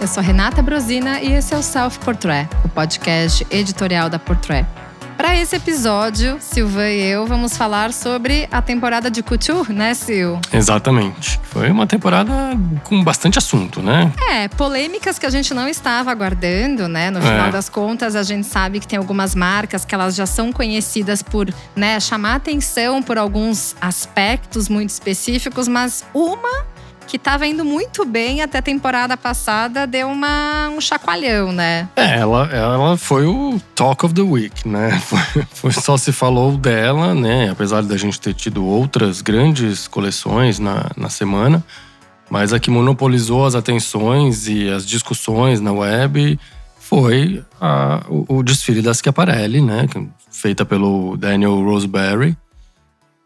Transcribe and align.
eu 0.00 0.06
sou 0.06 0.22
Renata 0.22 0.62
Brosina 0.62 1.20
e 1.20 1.34
esse 1.34 1.52
é 1.52 1.58
o 1.58 1.62
Self 1.62 1.98
Portrait, 1.98 2.48
o 2.64 2.68
podcast 2.70 3.46
editorial 3.50 4.08
da 4.08 4.18
Portrait. 4.18 4.66
Para 5.14 5.36
esse 5.36 5.54
episódio, 5.54 6.38
Silva 6.40 6.88
e 6.88 7.02
eu 7.02 7.26
vamos 7.26 7.54
falar 7.54 7.92
sobre 7.92 8.48
a 8.50 8.62
temporada 8.62 9.10
de 9.10 9.22
Couture, 9.22 9.70
né, 9.74 9.92
Sil? 9.92 10.40
Exatamente. 10.50 11.38
Foi 11.42 11.70
uma 11.70 11.86
temporada 11.86 12.32
com 12.84 13.04
bastante 13.04 13.36
assunto, 13.36 13.82
né? 13.82 14.10
É, 14.30 14.48
polêmicas 14.48 15.18
que 15.18 15.26
a 15.26 15.30
gente 15.30 15.52
não 15.52 15.68
estava 15.68 16.10
aguardando, 16.10 16.88
né? 16.88 17.10
No 17.10 17.20
final 17.20 17.48
é. 17.48 17.50
das 17.50 17.68
contas, 17.68 18.16
a 18.16 18.22
gente 18.22 18.46
sabe 18.46 18.80
que 18.80 18.88
tem 18.88 18.98
algumas 18.98 19.34
marcas 19.34 19.84
que 19.84 19.94
elas 19.94 20.14
já 20.14 20.24
são 20.24 20.50
conhecidas 20.50 21.22
por, 21.22 21.52
né, 21.76 22.00
chamar 22.00 22.36
atenção 22.36 23.02
por 23.02 23.18
alguns 23.18 23.76
aspectos 23.78 24.70
muito 24.70 24.88
específicos, 24.88 25.68
mas 25.68 26.02
uma 26.14 26.69
que 27.10 27.16
estava 27.16 27.44
indo 27.44 27.64
muito 27.64 28.04
bem 28.04 28.40
até 28.40 28.58
a 28.58 28.62
temporada 28.62 29.16
passada, 29.16 29.84
deu 29.84 30.06
uma, 30.06 30.68
um 30.68 30.80
chacoalhão, 30.80 31.50
né? 31.50 31.88
É, 31.96 32.20
ela, 32.20 32.48
ela 32.52 32.96
foi 32.96 33.26
o 33.26 33.60
Talk 33.74 34.06
of 34.06 34.14
the 34.14 34.22
Week, 34.22 34.66
né? 34.66 34.90
Foi, 35.10 35.44
foi, 35.52 35.72
só 35.72 35.96
se 35.96 36.12
falou 36.12 36.56
dela, 36.56 37.12
né? 37.12 37.50
Apesar 37.50 37.82
da 37.82 37.96
gente 37.96 38.20
ter 38.20 38.32
tido 38.32 38.64
outras 38.64 39.20
grandes 39.22 39.88
coleções 39.88 40.60
na, 40.60 40.88
na 40.96 41.08
semana. 41.08 41.64
Mas 42.30 42.52
a 42.52 42.60
que 42.60 42.70
monopolizou 42.70 43.44
as 43.44 43.56
atenções 43.56 44.46
e 44.46 44.68
as 44.68 44.86
discussões 44.86 45.60
na 45.60 45.72
web 45.72 46.38
foi 46.78 47.42
a, 47.60 48.04
o, 48.08 48.36
o 48.36 48.42
desfile 48.44 48.82
da 48.82 48.94
Schiaparelli, 48.94 49.60
né? 49.60 49.88
Feita 50.30 50.64
pelo 50.64 51.16
Daniel 51.16 51.60
Roseberry 51.60 52.36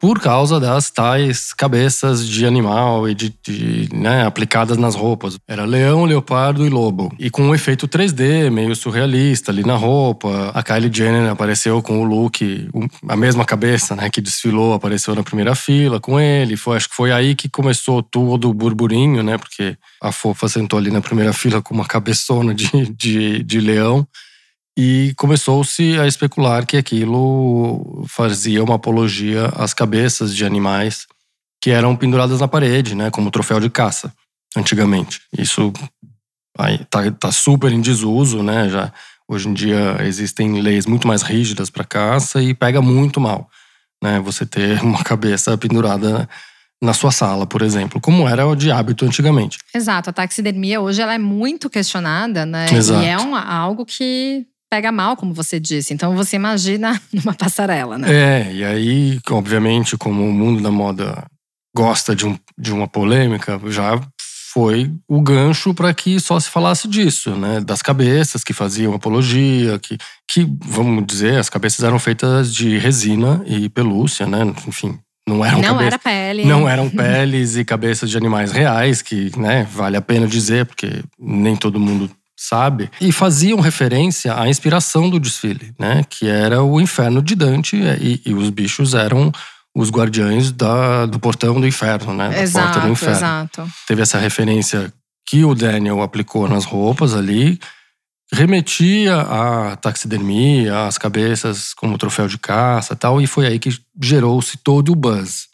por 0.01 0.21
causa 0.21 0.61
das 0.61 0.91
tais 0.91 1.53
cabeças 1.53 2.29
de 2.29 2.45
animal 2.45 3.09
e 3.09 3.15
de, 3.15 3.35
de 3.43 3.89
né, 3.93 4.27
aplicadas 4.27 4.77
nas 4.77 4.95
roupas. 4.95 5.39
Era 5.49 5.65
leão, 5.65 6.05
leopardo 6.05 6.67
e 6.67 6.69
lobo. 6.69 7.11
E 7.19 7.31
com 7.31 7.43
um 7.43 7.55
efeito 7.55 7.89
3D, 7.89 8.51
meio 8.51 8.77
surrealista 8.77 9.51
ali 9.51 9.65
na 9.65 9.77
roupa. 9.77 10.51
A 10.53 10.63
Kylie 10.63 10.91
Jenner 10.93 11.31
apareceu 11.31 11.81
com 11.83 12.03
o 12.03 12.05
look, 12.05 12.69
a 13.09 13.17
mesma 13.17 13.45
cabeça, 13.45 13.97
né, 13.97 14.11
que 14.11 14.21
desfilou, 14.21 14.75
apareceu 14.75 15.15
na 15.15 15.23
primeira 15.23 15.55
fila 15.55 15.99
com 15.99 16.21
ele. 16.21 16.57
Foi, 16.57 16.77
acho 16.77 16.89
que 16.89 16.97
foi 16.97 17.11
aí 17.11 17.35
que 17.35 17.49
começou 17.49 18.03
todo 18.03 18.51
o 18.51 18.55
burburinho, 18.55 19.23
né, 19.23 19.39
porque 19.39 19.77
a 20.03 20.13
fofa 20.13 20.49
sentou 20.49 20.79
ali 20.79 20.91
na 20.91 21.01
primeira 21.01 21.33
fila 21.33 21.63
com 21.63 21.75
uma 21.75 21.87
cabeçona 21.87 22.55
de, 22.55 22.69
de, 22.95 23.43
de 23.43 23.61
leão. 23.61 24.07
E 24.77 25.15
começou-se 25.17 25.99
a 25.99 26.07
especular 26.07 26.67
que 26.67 26.77
aquilo 26.77 28.05
fazia 28.09 28.63
uma 28.63 28.75
apologia 28.75 29.47
às 29.57 29.73
cabeças 29.73 30.35
de 30.35 30.45
animais 30.45 31.07
que 31.63 31.71
eram 31.71 31.95
penduradas 31.95 32.41
na 32.41 32.49
parede, 32.49 32.95
né, 32.95 33.11
como 33.11 33.31
troféu 33.31 33.61
de 33.61 33.71
caça, 33.71 34.13
antigamente. 34.57 35.21
Isso 35.39 35.73
está 36.59 37.11
tá 37.13 37.33
super 37.33 37.73
em 37.73 37.81
desuso, 37.81 38.43
né? 38.43 38.69
Já 38.69 38.93
hoje 39.29 39.49
em 39.49 39.55
dia 39.55 39.97
existem 40.01 40.61
leis 40.61 40.87
muito 40.87 41.09
mais 41.09 41.23
rígidas 41.23 41.71
para 41.71 41.85
caça 41.85 42.43
e 42.43 42.53
pega 42.53 42.83
muito 42.83 43.21
mal, 43.21 43.49
né? 44.03 44.21
Você 44.21 44.45
ter 44.45 44.81
uma 44.85 45.03
cabeça 45.03 45.57
pendurada 45.57 46.29
na 46.83 46.93
sua 46.93 47.11
sala, 47.11 47.47
por 47.47 47.63
exemplo, 47.63 48.01
como 48.01 48.29
era 48.29 48.55
de 48.55 48.71
hábito 48.71 49.07
antigamente. 49.07 49.59
Exato, 49.75 50.11
a 50.11 50.13
taxidermia 50.13 50.81
hoje 50.81 51.01
ela 51.01 51.15
é 51.15 51.19
muito 51.19 51.71
questionada, 51.71 52.45
né? 52.45 52.67
Exato. 52.71 53.03
E 53.03 53.07
é 53.07 53.19
um, 53.19 53.35
algo 53.35 53.87
que 53.87 54.47
pega 54.75 54.91
mal, 54.91 55.17
como 55.17 55.33
você 55.33 55.61
disse. 55.61 55.95
Então 55.95 56.17
você 56.17 56.35
imagina 56.35 57.01
numa 57.13 57.33
passarela, 57.33 57.97
né? 57.97 58.09
É, 58.11 58.53
e 58.53 58.65
aí, 58.65 59.21
obviamente, 59.31 59.97
como 59.97 60.29
o 60.29 60.33
mundo 60.33 60.61
da 60.61 60.71
moda 60.71 61.25
gosta 61.77 62.15
de, 62.15 62.27
um, 62.27 62.37
de 62.59 62.73
uma 62.73 62.89
polêmica, 62.89 63.61
já 63.69 64.01
foi 64.53 64.93
o 65.09 65.21
gancho 65.21 65.75
para 65.75 65.93
que 65.95 66.19
só 66.19 66.39
se 66.39 66.51
falasse 66.51 66.89
disso, 66.89 67.37
né? 67.37 67.61
Das 67.61 67.83
cabeças 67.83 68.43
que 68.43 68.53
faziam 68.53 68.95
apologia, 68.95 69.79
que, 69.79 69.97
que, 70.29 70.47
vamos 70.65 71.05
dizer, 71.07 71.39
as 71.39 71.49
cabeças 71.49 71.85
eram 71.85 71.99
feitas 71.99 72.53
de 72.53 72.77
resina 72.79 73.43
e 73.47 73.69
pelúcia, 73.69 74.27
né? 74.27 74.41
Enfim, 74.67 74.99
não 75.29 75.45
eram 75.45 75.61
não 75.61 75.69
cabeças, 75.69 75.87
era 75.87 75.99
pele. 75.99 76.45
Não 76.45 76.69
eram 76.69 76.91
peles 76.91 77.57
e 77.57 77.65
cabeças 77.65 78.11
de 78.11 78.17
animais 78.17 78.51
reais, 78.53 79.03
que, 79.03 79.31
né, 79.39 79.67
vale 79.73 79.97
a 79.97 80.03
pena 80.03 80.27
dizer, 80.27 80.67
porque 80.67 81.03
nem 81.19 81.57
todo 81.57 81.81
mundo 81.81 82.11
sabe? 82.37 82.91
E 83.01 83.13
faziam 83.13 83.61
referência 83.61 84.39
à 84.39 84.49
inspiração 84.49 85.09
do 85.09 85.21
desfile, 85.21 85.75
né? 85.79 86.03
Que 86.09 86.29
era 86.29 86.63
o 86.63 86.81
inferno 86.81 87.23
de 87.23 87.35
Dante 87.35 87.77
e, 87.77 88.21
e 88.27 88.35
os 88.35 88.51
bichos 88.51 88.95
eram 88.95 89.33
os 89.75 89.91
guardiães 89.91 90.53
da, 90.53 91.07
do 91.07 91.19
portão 91.19 91.61
do 91.61 91.67
inferno, 91.67 92.15
né? 92.15 92.29
Da 92.31 92.43
exato, 92.43 92.67
porta 92.67 92.81
do 92.81 92.93
inferno. 92.93 93.17
Exato. 93.17 93.69
Teve 93.87 94.03
essa 94.03 94.19
referência 94.19 94.93
que 95.27 95.45
o 95.45 95.55
Daniel 95.55 96.03
aplicou 96.03 96.49
nas 96.49 96.65
roupas 96.65 97.15
ali, 97.15 97.59
remetia 98.33 99.17
à 99.17 99.77
taxidermia, 99.77 100.87
às 100.87 100.99
cabeças 100.99 101.73
como 101.75 101.99
troféu 101.99 102.29
de 102.29 102.39
caça 102.39 102.95
tal, 102.95 103.21
e 103.21 103.27
foi 103.27 103.47
aí 103.47 103.59
que 103.59 103.77
gerou-se 104.01 104.57
todo 104.59 104.93
o 104.93 104.97
buzz, 104.97 105.49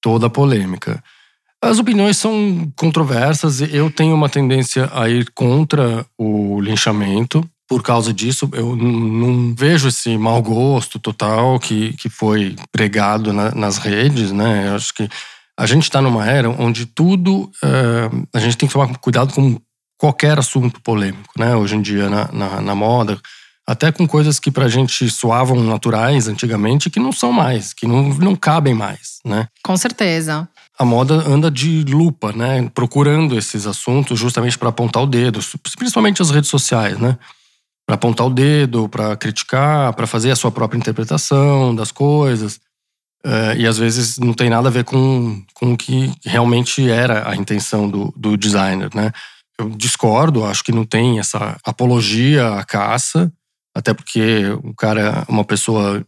toda 0.00 0.26
a 0.26 0.30
polêmica. 0.30 1.02
As 1.62 1.78
opiniões 1.78 2.16
são 2.16 2.72
controversas. 2.74 3.60
Eu 3.60 3.90
tenho 3.90 4.14
uma 4.14 4.30
tendência 4.30 4.90
a 4.94 5.08
ir 5.10 5.30
contra 5.34 6.06
o 6.16 6.58
linchamento. 6.60 7.48
Por 7.68 7.82
causa 7.82 8.12
disso, 8.12 8.48
eu 8.54 8.74
não 8.74 9.54
vejo 9.54 9.88
esse 9.88 10.16
mau 10.16 10.42
gosto 10.42 10.98
total 10.98 11.60
que, 11.60 11.92
que 11.92 12.08
foi 12.08 12.56
pregado 12.72 13.32
na, 13.32 13.54
nas 13.54 13.76
redes, 13.76 14.32
né? 14.32 14.68
Eu 14.68 14.76
acho 14.76 14.92
que 14.94 15.08
a 15.56 15.66
gente 15.66 15.82
está 15.82 16.00
numa 16.00 16.26
era 16.26 16.48
onde 16.48 16.86
tudo. 16.86 17.50
É, 17.62 18.10
a 18.34 18.40
gente 18.40 18.56
tem 18.56 18.66
que 18.66 18.72
tomar 18.72 18.96
cuidado 18.96 19.34
com 19.34 19.60
qualquer 19.98 20.38
assunto 20.38 20.80
polêmico, 20.80 21.34
né? 21.38 21.54
Hoje 21.54 21.76
em 21.76 21.82
dia, 21.82 22.08
na, 22.08 22.32
na, 22.32 22.60
na 22.60 22.74
moda, 22.74 23.20
até 23.66 23.92
com 23.92 24.08
coisas 24.08 24.40
que 24.40 24.50
pra 24.50 24.66
gente 24.66 25.08
soavam 25.10 25.62
naturais 25.62 26.26
antigamente, 26.26 26.90
que 26.90 26.98
não 26.98 27.12
são 27.12 27.30
mais, 27.30 27.74
que 27.74 27.86
não, 27.86 28.08
não 28.14 28.34
cabem 28.34 28.74
mais, 28.74 29.20
né? 29.24 29.46
Com 29.62 29.76
certeza 29.76 30.48
a 30.80 30.84
moda 30.84 31.16
anda 31.28 31.50
de 31.50 31.84
lupa, 31.84 32.32
né? 32.32 32.66
Procurando 32.74 33.36
esses 33.36 33.66
assuntos 33.66 34.18
justamente 34.18 34.56
para 34.56 34.70
apontar 34.70 35.02
o 35.02 35.06
dedo, 35.06 35.38
principalmente 35.76 36.22
as 36.22 36.30
redes 36.30 36.48
sociais, 36.48 36.98
né? 36.98 37.18
Para 37.84 37.96
apontar 37.96 38.26
o 38.26 38.30
dedo, 38.30 38.88
para 38.88 39.14
criticar, 39.14 39.92
para 39.92 40.06
fazer 40.06 40.30
a 40.30 40.36
sua 40.36 40.50
própria 40.50 40.78
interpretação 40.78 41.74
das 41.74 41.92
coisas. 41.92 42.58
É, 43.22 43.58
e 43.58 43.66
às 43.66 43.76
vezes 43.76 44.18
não 44.18 44.32
tem 44.32 44.48
nada 44.48 44.68
a 44.68 44.72
ver 44.72 44.84
com, 44.84 45.44
com 45.52 45.74
o 45.74 45.76
que 45.76 46.14
realmente 46.24 46.88
era 46.88 47.28
a 47.28 47.36
intenção 47.36 47.86
do, 47.86 48.10
do 48.16 48.34
designer, 48.34 48.88
né? 48.94 49.12
Eu 49.58 49.68
discordo, 49.68 50.46
acho 50.46 50.64
que 50.64 50.72
não 50.72 50.86
tem 50.86 51.18
essa 51.18 51.58
apologia 51.62 52.54
à 52.54 52.64
caça, 52.64 53.30
até 53.74 53.92
porque 53.92 54.44
o 54.64 54.74
cara, 54.74 55.26
uma 55.28 55.44
pessoa 55.44 56.02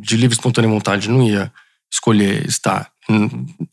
de 0.00 0.16
livre 0.16 0.36
espontânea 0.36 0.70
vontade, 0.70 1.10
não 1.10 1.24
ia 1.24 1.52
escolher 1.92 2.46
estar 2.46 2.91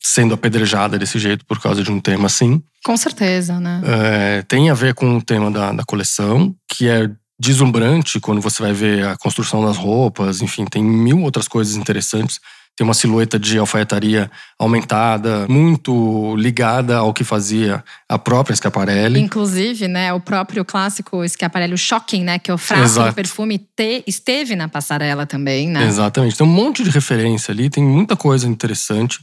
sendo 0.02 0.34
apedrejada 0.34 0.98
desse 0.98 1.20
jeito 1.20 1.46
por 1.46 1.62
causa 1.62 1.84
de 1.84 1.92
um 1.92 2.00
tema 2.00 2.26
assim. 2.26 2.62
Com 2.84 2.98
certeza, 2.98 3.60
né? 3.60 3.82
É, 3.86 4.42
tem 4.44 4.70
a 4.70 4.74
ver 4.74 4.94
com 4.94 5.18
o 5.18 5.22
tema 5.22 5.52
da, 5.52 5.72
da 5.72 5.84
coleção, 5.84 6.56
que 6.68 6.88
é 6.88 7.10
deslumbrante 7.40 8.20
quando 8.20 8.42
você 8.42 8.62
vai 8.62 8.74
ver 8.74 9.06
a 9.06 9.18
construção 9.18 9.64
das 9.64 9.78
roupas, 9.78 10.42
enfim, 10.42 10.66
tem 10.66 10.84
mil 10.84 11.22
outras 11.22 11.48
coisas 11.48 11.76
interessantes 11.76 12.40
tem 12.80 12.86
uma 12.86 12.94
silhueta 12.94 13.38
de 13.38 13.58
alfaiataria 13.58 14.32
aumentada, 14.58 15.46
muito 15.50 16.34
ligada 16.38 16.96
ao 16.96 17.14
que 17.14 17.26
fazia 17.26 17.84
a 18.08 18.18
própria 18.18 18.56
Schiaparelli. 18.56 19.20
Inclusive, 19.20 19.90
né, 19.90 20.14
o 20.14 20.22
próprio 20.22 20.64
clássico 20.64 21.28
Schiaparelli, 21.28 21.74
o 21.74 21.78
Shocking, 21.78 22.24
né, 22.24 22.40
que 22.40 22.50
é 22.50 22.54
o 22.54 22.58
frasco 22.58 23.04
do 23.04 23.14
perfume, 23.14 23.58
te, 23.58 24.02
esteve 24.08 24.56
na 24.56 24.70
passarela 24.70 25.26
também, 25.26 25.68
né? 25.68 25.86
Exatamente. 25.86 26.38
Tem 26.38 26.48
um 26.48 26.50
monte 26.50 26.82
de 26.82 26.90
referência 26.90 27.52
ali, 27.52 27.70
tem 27.70 27.84
muita 27.84 28.16
coisa 28.16 28.48
interessante 28.48 29.20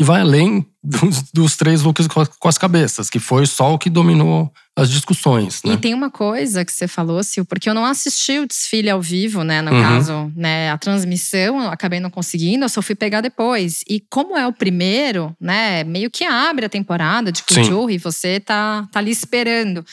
que 0.00 0.04
vai 0.04 0.22
além 0.22 0.66
dos, 0.82 1.30
dos 1.30 1.56
três 1.58 1.82
looks 1.82 2.06
com 2.06 2.48
as 2.48 2.56
cabeças, 2.56 3.10
que 3.10 3.18
foi 3.18 3.44
só 3.44 3.74
o 3.74 3.78
que 3.78 3.90
dominou 3.90 4.50
as 4.74 4.90
discussões. 4.90 5.60
Né? 5.62 5.74
E 5.74 5.76
tem 5.76 5.92
uma 5.92 6.10
coisa 6.10 6.64
que 6.64 6.72
você 6.72 6.88
falou, 6.88 7.22
Sil, 7.22 7.44
porque 7.44 7.68
eu 7.68 7.74
não 7.74 7.84
assisti 7.84 8.38
o 8.38 8.46
desfile 8.46 8.88
ao 8.88 9.02
vivo, 9.02 9.44
né? 9.44 9.60
No 9.60 9.70
uhum. 9.70 9.82
caso, 9.82 10.32
né? 10.34 10.70
A 10.70 10.78
transmissão, 10.78 11.62
eu 11.64 11.68
acabei 11.68 12.00
não 12.00 12.08
conseguindo, 12.08 12.64
eu 12.64 12.68
só 12.70 12.80
fui 12.80 12.94
pegar 12.94 13.20
depois. 13.20 13.84
E 13.86 14.02
como 14.08 14.38
é 14.38 14.46
o 14.46 14.54
primeiro, 14.54 15.36
né? 15.38 15.84
Meio 15.84 16.10
que 16.10 16.24
abre 16.24 16.64
a 16.64 16.70
temporada 16.70 17.30
de 17.30 17.42
Couture 17.42 17.92
e 17.92 17.98
você 17.98 18.40
tá, 18.40 18.88
tá 18.90 19.00
ali 19.00 19.10
esperando. 19.10 19.84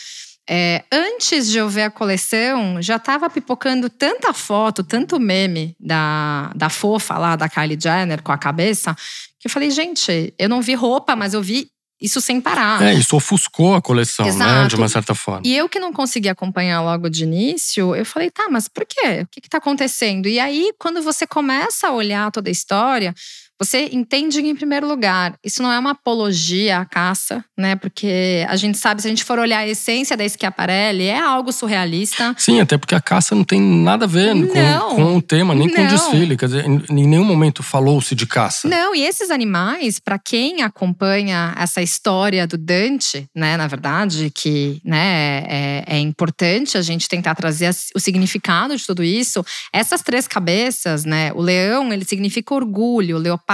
É, 0.50 0.86
antes 0.90 1.50
de 1.50 1.58
eu 1.58 1.68
ver 1.68 1.84
a 1.84 1.92
coleção, 1.92 2.82
já 2.82 2.96
estava 2.96 3.30
pipocando 3.30 3.90
tanta 3.90 4.32
foto, 4.32 4.82
tanto 4.82 5.20
meme 5.20 5.76
da, 5.78 6.54
da 6.56 6.70
fofa 6.70 7.18
lá, 7.18 7.36
da 7.36 7.50
Kylie 7.50 7.78
Jenner 7.78 8.24
com 8.24 8.32
a 8.32 8.38
cabeça, 8.38 8.96
que 9.40 9.48
eu 9.48 9.52
falei, 9.52 9.70
gente, 9.72 10.34
eu 10.38 10.50
não 10.50 10.62
vi 10.62 10.74
roupa, 10.74 11.16
mas 11.16 11.34
eu 11.34 11.42
vi 11.42 11.70
isso 12.00 12.22
sem 12.22 12.40
parar. 12.40 12.82
É, 12.84 12.94
isso 12.94 13.16
ofuscou 13.16 13.74
a 13.74 13.82
coleção, 13.82 14.28
Exato. 14.28 14.52
né? 14.52 14.68
De 14.68 14.76
uma 14.76 14.88
certa 14.88 15.16
forma. 15.16 15.42
E 15.44 15.56
eu 15.56 15.68
que 15.68 15.80
não 15.80 15.92
consegui 15.92 16.30
acompanhar 16.30 16.82
logo 16.82 17.10
de 17.10 17.24
início, 17.24 17.96
eu 17.96 18.06
falei, 18.06 18.30
tá, 18.30 18.48
mas 18.50 18.68
por 18.68 18.86
quê? 18.86 19.22
O 19.24 19.28
que, 19.28 19.42
que 19.42 19.50
tá 19.50 19.58
acontecendo? 19.58 20.28
E 20.28 20.40
aí, 20.40 20.72
quando 20.78 21.02
você 21.02 21.26
começa 21.26 21.88
a 21.88 21.92
olhar 21.92 22.32
toda 22.32 22.50
a 22.50 22.52
história, 22.52 23.16
você 23.60 23.90
entende 23.92 24.40
em 24.40 24.56
primeiro 24.56 24.88
lugar, 24.88 25.36
isso 25.44 25.64
não 25.64 25.72
é 25.72 25.80
uma 25.80 25.92
apologia 25.92 26.80
à 26.80 26.86
caça, 26.86 27.44
né? 27.58 27.76
Porque 27.76 28.46
a 28.48 28.56
gente 28.56 28.78
sabe, 28.78 29.02
se 29.02 29.08
a 29.08 29.10
gente 29.10 29.24
for 29.24 29.40
olhar 29.40 29.60
a 29.60 29.68
essência 29.68 30.16
da 30.16 30.28
Schiaparelli, 30.28 31.06
é 31.06 31.20
algo 31.20 31.52
surrealista. 31.52 32.36
Sim, 32.38 32.60
até 32.60 32.78
porque 32.78 32.94
a 32.94 33.02
caça 33.02 33.34
não 33.34 33.44
tem 33.44 33.60
nada 33.60 34.06
a 34.06 34.08
ver 34.08 34.34
com, 34.48 34.96
com, 34.96 35.18
o 35.18 35.22
tema, 35.22 35.56
nem 35.56 35.68
não. 35.68 35.76
com 35.76 35.84
o 35.84 35.88
desfile. 35.88 36.38
Quer 36.38 36.46
dizer, 36.46 36.66
em 36.66 37.08
nenhum 37.08 37.24
momento 37.24 37.64
falou-se 37.64 38.14
de 38.14 38.28
caça. 38.28 38.68
Não, 38.68 38.94
e 38.94 39.04
esses 39.04 39.32
animais, 39.32 40.00
para 40.00 40.20
quem 40.20 40.62
acompanha 40.62 41.56
essa 41.58 41.82
história 41.82 42.46
do 42.46 42.58
Dante, 42.58 43.28
né, 43.36 43.58
na 43.58 43.68
verdade, 43.68 44.32
que 44.34 44.80
né, 44.86 45.44
é, 45.48 45.84
é 45.88 46.00
importante 46.00 46.78
a 46.78 46.82
gente 46.82 47.08
tentar 47.08 47.34
trazer 47.34 47.76
o 47.96 48.00
significado 48.00 48.76
de 48.76 48.86
tudo 48.86 49.04
isso. 49.04 49.44
Essas 49.74 50.02
três 50.02 50.28
cabeças, 50.28 51.06
né? 51.06 51.32
O 51.34 51.42
leão, 51.42 51.92
ele 51.92 52.06
significa 52.06 52.54
orgulho, 52.54 53.16
o 53.18 53.20
leopardo, 53.20 53.47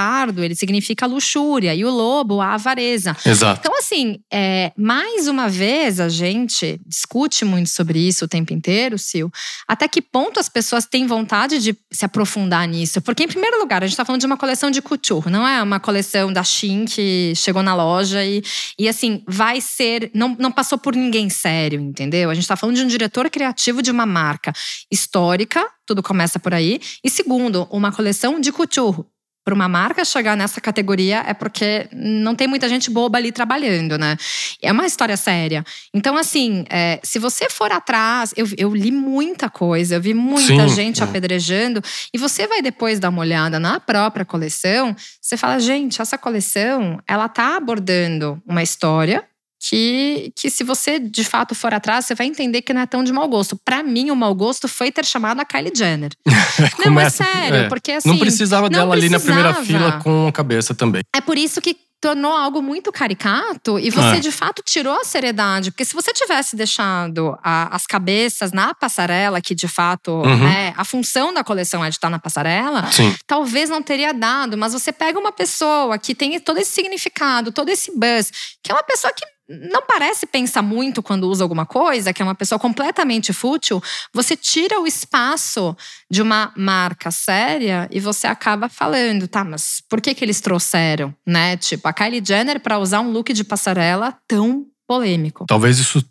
ele 0.44 0.56
significa 0.56 1.06
luxúria, 1.06 1.76
e 1.76 1.86
o 1.86 1.90
lobo, 1.90 2.42
a 2.42 2.54
avareza. 2.54 3.16
Exato. 3.26 3.60
Então, 3.60 3.78
assim, 3.78 4.20
é, 4.32 4.72
mais 4.78 5.28
uma 5.28 5.48
vez, 5.48 6.00
a 6.00 6.10
gente 6.10 6.80
discute 6.86 7.46
muito 7.46 7.70
sobre 7.70 8.00
isso 8.00 8.26
o 8.26 8.28
tempo 8.28 8.54
inteiro, 8.54 8.98
Sil. 8.98 9.30
Até 9.68 9.88
que 9.88 10.02
ponto 10.02 10.40
as 10.40 10.50
pessoas 10.50 10.86
têm 10.86 11.06
vontade 11.06 11.60
de 11.60 11.78
se 11.92 12.06
aprofundar 12.06 12.68
nisso? 12.68 13.02
Porque, 13.02 13.24
em 13.24 13.28
primeiro 13.28 13.60
lugar, 13.60 13.84
a 13.84 13.86
gente 13.86 13.94
está 13.94 14.06
falando 14.06 14.22
de 14.22 14.28
uma 14.28 14.38
coleção 14.38 14.72
de 14.72 14.82
couture, 14.82 15.30
não 15.30 15.48
é 15.48 15.62
uma 15.62 15.80
coleção 15.80 16.32
da 16.32 16.44
Shein 16.44 16.86
que 16.86 17.34
chegou 17.36 17.62
na 17.62 17.76
loja 17.76 18.24
e, 18.24 18.44
e 18.78 18.88
assim, 18.88 19.24
vai 19.28 19.62
ser. 19.62 20.10
Não, 20.14 20.36
não 20.40 20.52
passou 20.52 20.78
por 20.78 20.96
ninguém 20.96 21.30
sério, 21.30 21.80
entendeu? 21.80 22.30
A 22.30 22.34
gente 22.34 22.44
está 22.44 22.56
falando 22.56 22.76
de 22.76 22.84
um 22.84 22.88
diretor 22.88 23.30
criativo 23.30 23.82
de 23.82 23.92
uma 23.92 24.06
marca 24.06 24.54
histórica, 24.92 25.66
tudo 25.86 26.02
começa 26.02 26.40
por 26.40 26.54
aí. 26.54 26.80
E 27.04 27.10
segundo, 27.10 27.68
uma 27.72 27.92
coleção 27.92 28.40
de 28.40 28.52
couture 28.52 29.04
para 29.44 29.54
uma 29.54 29.68
marca 29.68 30.06
chegar 30.06 30.38
nessa 30.38 30.62
categoria 30.62 31.24
é 31.28 31.34
porque 31.34 31.88
não 31.92 32.34
tem 32.34 32.48
muita 32.48 32.70
gente 32.70 32.90
boba 32.90 33.18
ali 33.18 33.32
trabalhando, 33.32 33.98
né? 33.98 34.16
É 34.62 34.72
uma 34.72 34.86
história 34.86 35.18
séria. 35.18 35.64
Então, 35.94 36.16
assim, 36.18 36.66
é, 36.70 37.00
se 37.04 37.20
você 37.20 37.50
for 37.50 37.72
atrás, 37.72 38.34
eu, 38.38 38.48
eu, 38.58 38.74
li 38.74 38.92
muita 38.92 39.50
coisa, 39.50 39.96
eu 39.96 40.02
vi 40.02 40.14
muita 40.14 40.68
Sim, 40.68 40.70
gente 40.70 41.02
é. 41.02 41.04
apedrejando, 41.04 41.82
e 42.14 42.18
você 42.18 42.48
vai 42.48 42.62
depois 42.62 43.00
dar 43.00 43.10
uma 43.10 43.22
olhada 43.22 43.60
na 43.60 43.80
própria 43.80 44.24
coleção, 44.24 44.96
você 45.22 45.36
fala, 45.36 45.60
gente, 45.60 46.02
essa 46.02 46.18
coleção, 46.18 47.00
ela 47.08 47.28
tá 47.28 47.58
abordando 47.58 48.42
uma 48.48 48.64
história 48.64 49.24
que, 49.70 50.34
que 50.36 50.50
se 50.50 50.64
você 50.64 51.00
de 51.00 51.24
fato 51.24 51.56
for 51.56 51.74
atrás, 51.74 52.06
você 52.06 52.14
vai 52.14 52.28
entender 52.28 52.62
que 52.62 52.74
não 52.74 52.82
é 52.82 52.86
tão 52.86 53.04
de 53.04 53.14
mau 53.14 53.28
gosto. 53.30 53.58
Para 53.64 53.82
mim, 53.82 54.12
o 54.12 54.16
mau 54.16 54.36
gosto 54.36 54.68
foi 54.68 54.92
ter 54.92 55.06
chamado 55.06 55.40
a 55.40 55.46
Kylie 55.46 55.72
Jenner. 55.74 56.12
não, 56.86 57.00
é 57.00 57.10
sério, 57.10 57.58
é. 57.58 57.70
porque 57.70 57.94
assim. 57.94 58.10
Não 58.10 58.18
precisava 58.18 58.64
não 58.64 58.70
dela 58.70 58.92
precisava. 58.92 59.32
ali 59.32 59.44
na 59.44 59.54
primeira 59.54 59.66
fila 59.66 60.02
com 60.04 60.28
a 60.28 60.32
cabeça 60.32 60.76
também. 60.76 61.02
É 61.16 61.22
por 61.22 61.38
isso 61.38 61.62
que 61.62 61.78
tornou 62.02 62.34
algo 62.34 62.62
muito 62.62 62.92
caricato 62.92 63.80
e 63.80 63.90
você 63.90 64.18
é. 64.18 64.20
de 64.20 64.30
fato 64.30 64.62
tirou 64.62 64.94
a 65.00 65.06
seriedade. 65.06 65.72
Porque 65.72 65.86
se 65.86 65.94
você 65.94 66.12
tivesse 66.12 66.54
deixado 66.54 67.38
a, 67.42 67.74
as 67.74 67.88
cabeças 67.88 68.52
na 68.52 68.74
passarela, 68.74 69.40
que 69.40 69.56
de 69.56 69.70
fato 69.70 70.12
uhum. 70.12 70.44
né, 70.44 70.74
a 70.76 70.84
função 70.84 71.34
da 71.34 71.46
coleção 71.46 71.84
é 71.86 71.88
de 71.88 71.96
estar 71.96 72.10
na 72.10 72.20
passarela, 72.20 72.92
Sim. 72.92 73.16
talvez 73.26 73.70
não 73.70 73.82
teria 73.82 74.14
dado. 74.14 74.58
Mas 74.58 74.74
você 74.74 74.92
pega 74.92 75.18
uma 75.18 75.32
pessoa 75.32 75.98
que 75.98 76.14
tem 76.14 76.38
todo 76.42 76.58
esse 76.58 76.72
significado, 76.72 77.54
todo 77.54 77.70
esse 77.70 77.98
buzz, 77.98 78.30
que 78.62 78.70
é 78.70 78.76
uma 78.76 78.84
pessoa 78.84 79.14
que 79.14 79.24
não 79.48 79.82
parece 79.86 80.26
pensar 80.26 80.62
muito 80.62 81.04
quando 81.04 81.30
usa 81.30 81.44
alguma 81.44 81.66
coisa, 81.66 82.14
que 82.14 82.22
é 82.22 82.26
uma 82.26 82.36
pessoa 82.36 82.58
completamente 82.58 83.34
fútil, 83.34 83.82
você 84.14 84.36
tira 84.36 84.80
o 84.80 84.88
espaço 84.88 85.76
de 86.10 86.22
uma 86.22 86.54
marca 86.56 87.12
séria 87.12 87.88
e 87.92 88.00
você 88.00 88.28
acaba 88.28 88.70
falando, 88.70 89.28
tá, 89.28 89.44
mas 89.44 89.82
por 89.90 90.00
que 90.00 90.14
que 90.14 90.24
eles 90.24 90.40
trouxeram, 90.40 91.14
né? 91.28 91.58
Tipo, 91.58 91.88
a 91.88 91.94
Kylie 91.94 92.24
Jenner 92.26 92.60
para 92.60 92.80
usar 92.80 93.02
um 93.02 93.12
look 93.12 93.34
de 93.34 93.44
passarela 93.44 94.18
tão 94.28 94.66
polêmico. 94.88 95.46
Talvez 95.48 95.80
isso 95.80 96.04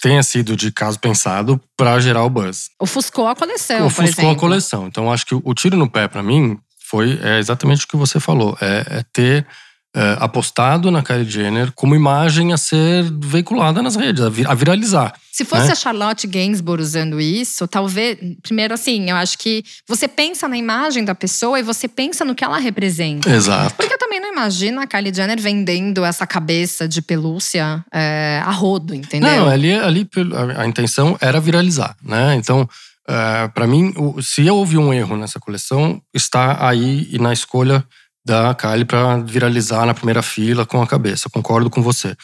tenha 0.00 0.22
sido 0.22 0.56
de 0.56 0.70
caso 0.72 0.98
pensado 0.98 1.60
para 1.76 1.98
gerar 2.00 2.24
o 2.24 2.30
buzz. 2.30 2.70
Ofuscou 2.80 3.26
a 3.26 3.34
coleção, 3.34 3.86
Ofuscou 3.86 4.30
a 4.30 4.36
coleção. 4.36 4.86
Então 4.86 5.12
acho 5.12 5.26
que 5.26 5.34
o 5.34 5.54
tiro 5.54 5.76
no 5.76 5.90
pé 5.90 6.08
para 6.08 6.22
mim 6.22 6.58
foi 6.88 7.18
é 7.22 7.38
exatamente 7.38 7.84
o 7.84 7.88
que 7.88 7.96
você 7.96 8.20
falou, 8.20 8.56
é, 8.60 8.98
é 8.98 9.04
ter 9.12 9.46
é, 9.94 10.16
apostado 10.20 10.90
na 10.90 11.02
Kylie 11.02 11.30
Jenner 11.30 11.70
como 11.72 11.94
imagem 11.94 12.52
a 12.52 12.56
ser 12.56 13.04
veiculada 13.20 13.82
nas 13.82 13.94
redes, 13.94 14.22
a 14.22 14.54
viralizar. 14.54 15.12
Se 15.30 15.44
fosse 15.44 15.66
né? 15.66 15.72
a 15.72 15.74
Charlotte 15.74 16.26
Gainsbourg 16.26 16.82
usando 16.82 17.20
isso, 17.20 17.66
talvez. 17.68 18.18
Primeiro, 18.42 18.72
assim, 18.72 19.10
eu 19.10 19.16
acho 19.16 19.36
que 19.38 19.62
você 19.86 20.08
pensa 20.08 20.48
na 20.48 20.56
imagem 20.56 21.04
da 21.04 21.14
pessoa 21.14 21.58
e 21.58 21.62
você 21.62 21.88
pensa 21.88 22.24
no 22.24 22.34
que 22.34 22.42
ela 22.42 22.58
representa. 22.58 23.30
Exato. 23.30 23.74
Porque 23.74 23.92
eu 23.92 23.98
também 23.98 24.20
não 24.20 24.32
imagino 24.32 24.80
a 24.80 24.86
Kylie 24.86 25.14
Jenner 25.14 25.40
vendendo 25.40 26.04
essa 26.04 26.26
cabeça 26.26 26.88
de 26.88 27.02
pelúcia 27.02 27.84
é, 27.92 28.40
a 28.44 28.50
rodo, 28.50 28.94
entendeu? 28.94 29.30
Não, 29.30 29.48
ali, 29.48 29.74
ali 29.74 30.08
a 30.56 30.66
intenção 30.66 31.16
era 31.20 31.40
viralizar, 31.40 31.96
né? 32.02 32.34
Então. 32.34 32.68
Uh, 33.02 33.50
para 33.52 33.66
mim, 33.66 33.92
se 34.22 34.48
houve 34.48 34.78
um 34.78 34.94
erro 34.94 35.16
nessa 35.16 35.40
coleção, 35.40 36.00
está 36.14 36.64
aí 36.64 37.08
e 37.10 37.18
na 37.18 37.32
escolha 37.32 37.84
da 38.24 38.54
Kylie 38.54 38.84
para 38.84 39.18
viralizar 39.18 39.86
na 39.86 39.94
primeira 39.94 40.22
fila 40.22 40.64
com 40.64 40.80
a 40.80 40.86
cabeça. 40.86 41.28
Concordo 41.30 41.68
com 41.68 41.82
você. 41.82 42.16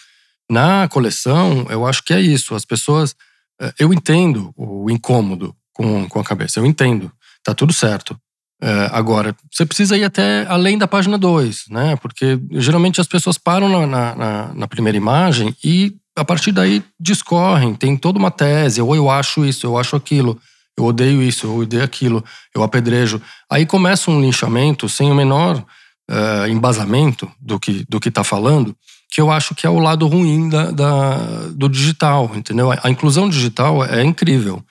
Na 0.50 0.88
coleção, 0.88 1.66
eu 1.70 1.86
acho 1.86 2.02
que 2.02 2.12
é 2.12 2.20
isso. 2.20 2.54
As 2.54 2.64
pessoas. 2.64 3.14
Eh, 3.60 3.74
eu 3.80 3.92
entendo 3.92 4.52
o 4.56 4.90
incômodo 4.90 5.54
com, 5.72 6.08
com 6.08 6.20
a 6.20 6.24
cabeça, 6.24 6.60
eu 6.60 6.66
entendo. 6.66 7.10
Tá 7.42 7.54
tudo 7.54 7.72
certo. 7.72 8.18
É, 8.60 8.90
agora, 8.92 9.36
você 9.52 9.64
precisa 9.64 9.96
ir 9.96 10.02
até 10.02 10.44
além 10.48 10.76
da 10.76 10.88
página 10.88 11.16
2, 11.16 11.66
né? 11.70 11.94
Porque 11.96 12.38
geralmente 12.52 13.00
as 13.00 13.06
pessoas 13.06 13.38
param 13.38 13.68
na, 13.86 14.16
na, 14.16 14.52
na, 14.52 14.66
primeira 14.66 14.98
imagem 14.98 15.54
e 15.62 15.94
a 16.16 16.24
partir 16.24 16.50
daí 16.50 16.82
discorrem, 16.98 17.72
tem 17.74 17.96
toda 17.96 18.18
uma 18.18 18.32
tese, 18.32 18.82
ou 18.82 18.96
eu 18.96 19.08
acho 19.08 19.46
isso, 19.46 19.64
eu 19.64 19.78
acho 19.78 19.94
aquilo, 19.94 20.36
eu 20.76 20.84
odeio 20.84 21.22
isso, 21.22 21.46
eu 21.46 21.56
odeio 21.58 21.84
aquilo, 21.84 22.24
eu 22.52 22.64
apedrejo. 22.64 23.22
Aí 23.48 23.64
começa 23.64 24.10
um 24.10 24.20
linchamento 24.20 24.88
sem 24.88 25.08
o 25.08 25.14
menor 25.14 25.64
uh, 26.10 26.48
embasamento 26.48 27.30
do 27.40 27.58
que 27.58 27.84
do 27.88 28.00
que 28.00 28.08
está 28.08 28.24
falando, 28.24 28.76
que 29.10 29.20
eu 29.20 29.30
acho 29.30 29.54
que 29.54 29.66
é 29.66 29.70
o 29.70 29.78
lado 29.78 30.06
ruim 30.06 30.48
da, 30.48 30.70
da, 30.70 31.16
do 31.54 31.68
digital, 31.68 32.30
entendeu? 32.34 32.70
A 32.82 32.90
inclusão 32.90 33.28
digital 33.28 33.84
é 33.84 34.02
incrível, 34.02 34.62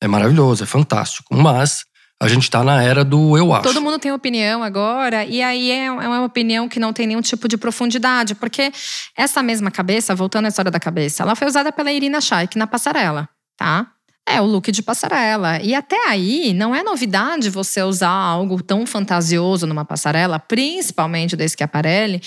é 0.00 0.08
maravilhoso, 0.08 0.62
é 0.62 0.66
fantástico, 0.66 1.34
mas 1.34 1.84
a 2.20 2.28
gente 2.28 2.44
está 2.44 2.64
na 2.64 2.82
era 2.82 3.04
do 3.04 3.36
eu 3.36 3.52
acho. 3.52 3.64
Todo 3.64 3.82
mundo 3.82 3.98
tem 3.98 4.10
opinião 4.10 4.62
agora, 4.62 5.24
e 5.24 5.42
aí 5.42 5.70
é, 5.70 5.86
é 5.86 5.90
uma 5.90 6.24
opinião 6.24 6.68
que 6.68 6.80
não 6.80 6.92
tem 6.92 7.06
nenhum 7.06 7.20
tipo 7.20 7.46
de 7.46 7.58
profundidade, 7.58 8.34
porque 8.34 8.72
essa 9.16 9.42
mesma 9.42 9.70
cabeça, 9.70 10.14
voltando 10.14 10.46
à 10.46 10.48
história 10.48 10.70
da 10.70 10.80
cabeça, 10.80 11.22
ela 11.22 11.36
foi 11.36 11.46
usada 11.46 11.70
pela 11.70 11.92
Irina 11.92 12.20
Shayk 12.20 12.56
na 12.56 12.66
passarela, 12.66 13.28
tá? 13.56 13.92
É, 14.28 14.40
o 14.40 14.44
look 14.44 14.72
de 14.72 14.82
passarela. 14.82 15.60
E 15.62 15.72
até 15.72 16.08
aí, 16.08 16.52
não 16.52 16.74
é 16.74 16.82
novidade 16.82 17.48
você 17.48 17.82
usar 17.82 18.10
algo 18.10 18.60
tão 18.60 18.84
fantasioso 18.84 19.66
numa 19.66 19.84
passarela, 19.84 20.38
principalmente 20.38 21.36
da 21.36 21.46
Schiaparelli. 21.46 22.20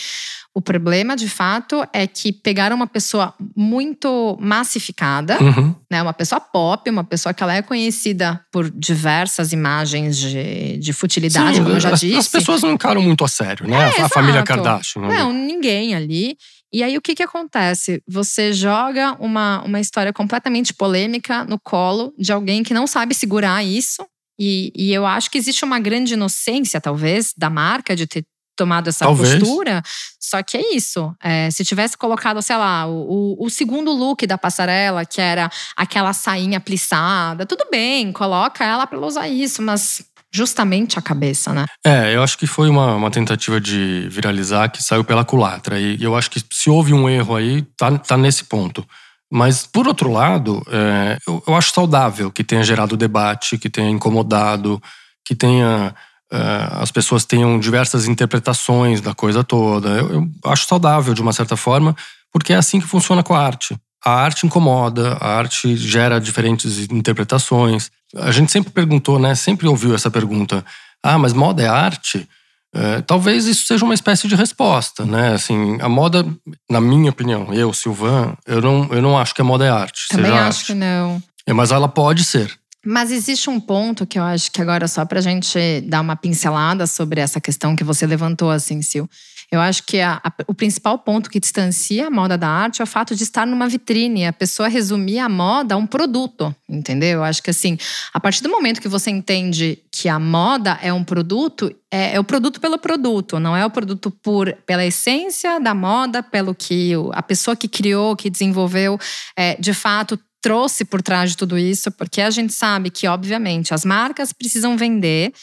O 0.54 0.62
problema, 0.62 1.16
de 1.16 1.30
fato, 1.30 1.86
é 1.94 2.08
que 2.08 2.34
pegaram 2.34 2.76
uma 2.76 2.88
pessoa 2.88 3.34
muito 3.56 4.38
massificada, 4.42 5.38
uhum. 5.42 5.76
né? 5.92 6.02
Uma 6.02 6.14
pessoa 6.14 6.42
pop, 6.42 6.90
uma 6.90 7.04
pessoa 7.04 7.34
que 7.34 7.44
ela 7.44 7.54
é 7.54 7.62
conhecida 7.62 8.42
por 8.52 8.70
diversas 8.72 9.54
imagens 9.54 10.18
de, 10.18 10.78
de 10.78 10.92
futilidade, 10.92 11.58
Sim, 11.58 11.64
como 11.64 11.76
eu 11.76 11.80
já 11.80 11.92
disse. 11.92 12.16
As 12.16 12.28
pessoas 12.28 12.64
não 12.64 12.72
encaram 12.72 13.02
muito 13.02 13.24
a 13.24 13.28
sério, 13.28 13.68
né? 13.68 13.78
É, 13.78 13.84
a 13.84 13.90
exato. 13.90 14.10
família 14.10 14.42
Kardashian. 14.42 15.04
Né? 15.04 15.16
Não, 15.16 15.32
ninguém 15.32 15.94
ali. 15.94 16.36
E 16.72 16.84
aí 16.84 16.98
o 16.98 17.02
que, 17.02 17.16
que 17.16 17.24
acontece? 17.24 18.02
Você 18.08 18.54
joga 18.54 19.16
uma, 19.20 19.64
uma 19.64 19.80
história 19.80 20.14
completamente 20.14 20.74
polêmica 20.74 21.44
no 21.44 21.60
colo 21.60 22.14
de 22.18 22.32
alguém 22.32 22.64
que 22.64 22.74
não 22.74 22.86
sabe 22.86 23.16
segurar 23.16 23.64
isso. 23.64 24.06
E, 24.40 24.72
e 24.76 24.94
eu 24.94 25.06
acho 25.06 25.30
que 25.30 25.38
existe 25.38 25.66
uma 25.66 25.80
grande 25.80 26.14
inocência, 26.14 26.80
talvez, 26.80 27.34
da 27.36 27.50
marca 27.50 27.96
de 27.96 28.08
ter 28.08 28.24
tomado 28.56 28.90
essa 28.90 29.06
talvez. 29.06 29.36
postura. 29.36 29.82
Só 30.20 30.44
que 30.44 30.58
é 30.58 30.76
isso. 30.76 31.16
É, 31.24 31.50
se 31.50 31.64
tivesse 31.66 31.98
colocado, 31.98 32.42
sei 32.42 32.58
lá, 32.58 32.86
o, 32.88 33.36
o, 33.40 33.50
segundo 33.50 33.92
look 33.92 34.28
da 34.28 34.38
passarela, 34.38 35.06
que 35.06 35.20
era 35.20 35.50
aquela 35.76 36.14
sainha 36.14 36.60
plissada, 36.60 37.46
tudo 37.46 37.66
bem, 37.72 38.12
coloca 38.12 38.66
ela 38.66 38.86
para 38.86 39.00
usar 39.00 39.28
isso, 39.28 39.62
mas 39.62 40.04
justamente 40.32 41.00
a 41.00 41.02
cabeça, 41.02 41.54
né? 41.54 41.66
É, 41.86 42.16
eu 42.16 42.24
acho 42.24 42.38
que 42.38 42.48
foi 42.48 42.70
uma, 42.70 42.96
uma 42.96 43.12
tentativa 43.12 43.60
de 43.60 44.08
viralizar 44.10 44.70
que 44.70 44.84
saiu 44.84 45.04
pela 45.04 45.26
culatra. 45.26 45.80
E 45.80 46.02
eu 46.02 46.16
acho 46.16 46.30
que 46.30 46.42
se 46.52 46.70
houve 46.70 46.94
um 46.94 47.10
erro 47.10 47.36
aí, 47.36 47.64
tá, 47.76 47.98
tá 47.98 48.18
nesse 48.18 48.46
ponto. 48.46 48.86
Mas, 49.32 49.66
por 49.66 49.88
outro 49.88 50.12
lado, 50.12 50.64
é, 50.68 51.18
eu, 51.28 51.44
eu, 51.48 51.56
acho 51.56 51.72
saudável 51.72 52.32
que 52.32 52.44
tenha 52.44 52.64
gerado 52.64 52.98
debate, 52.98 53.58
que 53.58 53.70
tenha 53.70 53.90
incomodado, 53.90 54.82
que 55.24 55.36
tenha. 55.36 55.94
É, 56.32 56.38
as 56.74 56.92
pessoas 56.92 57.26
tenham 57.26 57.60
diversas 57.60 58.08
interpretações 58.08 59.02
da 59.02 59.14
coisa 59.14 59.44
toda. 59.44 59.90
Eu, 59.90 60.10
eu 60.44 60.52
acho 60.52 60.66
saudável, 60.66 61.14
de 61.14 61.22
uma 61.22 61.34
certa 61.34 61.56
forma, 61.56 61.96
porque 62.32 62.54
é 62.54 62.56
assim 62.56 62.80
que 62.80 62.88
funciona 62.88 63.24
com 63.24 63.36
a 63.36 63.44
arte. 63.44 63.76
A 64.06 64.12
arte 64.12 64.46
incomoda, 64.46 65.18
a 65.20 65.38
arte 65.38 65.76
gera 65.76 66.20
diferentes 66.20 66.90
interpretações. 66.90 67.92
A 68.16 68.32
gente 68.32 68.52
sempre 68.52 68.72
perguntou, 68.72 69.20
né? 69.20 69.36
Sempre 69.36 69.68
ouviu 69.68 69.94
essa 69.94 70.10
pergunta. 70.10 70.66
Ah, 71.04 71.18
mas 71.18 71.34
moda 71.34 71.62
é 71.62 71.68
arte? 71.68 72.28
É, 72.74 73.02
talvez 73.02 73.46
isso 73.46 73.66
seja 73.66 73.84
uma 73.84 73.94
espécie 73.94 74.28
de 74.28 74.36
resposta, 74.36 75.06
né? 75.06 75.34
Assim, 75.34 75.78
a 75.82 75.90
moda, 75.90 76.26
na 76.70 76.80
minha 76.80 77.10
opinião, 77.10 77.52
eu, 77.54 77.74
Silvan, 77.74 78.36
eu 78.46 78.62
não, 78.62 78.88
eu 78.92 79.02
não 79.02 79.18
acho 79.18 79.34
que 79.34 79.42
a 79.42 79.46
moda 79.46 79.66
é 79.66 79.70
arte. 79.70 80.08
Também 80.10 80.32
acho 80.32 80.60
arte. 80.60 80.66
que 80.66 80.74
não. 80.76 81.22
É, 81.46 81.54
mas 81.54 81.72
ela 81.72 81.88
pode 81.88 82.24
ser. 82.24 82.58
Mas 82.86 83.12
existe 83.12 83.50
um 83.50 83.60
ponto 83.60 84.06
que 84.06 84.18
eu 84.18 84.24
acho 84.24 84.52
que 84.52 84.62
agora, 84.62 84.88
só 84.88 85.04
pra 85.04 85.20
gente 85.20 85.82
dar 85.82 86.02
uma 86.02 86.16
pincelada 86.16 86.88
sobre 86.88 87.20
essa 87.20 87.42
questão 87.42 87.76
que 87.76 87.84
você 87.84 88.06
levantou, 88.06 88.52
assim, 88.52 88.82
Sil. 88.86 89.10
Eu 89.52 89.60
acho 89.60 89.84
que 89.84 90.00
a, 90.00 90.22
a, 90.24 90.32
o 90.48 90.54
principal 90.54 91.00
ponto 91.00 91.30
que 91.30 91.40
distancia 91.40 92.08
a 92.08 92.12
moda 92.12 92.38
da 92.38 92.48
arte 92.48 92.82
é 92.82 92.84
o 92.84 92.88
fato 92.88 93.16
de 93.16 93.24
estar 93.24 93.48
numa 93.48 93.68
vitrine, 93.68 94.26
a 94.28 94.34
pessoa 94.34 94.70
resumir 94.70 95.18
a 95.18 95.28
moda 95.28 95.74
a 95.74 95.78
um 95.78 95.88
produto, 95.88 96.56
entendeu? 96.70 97.20
Eu 97.20 97.24
acho 97.24 97.42
que 97.42 97.50
assim, 97.50 97.78
a 98.14 98.20
partir 98.20 98.44
do 98.44 98.50
momento 98.50 98.80
que 98.80 98.88
você 98.88 99.10
entende 99.10 99.80
que 99.92 100.08
a 100.08 100.20
moda 100.20 100.78
é 100.84 100.94
um 100.94 101.04
produto, 101.04 101.76
é, 101.92 102.16
é 102.16 102.20
o 102.20 102.24
produto 102.24 102.62
pelo 102.62 102.78
produto, 102.78 103.40
não 103.40 103.58
é 103.58 103.66
o 103.66 103.72
produto 103.72 104.12
por 104.12 104.54
pela 104.68 104.86
essência 104.86 105.60
da 105.60 105.74
moda, 105.74 106.22
pelo 106.22 106.54
que 106.54 106.94
a 107.14 107.24
pessoa 107.24 107.56
que 107.56 107.68
criou, 107.68 108.16
que 108.16 108.30
desenvolveu, 108.30 109.00
é, 109.36 109.56
de 109.56 109.74
fato 109.74 110.20
trouxe 110.42 110.86
por 110.86 111.02
trás 111.02 111.32
de 111.32 111.38
tudo 111.38 111.58
isso, 111.58 111.92
porque 111.92 112.22
a 112.22 112.30
gente 112.30 112.54
sabe 112.54 112.90
que, 112.90 113.08
obviamente, 113.08 113.74
as 113.74 113.84
marcas 113.84 114.32
precisam 114.32 114.78
vender, 114.78 115.34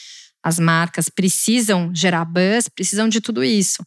as 0.47 0.59
marcas 0.59 1.09
precisam 1.09 1.91
gerar 1.93 2.23
buzz, 2.23 2.69
precisam 2.69 3.09
de 3.09 3.19
tudo 3.19 3.43
isso. 3.43 3.83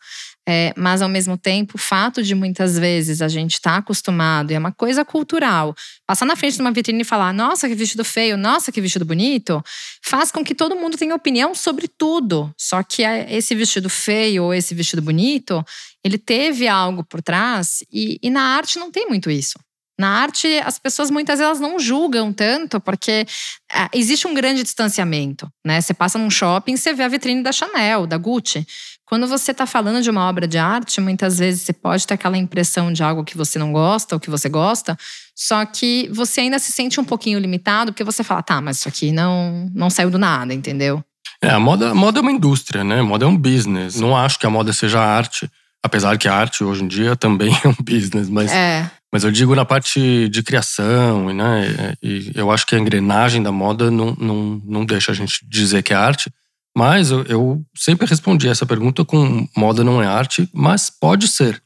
É, 0.46 0.74
mas, 0.76 1.00
ao 1.00 1.08
mesmo 1.08 1.38
tempo, 1.38 1.76
o 1.76 1.78
fato 1.78 2.22
de 2.22 2.34
muitas 2.34 2.78
vezes 2.78 3.22
a 3.22 3.28
gente 3.28 3.54
estar 3.54 3.72
tá 3.72 3.76
acostumado, 3.78 4.50
e 4.50 4.54
é 4.54 4.58
uma 4.58 4.72
coisa 4.72 5.02
cultural, 5.02 5.74
passar 6.06 6.26
na 6.26 6.36
frente 6.36 6.56
de 6.56 6.60
uma 6.60 6.70
vitrine 6.70 7.00
e 7.00 7.04
falar: 7.04 7.32
nossa, 7.32 7.66
que 7.66 7.74
vestido 7.74 8.04
feio, 8.04 8.36
nossa, 8.36 8.70
que 8.70 8.78
vestido 8.78 9.06
bonito, 9.06 9.62
faz 10.04 10.30
com 10.30 10.44
que 10.44 10.54
todo 10.54 10.76
mundo 10.76 10.98
tenha 10.98 11.14
opinião 11.14 11.54
sobre 11.54 11.88
tudo. 11.88 12.52
Só 12.58 12.82
que 12.82 13.04
é, 13.04 13.34
esse 13.34 13.54
vestido 13.54 13.88
feio 13.88 14.44
ou 14.44 14.52
esse 14.52 14.74
vestido 14.74 15.00
bonito, 15.00 15.64
ele 16.04 16.18
teve 16.18 16.68
algo 16.68 17.02
por 17.02 17.22
trás, 17.22 17.82
e, 17.90 18.18
e 18.22 18.28
na 18.28 18.42
arte 18.42 18.78
não 18.78 18.90
tem 18.90 19.08
muito 19.08 19.30
isso. 19.30 19.58
Na 20.00 20.08
arte, 20.08 20.46
as 20.64 20.78
pessoas 20.78 21.10
muitas 21.10 21.38
vezes 21.38 21.44
elas 21.44 21.60
não 21.60 21.78
julgam 21.78 22.32
tanto, 22.32 22.80
porque 22.80 23.26
ah, 23.70 23.90
existe 23.92 24.26
um 24.26 24.32
grande 24.32 24.62
distanciamento. 24.62 25.46
Né? 25.62 25.78
Você 25.78 25.92
passa 25.92 26.18
num 26.18 26.30
shopping, 26.30 26.74
você 26.74 26.94
vê 26.94 27.02
a 27.02 27.08
vitrine 27.08 27.42
da 27.42 27.52
Chanel, 27.52 28.06
da 28.06 28.16
Gucci. 28.16 28.66
Quando 29.04 29.26
você 29.26 29.50
está 29.50 29.66
falando 29.66 30.00
de 30.00 30.08
uma 30.08 30.26
obra 30.26 30.48
de 30.48 30.56
arte, 30.56 31.02
muitas 31.02 31.38
vezes 31.38 31.60
você 31.60 31.74
pode 31.74 32.06
ter 32.06 32.14
aquela 32.14 32.38
impressão 32.38 32.90
de 32.90 33.02
algo 33.02 33.22
que 33.22 33.36
você 33.36 33.58
não 33.58 33.74
gosta 33.74 34.16
ou 34.16 34.20
que 34.20 34.30
você 34.30 34.48
gosta, 34.48 34.96
só 35.36 35.66
que 35.66 36.08
você 36.14 36.40
ainda 36.40 36.58
se 36.58 36.72
sente 36.72 36.98
um 36.98 37.04
pouquinho 37.04 37.38
limitado, 37.38 37.92
porque 37.92 38.02
você 38.02 38.24
fala, 38.24 38.42
tá, 38.42 38.58
mas 38.58 38.78
isso 38.78 38.88
aqui 38.88 39.12
não, 39.12 39.70
não 39.74 39.90
saiu 39.90 40.08
do 40.08 40.18
nada, 40.18 40.54
entendeu? 40.54 41.04
É, 41.42 41.50
a 41.50 41.60
moda, 41.60 41.90
a 41.90 41.94
moda 41.94 42.20
é 42.20 42.22
uma 42.22 42.32
indústria, 42.32 42.82
né? 42.82 43.00
A 43.00 43.04
moda 43.04 43.26
é 43.26 43.28
um 43.28 43.36
business. 43.36 44.00
Não 44.00 44.16
acho 44.16 44.38
que 44.38 44.46
a 44.46 44.50
moda 44.50 44.72
seja 44.72 44.98
arte. 44.98 45.50
Apesar 45.82 46.16
que 46.16 46.26
a 46.26 46.34
arte 46.34 46.64
hoje 46.64 46.84
em 46.84 46.88
dia 46.88 47.14
também 47.16 47.52
é 47.62 47.68
um 47.68 47.76
business, 47.78 48.30
mas, 48.30 48.50
é. 48.50 48.90
Mas 49.12 49.24
eu 49.24 49.30
digo 49.30 49.54
na 49.54 49.64
parte 49.64 50.28
de 50.28 50.42
criação, 50.42 51.32
né? 51.32 51.94
E 52.02 52.30
eu 52.34 52.50
acho 52.50 52.66
que 52.66 52.74
a 52.74 52.78
engrenagem 52.78 53.42
da 53.42 53.50
moda 53.50 53.90
não, 53.90 54.16
não, 54.18 54.62
não 54.64 54.84
deixa 54.84 55.10
a 55.10 55.14
gente 55.14 55.44
dizer 55.48 55.82
que 55.82 55.92
é 55.92 55.96
arte. 55.96 56.32
Mas 56.76 57.10
eu, 57.10 57.24
eu 57.24 57.62
sempre 57.76 58.06
respondi 58.06 58.48
essa 58.48 58.64
pergunta 58.64 59.04
com 59.04 59.48
moda 59.56 59.82
não 59.82 60.00
é 60.00 60.06
arte, 60.06 60.48
mas 60.52 60.88
pode 60.88 61.26
ser. 61.26 61.60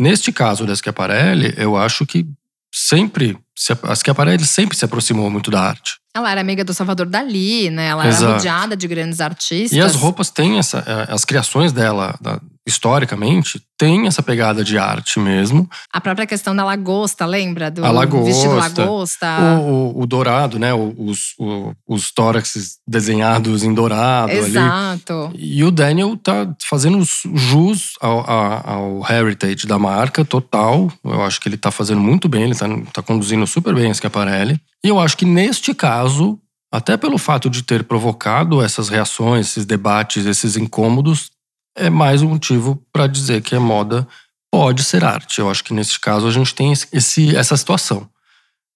Neste 0.00 0.30
caso 0.30 0.64
da 0.64 0.74
Schiaparelli, 0.74 1.54
eu 1.56 1.76
acho 1.76 2.06
que 2.06 2.24
sempre, 2.72 3.36
a 3.82 3.94
Schiaparelli 3.94 4.44
sempre 4.44 4.76
se 4.76 4.84
aproximou 4.84 5.28
muito 5.28 5.50
da 5.50 5.60
arte. 5.60 5.98
Ela 6.14 6.30
era 6.30 6.40
amiga 6.40 6.64
do 6.64 6.72
Salvador 6.72 7.06
Dali, 7.06 7.70
né? 7.70 7.88
Ela 7.88 8.06
Exato. 8.06 8.24
era 8.24 8.34
rodeada 8.34 8.76
de 8.76 8.86
grandes 8.86 9.20
artistas. 9.20 9.72
E 9.72 9.80
as 9.80 9.96
roupas 9.96 10.30
têm 10.30 10.58
essa. 10.58 10.78
Eh, 10.86 11.12
as 11.12 11.24
criações 11.24 11.72
dela, 11.72 12.16
historicamente, 12.66 13.60
tem 13.76 14.06
essa 14.06 14.22
pegada 14.22 14.64
de 14.64 14.78
arte 14.78 15.18
mesmo. 15.18 15.68
A 15.92 16.00
própria 16.00 16.26
questão 16.26 16.56
da 16.56 16.64
lagosta, 16.64 17.26
lembra? 17.26 17.70
Do 17.70 17.84
a 17.84 17.90
lagosta, 17.90 18.24
vestido 18.24 18.54
lagosta. 18.54 19.26
O, 19.60 19.98
o, 19.98 20.02
o 20.02 20.06
dourado, 20.06 20.58
né? 20.58 20.72
Os, 20.72 21.34
o, 21.38 21.72
os 21.86 22.10
tóraxes 22.10 22.78
desenhados 22.88 23.62
em 23.62 23.74
dourado 23.74 24.32
Exato. 24.32 25.30
Ali. 25.34 25.58
E 25.58 25.64
o 25.64 25.70
Daniel 25.70 26.16
tá 26.16 26.54
fazendo 26.62 27.04
jus 27.34 27.92
ao, 28.00 28.30
ao, 28.30 28.70
ao, 28.70 29.12
heritage 29.12 29.66
da 29.66 29.78
marca 29.78 30.24
total. 30.24 30.90
Eu 31.04 31.22
acho 31.22 31.40
que 31.40 31.48
ele 31.48 31.58
tá 31.58 31.70
fazendo 31.70 32.00
muito 32.00 32.28
bem, 32.28 32.44
ele 32.44 32.54
tá, 32.54 32.66
tá 32.92 33.02
conduzindo 33.02 33.46
super 33.46 33.74
bem 33.74 33.90
a 33.90 33.94
Schiaparelli. 33.94 34.58
E 34.82 34.88
eu 34.88 34.98
acho 34.98 35.16
que 35.16 35.26
neste 35.26 35.74
caso, 35.74 36.38
até 36.72 36.96
pelo 36.96 37.18
fato 37.18 37.50
de 37.50 37.62
ter 37.62 37.84
provocado 37.84 38.62
essas 38.62 38.88
reações, 38.88 39.48
esses 39.48 39.66
debates, 39.66 40.26
esses 40.26 40.56
incômodos, 40.56 41.30
é 41.76 41.90
mais 41.90 42.22
um 42.22 42.28
motivo 42.28 42.80
para 42.92 43.06
dizer 43.06 43.42
que 43.42 43.54
a 43.54 43.60
moda 43.60 44.06
pode 44.50 44.84
ser 44.84 45.04
arte. 45.04 45.40
Eu 45.40 45.50
acho 45.50 45.64
que 45.64 45.74
neste 45.74 45.98
caso 45.98 46.26
a 46.26 46.30
gente 46.30 46.54
tem 46.54 46.72
esse, 46.72 47.36
essa 47.36 47.56
situação. 47.56 48.08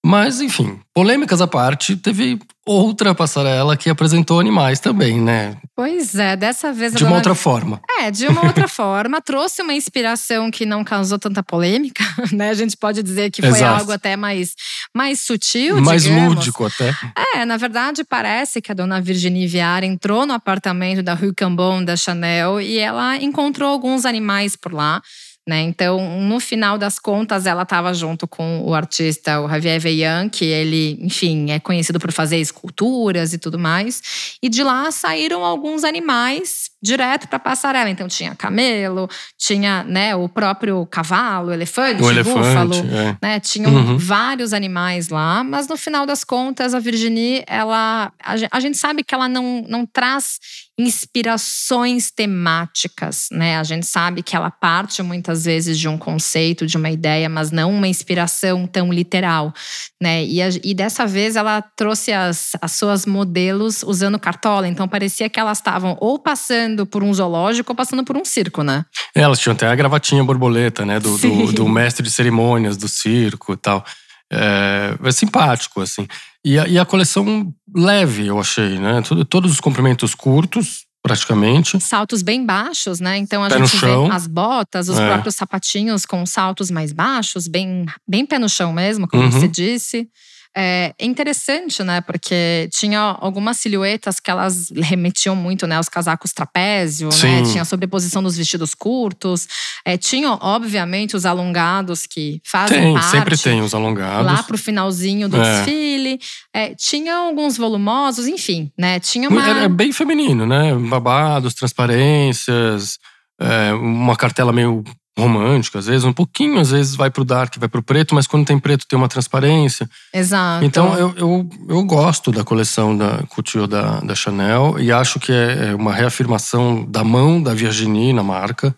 Mas, 0.05 0.41
enfim, 0.41 0.79
polêmicas 0.95 1.41
à 1.41 1.47
parte, 1.47 1.97
teve 1.97 2.39
outra 2.65 3.15
passarela 3.15 3.77
que 3.77 3.91
apresentou 3.91 4.39
animais 4.39 4.79
também, 4.79 5.21
né? 5.21 5.57
Pois 5.75 6.15
é, 6.15 6.37
dessa 6.37 6.73
vez. 6.73 6.93
De 6.93 7.05
uma 7.05 7.17
outra 7.17 7.35
forma. 7.35 7.81
É, 8.01 8.11
de 8.11 8.27
uma 8.27 8.47
outra 8.47 8.69
forma. 8.69 9.21
Trouxe 9.21 9.61
uma 9.61 9.73
inspiração 9.75 10.51
que 10.51 10.65
não 10.65 10.85
causou 10.85 11.19
tanta 11.19 11.43
polêmica, 11.43 12.05
né? 12.33 12.51
A 12.51 12.55
gente 12.55 12.77
pode 12.77 13.03
dizer 13.03 13.31
que 13.31 13.43
foi 13.43 13.59
Exato. 13.59 13.81
algo 13.81 13.93
até 13.93 14.17
mais, 14.17 14.55
mais 14.95 15.21
sutil, 15.21 15.81
Mais 15.81 16.05
digamos. 16.05 16.35
lúdico 16.37 16.65
até. 16.67 16.95
É, 17.35 17.45
na 17.45 17.57
verdade, 17.57 18.05
parece 18.05 18.61
que 18.61 18.71
a 18.71 18.75
dona 18.75 19.01
Virginie 19.01 19.47
Viard 19.47 19.85
entrou 19.85 20.27
no 20.27 20.33
apartamento 20.33 21.03
da 21.03 21.15
Rue 21.15 21.35
Cambon 21.35 21.85
da 21.85 21.97
Chanel 21.97 22.61
e 22.61 22.79
ela 22.79 23.17
encontrou 23.17 23.69
alguns 23.71 24.05
animais 24.05 24.55
por 24.55 24.73
lá. 24.73 25.03
Né? 25.49 25.63
Então, 25.63 26.21
no 26.21 26.39
final 26.41 26.77
das 26.77 26.99
contas, 26.99 27.47
ela 27.47 27.63
estava 27.63 27.95
junto 27.95 28.29
com 28.29 28.61
o 28.67 28.75
artista, 28.75 29.41
o 29.41 29.49
Javier 29.49 29.81
Veillan, 29.81 30.29
que 30.29 30.45
ele, 30.45 30.99
enfim, 31.01 31.51
é 31.51 31.59
conhecido 31.59 31.99
por 31.99 32.13
fazer 32.13 32.37
esculturas 32.37 33.33
e 33.33 33.39
tudo 33.39 33.59
mais. 33.59 34.37
E 34.43 34.51
de 34.51 34.63
lá 34.63 34.93
saíram 34.93 35.43
alguns 35.43 35.85
animais 35.85 36.71
direto 36.83 37.29
para 37.29 37.39
passarela. 37.39 37.91
Então, 37.91 38.09
tinha 38.09 38.35
camelo, 38.35 39.09
tinha 39.37 39.83
né, 39.85 40.15
o 40.15 40.29
próprio 40.29 40.87
cavalo, 40.87 41.53
elefante, 41.53 42.03
o 42.03 42.11
elefante, 42.11 42.39
búfalo. 42.39 42.75
É. 42.75 43.17
Né? 43.21 43.41
Tinham 43.41 43.73
uhum. 43.73 43.99
vários 43.99 44.53
animais 44.53 45.09
lá. 45.09 45.43
Mas 45.43 45.69
no 45.69 45.77
final 45.77 46.07
das 46.07 46.25
contas, 46.25 46.75
a 46.75 46.79
Virginie, 46.79 47.45
ela, 47.47 48.13
a 48.51 48.61
gente 48.61 48.77
sabe 48.77 49.03
que 49.03 49.15
ela 49.15 49.29
não, 49.29 49.65
não 49.69 49.85
traz 49.85 50.39
inspirações 50.79 52.13
temáticas, 52.13 53.29
né? 53.33 53.59
A 53.59 53.65
gente 53.65 53.85
sabe 53.85 54.23
que 54.23 54.37
ela 54.37 54.49
parte 54.49 55.03
muitas 55.03 55.45
vezes 55.45 55.77
de 55.77 55.89
um 55.89 55.99
conceito, 55.99 56.69
de 56.69 56.77
uma 56.77 56.89
ideia, 56.89 57.29
mas 57.29 57.51
não 57.51 57.73
uma 57.73 57.89
inspiração 57.89 58.65
tão 58.65 58.93
literal, 58.93 59.53
né? 60.01 60.25
E, 60.25 60.41
a, 60.41 60.49
e 60.63 60.73
dessa 60.75 61.05
vez 61.05 61.35
ela 61.35 61.61
trouxe 61.61 62.13
as, 62.13 62.53
as 62.63 62.73
suas 62.73 63.05
modelos 63.07 63.83
usando 63.83 64.21
cartola, 64.21 64.69
então 64.69 64.87
parecia 64.87 65.29
que 65.29 65.41
elas 65.41 65.59
estavam 65.59 65.97
ou 66.01 66.17
passando 66.17 66.68
por 66.87 67.03
um 67.03 67.13
zoológico 67.13 67.73
ou 67.73 67.77
passando 67.77 68.05
por 68.05 68.17
um 68.17 68.25
circo, 68.25 68.63
né? 68.63 68.85
É, 69.15 69.21
elas 69.21 69.39
tinham 69.39 69.55
até 69.55 69.67
a 69.67 69.75
gravatinha 69.75 70.23
borboleta, 70.25 70.85
né? 70.85 70.99
Do, 71.01 71.17
do, 71.17 71.53
do 71.53 71.69
mestre 71.69 72.03
de 72.03 72.11
cerimônias 72.11 72.77
do 72.77 72.89
circo 72.89 73.53
e 73.53 73.57
tal. 73.57 73.85
É, 74.31 74.95
é 75.03 75.13
simpático, 75.13 75.81
assim. 75.81 76.07
E 76.45 76.59
a, 76.59 76.69
e 76.69 76.79
a, 76.79 76.85
coleção 76.85 77.53
leve, 77.75 78.27
eu 78.27 78.39
achei, 78.39 78.79
né? 78.79 79.03
Todos 79.29 79.51
os 79.53 79.61
comprimentos 79.61 80.15
curtos, 80.15 80.87
praticamente. 81.03 81.81
Saltos 81.81 82.23
bem 82.23 82.45
baixos, 82.45 83.01
né? 83.01 83.17
Então 83.17 83.43
a 83.43 83.49
pé 83.49 83.59
gente 83.59 83.77
vê 83.77 84.13
as 84.13 84.27
botas, 84.27 84.89
os 84.89 84.99
é. 84.99 85.07
próprios 85.07 85.35
sapatinhos 85.35 86.05
com 86.05 86.25
saltos 86.27 86.71
mais 86.71 86.93
baixos, 86.93 87.49
bem, 87.49 87.87
bem 88.07 88.27
pé 88.27 88.39
no 88.39 88.49
chão 88.49 88.73
mesmo, 88.73 89.09
como 89.09 89.25
uhum. 89.25 89.31
você 89.31 89.49
disse. 89.49 90.09
É 90.57 90.93
interessante, 91.01 91.83
né? 91.85 92.01
Porque 92.01 92.69
tinha 92.73 92.99
algumas 93.21 93.59
silhuetas 93.59 94.19
que 94.19 94.31
elas 94.31 94.69
remetiam 94.83 95.37
muito, 95.37 95.67
né? 95.67 95.79
Os 95.79 95.89
casacos 95.89 96.33
trapézio, 96.33 97.09
né? 97.23 97.43
Tinha 97.43 97.63
a 97.63 97.65
sobreposição 97.65 98.23
dos 98.23 98.37
vestidos 98.37 98.75
curtos. 98.75 99.47
É, 99.85 99.97
tinham, 99.97 100.39
obviamente, 100.43 101.15
os 101.15 101.25
alongados 101.25 102.07
que 102.07 102.41
fazem 102.45 102.81
tem, 102.81 102.95
parte. 102.95 103.11
sempre 103.11 103.39
tem 103.39 103.61
os 103.61 103.73
alongados. 103.75 104.27
Lá 104.33 104.43
pro 104.43 104.59
finalzinho 104.59 105.29
do 105.29 105.37
É. 105.41 105.63
desfile. 105.65 106.19
É, 106.53 106.75
tinha 106.75 107.15
alguns 107.15 107.57
volumosos, 107.57 108.27
enfim, 108.27 108.73
né? 108.77 108.99
Tinha 108.99 109.29
uma… 109.29 109.61
É, 109.61 109.65
é 109.65 109.69
bem 109.69 109.93
feminino, 109.93 110.47
né? 110.47 110.75
Babados, 110.75 111.55
transparências, 111.55 112.99
é, 113.41 113.73
uma 113.75 114.17
cartela 114.17 114.53
meio 114.53 114.83
romântica, 115.19 115.79
às 115.79 115.87
vezes, 115.87 116.05
um 116.05 116.13
pouquinho, 116.13 116.61
às 116.61 116.71
vezes 116.71 116.95
vai 116.95 117.11
pro 117.11 117.25
dark, 117.25 117.57
vai 117.59 117.69
pro 117.69 117.83
preto, 117.83 118.15
mas 118.15 118.27
quando 118.27 118.47
tem 118.47 118.59
preto 118.59 118.87
tem 118.87 118.99
uma 118.99 119.09
transparência. 119.09 119.89
Exato. 120.13 120.65
Então 120.65 120.97
eu, 120.97 121.15
eu, 121.17 121.51
eu 121.69 121.83
gosto 121.85 122.31
da 122.31 122.45
coleção 122.45 122.97
da 122.97 123.23
Couture 123.29 123.67
da, 123.67 124.01
da 124.01 124.15
Chanel 124.15 124.77
e 124.79 124.93
acho 124.93 125.19
que 125.19 125.33
é 125.33 125.75
uma 125.75 125.93
reafirmação 125.93 126.85
da 126.89 127.03
mão 127.03 127.43
da 127.43 127.53
Virginie 127.55 128.13
na 128.13 128.23
marca. 128.23 128.75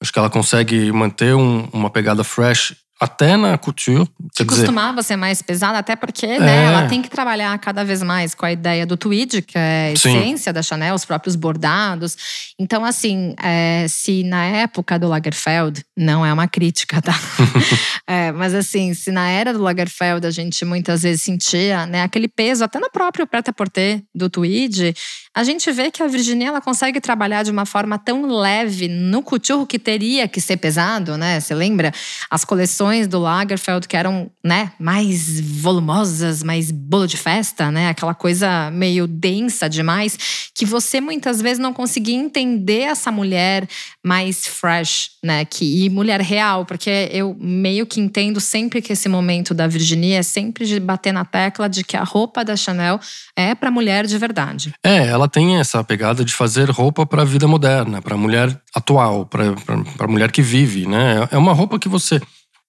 Acho 0.00 0.12
que 0.12 0.18
ela 0.18 0.30
consegue 0.30 0.92
manter 0.92 1.34
um, 1.34 1.68
uma 1.72 1.90
pegada 1.90 2.22
fresh 2.22 2.74
até 3.00 3.36
na 3.36 3.56
couture. 3.56 4.08
Que 4.34 4.44
costumava 4.44 5.02
ser 5.02 5.16
mais 5.16 5.40
pesada, 5.40 5.78
até 5.78 5.94
porque 5.94 6.26
é. 6.26 6.40
né, 6.40 6.64
ela 6.64 6.88
tem 6.88 7.00
que 7.00 7.08
trabalhar 7.08 7.56
cada 7.58 7.84
vez 7.84 8.02
mais 8.02 8.34
com 8.34 8.44
a 8.44 8.52
ideia 8.52 8.84
do 8.84 8.96
tweed, 8.96 9.42
que 9.42 9.56
é 9.56 9.88
a 9.88 9.92
essência 9.92 10.50
Sim. 10.50 10.54
da 10.54 10.62
Chanel, 10.62 10.94
os 10.94 11.04
próprios 11.04 11.36
bordados. 11.36 12.16
Então, 12.58 12.84
assim, 12.84 13.34
é, 13.40 13.86
se 13.88 14.24
na 14.24 14.44
época 14.44 14.98
do 14.98 15.06
Lagerfeld, 15.06 15.84
não 15.96 16.26
é 16.26 16.32
uma 16.32 16.48
crítica, 16.48 17.00
tá? 17.00 17.14
é, 18.06 18.32
mas 18.32 18.52
assim, 18.52 18.92
se 18.94 19.12
na 19.12 19.28
era 19.28 19.52
do 19.52 19.62
Lagerfeld 19.62 20.26
a 20.26 20.30
gente 20.30 20.64
muitas 20.64 21.02
vezes 21.02 21.22
sentia 21.22 21.86
né, 21.86 22.02
aquele 22.02 22.26
peso, 22.26 22.64
até 22.64 22.80
no 22.80 22.90
próprio 22.90 23.26
prêt-à-porter 23.26 24.02
do 24.12 24.28
tweed, 24.28 24.94
a 25.34 25.44
gente 25.44 25.70
vê 25.70 25.90
que 25.90 26.02
a 26.02 26.08
Virginia 26.08 26.48
ela 26.48 26.60
consegue 26.60 27.00
trabalhar 27.00 27.44
de 27.44 27.50
uma 27.50 27.64
forma 27.64 27.96
tão 27.96 28.26
leve 28.26 28.88
no 28.88 29.22
couture 29.22 29.66
que 29.66 29.78
teria 29.78 30.26
que 30.26 30.40
ser 30.40 30.56
pesado, 30.56 31.16
né? 31.16 31.38
Você 31.38 31.54
lembra? 31.54 31.92
As 32.28 32.44
coleções 32.44 32.87
do 33.06 33.18
Lagerfeld 33.18 33.86
que 33.86 33.96
eram, 33.96 34.30
né, 34.44 34.72
mais 34.78 35.40
volumosas, 35.40 36.42
mais 36.42 36.70
bolo 36.70 37.06
de 37.06 37.16
festa, 37.16 37.70
né? 37.70 37.88
Aquela 37.88 38.14
coisa 38.14 38.70
meio 38.70 39.06
densa 39.06 39.68
demais, 39.68 40.50
que 40.54 40.64
você 40.64 41.00
muitas 41.00 41.40
vezes 41.40 41.58
não 41.58 41.72
conseguia 41.72 42.16
entender 42.16 42.82
essa 42.82 43.10
mulher 43.12 43.68
mais 44.04 44.46
fresh, 44.46 45.10
né? 45.22 45.44
Que, 45.44 45.84
e 45.84 45.90
mulher 45.90 46.20
real, 46.20 46.64
porque 46.64 47.08
eu 47.12 47.36
meio 47.38 47.86
que 47.86 48.00
entendo 48.00 48.40
sempre 48.40 48.80
que 48.80 48.92
esse 48.92 49.08
momento 49.08 49.54
da 49.54 49.66
Virginia 49.66 50.18
é 50.18 50.22
sempre 50.22 50.64
de 50.64 50.80
bater 50.80 51.12
na 51.12 51.24
tecla 51.24 51.68
de 51.68 51.84
que 51.84 51.96
a 51.96 52.04
roupa 52.04 52.44
da 52.44 52.56
Chanel 52.56 52.98
é 53.36 53.54
para 53.54 53.70
mulher 53.70 54.06
de 54.06 54.16
verdade. 54.18 54.72
É, 54.84 55.08
ela 55.08 55.28
tem 55.28 55.58
essa 55.58 55.82
pegada 55.84 56.24
de 56.24 56.32
fazer 56.32 56.70
roupa 56.70 57.04
para 57.04 57.22
a 57.22 57.24
vida 57.24 57.46
moderna, 57.46 58.00
para 58.00 58.16
mulher 58.16 58.60
atual, 58.74 59.26
para 59.26 60.08
mulher 60.08 60.32
que 60.32 60.42
vive, 60.42 60.86
né? 60.86 61.28
É 61.30 61.38
uma 61.38 61.52
roupa 61.52 61.78
que 61.78 61.88
você 61.88 62.20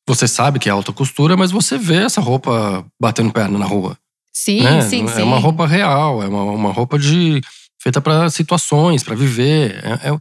você 0.09 0.27
sabe 0.27 0.57
que 0.57 0.67
é 0.67 0.71
alta 0.71 0.91
costura, 0.91 1.37
mas 1.37 1.51
você 1.51 1.77
vê 1.77 1.97
essa 1.97 2.19
roupa 2.19 2.83
batendo 2.99 3.31
perna 3.31 3.59
na 3.59 3.65
rua. 3.65 3.95
Sim, 4.33 4.63
né? 4.63 4.81
sim, 4.81 5.05
é 5.05 5.07
sim. 5.07 5.21
É 5.21 5.23
uma 5.23 5.37
roupa 5.37 5.67
real, 5.67 6.23
é 6.23 6.27
uma, 6.27 6.43
uma 6.43 6.71
roupa 6.71 6.97
de 6.97 7.39
feita 7.79 8.01
para 8.01 8.27
situações, 8.31 9.03
para 9.03 9.15
viver. 9.15 9.79
É, 9.83 10.09
é, 10.09 10.17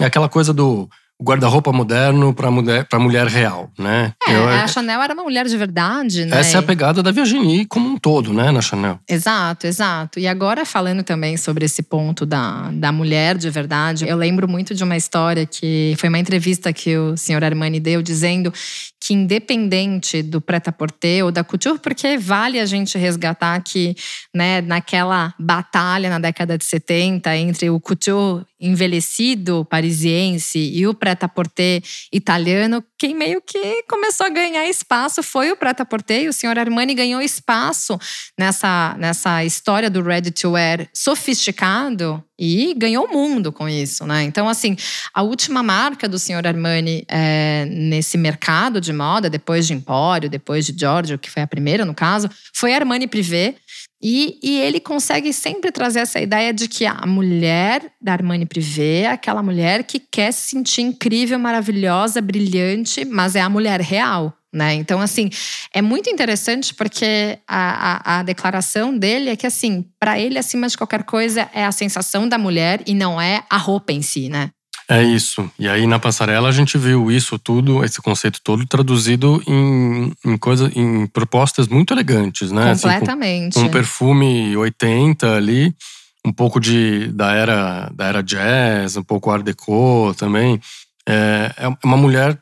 é 0.00 0.04
aquela 0.04 0.28
coisa 0.28 0.52
do 0.52 0.88
guarda-roupa 1.20 1.72
moderno 1.72 2.32
para 2.32 2.48
mulher, 2.50 2.84
pra 2.84 2.98
mulher 2.98 3.26
real, 3.26 3.70
né? 3.76 4.12
É, 4.26 4.36
Eu, 4.36 4.48
a 4.48 4.66
Chanel 4.68 5.02
era 5.02 5.12
uma 5.12 5.24
mulher 5.24 5.46
de 5.46 5.56
verdade, 5.56 6.24
né? 6.24 6.38
Essa 6.38 6.58
é 6.58 6.60
a 6.60 6.62
pegada 6.62 7.02
da 7.02 7.10
Virginie 7.10 7.66
como 7.66 7.88
um 7.88 7.96
todo, 7.96 8.32
né, 8.32 8.52
na 8.52 8.60
Chanel. 8.60 9.00
Exato, 9.08 9.66
exato. 9.66 10.20
E 10.20 10.28
agora 10.28 10.64
falando 10.64 11.02
também 11.02 11.36
sobre 11.36 11.64
esse 11.64 11.82
ponto 11.82 12.24
da, 12.24 12.70
da 12.72 12.92
mulher 12.92 13.36
de 13.36 13.50
verdade, 13.50 14.08
eu 14.08 14.16
lembro 14.16 14.48
muito 14.48 14.74
de 14.74 14.84
uma 14.84 14.96
história 14.96 15.44
que 15.44 15.94
foi 15.98 16.08
uma 16.08 16.20
entrevista 16.20 16.72
que 16.72 16.96
o 16.96 17.16
senhor 17.16 17.42
Armani 17.42 17.80
deu 17.80 18.00
dizendo 18.00 18.52
que 19.08 19.14
independente 19.14 20.22
do 20.22 20.38
prêt-à-porter 20.38 21.24
ou 21.24 21.32
da 21.32 21.42
couture, 21.42 21.78
porque 21.78 22.18
vale 22.18 22.60
a 22.60 22.66
gente 22.66 22.98
resgatar 22.98 23.58
que, 23.62 23.96
né, 24.34 24.60
naquela 24.60 25.34
batalha 25.38 26.10
na 26.10 26.18
década 26.18 26.58
de 26.58 26.64
70 26.66 27.34
entre 27.38 27.70
o 27.70 27.80
couture 27.80 28.44
envelhecido 28.60 29.64
parisiense 29.64 30.58
e 30.58 30.86
o 30.86 30.92
prêt-à-porter 30.92 31.82
italiano, 32.12 32.84
quem 32.98 33.14
meio 33.14 33.40
que 33.40 33.82
começou 33.88 34.26
a 34.26 34.30
ganhar 34.30 34.68
espaço 34.68 35.22
foi 35.22 35.50
o 35.50 35.56
prêt-à-porter 35.56 36.24
e 36.24 36.28
o 36.28 36.32
senhor 36.32 36.58
Armani 36.58 36.94
ganhou 36.94 37.22
espaço 37.22 37.98
nessa, 38.38 38.94
nessa 38.98 39.42
história 39.42 39.88
do 39.88 40.02
ready 40.02 40.30
to 40.30 40.50
wear 40.50 40.86
sofisticado 40.92 42.22
e 42.38 42.72
ganhou 42.76 43.06
o 43.06 43.12
mundo 43.12 43.50
com 43.50 43.68
isso, 43.68 44.06
né? 44.06 44.22
Então, 44.22 44.48
assim, 44.48 44.76
a 45.12 45.22
última 45.22 45.62
marca 45.62 46.08
do 46.08 46.18
senhor 46.18 46.46
Armani 46.46 47.04
é, 47.08 47.66
nesse 47.68 48.16
mercado 48.16 48.80
de 48.80 48.92
moda, 48.92 49.28
depois 49.28 49.66
de 49.66 49.74
Empório, 49.74 50.30
depois 50.30 50.64
de 50.66 50.78
Giorgio, 50.78 51.18
que 51.18 51.30
foi 51.30 51.42
a 51.42 51.46
primeira 51.46 51.84
no 51.84 51.94
caso, 51.94 52.30
foi 52.52 52.72
Armani 52.72 53.08
Privé. 53.08 53.56
E, 54.00 54.38
e, 54.40 54.60
ele 54.60 54.78
consegue 54.78 55.32
sempre 55.32 55.72
trazer 55.72 55.98
essa 55.98 56.20
ideia 56.20 56.54
de 56.54 56.68
que 56.68 56.86
a 56.86 57.04
mulher 57.04 57.90
da 58.00 58.12
Armani 58.12 58.46
Privé 58.46 59.00
é 59.00 59.10
aquela 59.10 59.42
mulher 59.42 59.82
que 59.82 59.98
quer 59.98 60.30
se 60.32 60.50
sentir 60.50 60.82
incrível, 60.82 61.36
maravilhosa, 61.36 62.20
brilhante, 62.20 63.04
mas 63.04 63.34
é 63.34 63.40
a 63.40 63.48
mulher 63.48 63.80
real. 63.80 64.37
Né? 64.52 64.74
Então, 64.74 65.00
assim, 65.00 65.28
é 65.74 65.82
muito 65.82 66.08
interessante 66.08 66.74
porque 66.74 67.38
a, 67.46 68.16
a, 68.16 68.18
a 68.18 68.22
declaração 68.22 68.96
dele 68.96 69.28
é 69.30 69.36
que, 69.36 69.46
assim, 69.46 69.84
para 70.00 70.18
ele, 70.18 70.38
acima 70.38 70.66
de 70.68 70.76
qualquer 70.76 71.04
coisa, 71.04 71.48
é 71.52 71.64
a 71.66 71.72
sensação 71.72 72.26
da 72.26 72.38
mulher 72.38 72.80
e 72.86 72.94
não 72.94 73.20
é 73.20 73.44
a 73.50 73.58
roupa 73.58 73.92
em 73.92 74.00
si, 74.00 74.28
né? 74.28 74.50
É 74.90 75.02
isso. 75.02 75.50
E 75.58 75.68
aí 75.68 75.86
na 75.86 75.98
passarela 75.98 76.48
a 76.48 76.52
gente 76.52 76.78
viu 76.78 77.10
isso 77.10 77.38
tudo, 77.38 77.84
esse 77.84 78.00
conceito 78.00 78.40
todo 78.42 78.66
traduzido 78.66 79.42
em, 79.46 80.10
em 80.24 80.38
coisas, 80.38 80.74
em 80.74 81.06
propostas 81.06 81.68
muito 81.68 81.92
elegantes, 81.92 82.50
né? 82.50 82.72
Completamente. 82.72 83.58
Assim, 83.58 83.60
com, 83.60 83.68
um 83.68 83.70
perfume 83.70 84.56
80 84.56 85.36
ali, 85.36 85.74
um 86.24 86.32
pouco 86.32 86.58
de 86.58 87.08
da 87.08 87.34
era 87.34 87.90
da 87.94 88.06
era 88.06 88.22
jazz, 88.22 88.96
um 88.96 89.02
pouco 89.02 89.30
art 89.30 89.44
deco 89.44 90.14
também. 90.16 90.58
É, 91.06 91.52
é 91.58 91.68
uma 91.84 91.98
mulher 91.98 92.38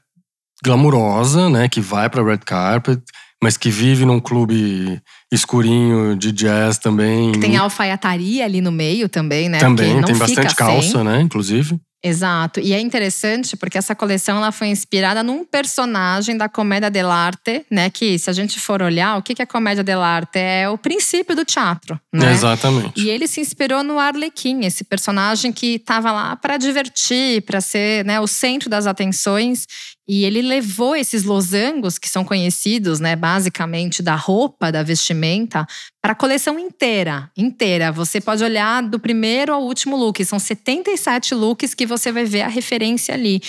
glamurosa, 0.65 1.49
né, 1.49 1.69
que 1.69 1.81
vai 1.81 2.09
para 2.09 2.25
red 2.25 2.39
carpet, 2.39 3.01
mas 3.43 3.57
que 3.57 3.71
vive 3.71 4.05
num 4.05 4.19
clube 4.19 5.01
escurinho 5.33 6.17
de 6.17 6.33
jazz 6.33 6.79
também. 6.79 7.33
Que 7.33 7.39
tem 7.41 7.57
alfaiataria 7.57 8.45
ali 8.45 8.61
no 8.61 8.73
meio 8.73 9.09
também, 9.09 9.49
né? 9.49 9.59
Também, 9.59 10.03
tem 10.03 10.17
bastante 10.17 10.55
calça, 10.55 10.89
sem. 10.89 11.05
né, 11.05 11.21
inclusive. 11.21 11.79
Exato. 12.03 12.61
E 12.61 12.73
é 12.73 12.81
interessante 12.81 13.57
porque 13.57 13.79
essa 13.79 13.95
coleção 13.95 14.37
ela 14.37 14.53
foi 14.53 14.69
inspirada 14.69 15.23
num 15.23 15.45
personagem 15.45 16.37
da 16.37 16.49
comédia 16.49 16.91
dell'arte, 16.91 17.65
né? 17.71 17.91
Que 17.91 18.19
se 18.19 18.31
a 18.31 18.33
gente 18.33 18.61
for 18.61 18.83
olhar, 18.83 19.19
o 19.19 19.23
que 19.23 19.35
é 19.41 19.43
a 19.43 19.47
comédia 19.47 19.83
dell'arte? 19.83 20.39
É 20.39 20.69
o 20.69 20.79
princípio 20.79 21.35
do 21.35 21.45
teatro, 21.45 21.99
né? 22.13 22.33
Exatamente. 22.33 23.01
E 23.01 23.09
ele 23.09 23.27
se 23.27 23.41
inspirou 23.41 23.83
no 23.83 23.99
Arlequim, 23.99 24.65
esse 24.65 24.85
personagem 24.85 25.53
que 25.53 25.77
estava 25.77 26.13
lá 26.13 26.37
para 26.37 26.57
divertir, 26.57 27.43
para 27.43 27.61
ser 27.61 28.05
né, 28.05 28.21
o 28.21 28.27
centro 28.27 28.71
das 28.71 28.87
atenções. 28.87 29.67
E 30.09 30.25
ele 30.25 30.41
levou 30.41 30.95
esses 30.95 31.25
losangos, 31.25 31.99
que 31.99 32.09
são 32.09 32.25
conhecidos, 32.25 33.01
né, 33.01 33.17
basicamente 33.17 34.03
da 34.03 34.15
roupa, 34.15 34.71
da 34.71 34.85
vestimenta, 34.85 35.67
para 36.07 36.13
a 36.13 36.15
coleção 36.15 36.57
inteira. 36.57 37.29
Inteira. 37.37 37.91
Você 37.91 38.21
pode 38.21 38.45
olhar 38.45 38.81
do 38.81 38.97
primeiro 38.97 39.53
ao 39.53 39.65
último 39.65 39.97
look. 39.97 40.25
São 40.25 40.39
77 40.39 41.35
looks 41.35 41.75
que 41.75 41.85
você 41.85 42.13
vai 42.13 42.25
ver 42.25 42.43
a 42.43 42.49
referência 42.49 43.13
ali. 43.13 43.43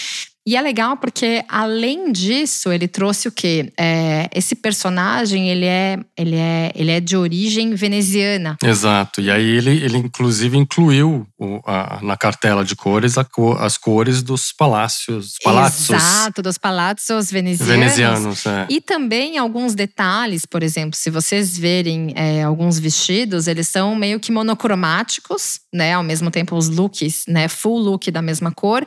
E 0.47 0.55
é 0.55 0.61
legal 0.61 0.95
porque, 0.95 1.43
além 1.49 2.09
disso, 2.09 2.71
ele 2.71 2.87
trouxe 2.87 3.27
o 3.27 3.31
quê? 3.33 3.69
É, 3.77 4.29
esse 4.33 4.55
personagem, 4.55 5.49
ele 5.49 5.65
é, 5.65 5.99
ele, 6.17 6.37
é, 6.37 6.71
ele 6.73 6.89
é 6.89 7.01
de 7.01 7.17
origem 7.17 7.75
veneziana. 7.75 8.55
Exato. 8.63 9.19
E 9.19 9.29
aí 9.29 9.45
ele, 9.45 9.71
ele 9.71 9.97
inclusive 9.97 10.57
incluiu 10.57 11.27
o, 11.37 11.59
a, 11.65 11.99
na 12.01 12.15
cartela 12.15 12.63
de 12.63 12.77
cores 12.77 13.15
cor, 13.29 13.61
as 13.61 13.77
cores 13.77 14.23
dos 14.23 14.53
palácios. 14.53 15.33
Palácios. 15.43 15.89
Exato, 15.89 16.41
dos 16.41 16.57
palácios 16.57 17.29
venezianos. 17.29 17.75
Venezianos, 17.75 18.45
é. 18.45 18.67
E 18.69 18.79
também 18.79 19.37
alguns 19.37 19.75
detalhes, 19.75 20.45
por 20.45 20.63
exemplo, 20.63 20.95
se 20.95 21.09
vocês 21.09 21.57
verem 21.57 22.13
é, 22.15 22.43
alguns 22.43 22.79
vestidos, 22.79 23.47
eles 23.47 23.67
são 23.67 23.93
meio 23.97 24.17
que 24.17 24.31
monocromáticos, 24.31 25.59
né? 25.77 25.93
Ao 25.93 26.03
mesmo 26.03 26.29
tempo, 26.29 26.55
os 26.55 26.67
looks, 26.67 27.23
né? 27.27 27.47
Full 27.47 27.77
look 27.77 28.11
da 28.11 28.21
mesma 28.21 28.51
cor 28.51 28.85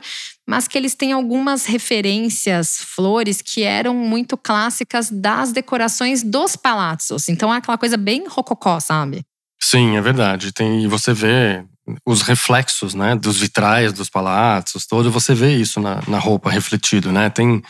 mas 0.51 0.67
que 0.67 0.77
eles 0.77 0.95
têm 0.95 1.13
algumas 1.13 1.65
referências, 1.65 2.79
flores, 2.83 3.41
que 3.41 3.63
eram 3.63 3.95
muito 3.95 4.35
clássicas 4.35 5.09
das 5.09 5.53
decorações 5.53 6.23
dos 6.23 6.57
palácios. 6.57 7.29
Então 7.29 7.53
é 7.53 7.57
aquela 7.57 7.77
coisa 7.77 7.95
bem 7.95 8.27
rococó, 8.27 8.77
sabe? 8.81 9.23
Sim, 9.61 9.95
é 9.95 10.01
verdade. 10.01 10.51
Tem, 10.51 10.83
e 10.83 10.87
você 10.87 11.13
vê 11.13 11.63
os 12.05 12.21
reflexos, 12.21 12.93
né, 12.93 13.15
dos 13.15 13.37
vitrais 13.37 13.93
dos 13.93 14.09
palácios, 14.09 14.85
todo, 14.85 15.09
você 15.09 15.33
vê 15.33 15.55
isso 15.55 15.79
na, 15.79 16.01
na 16.05 16.19
roupa 16.19 16.49
refletido, 16.49 17.13
né? 17.13 17.29
Tem 17.29 17.61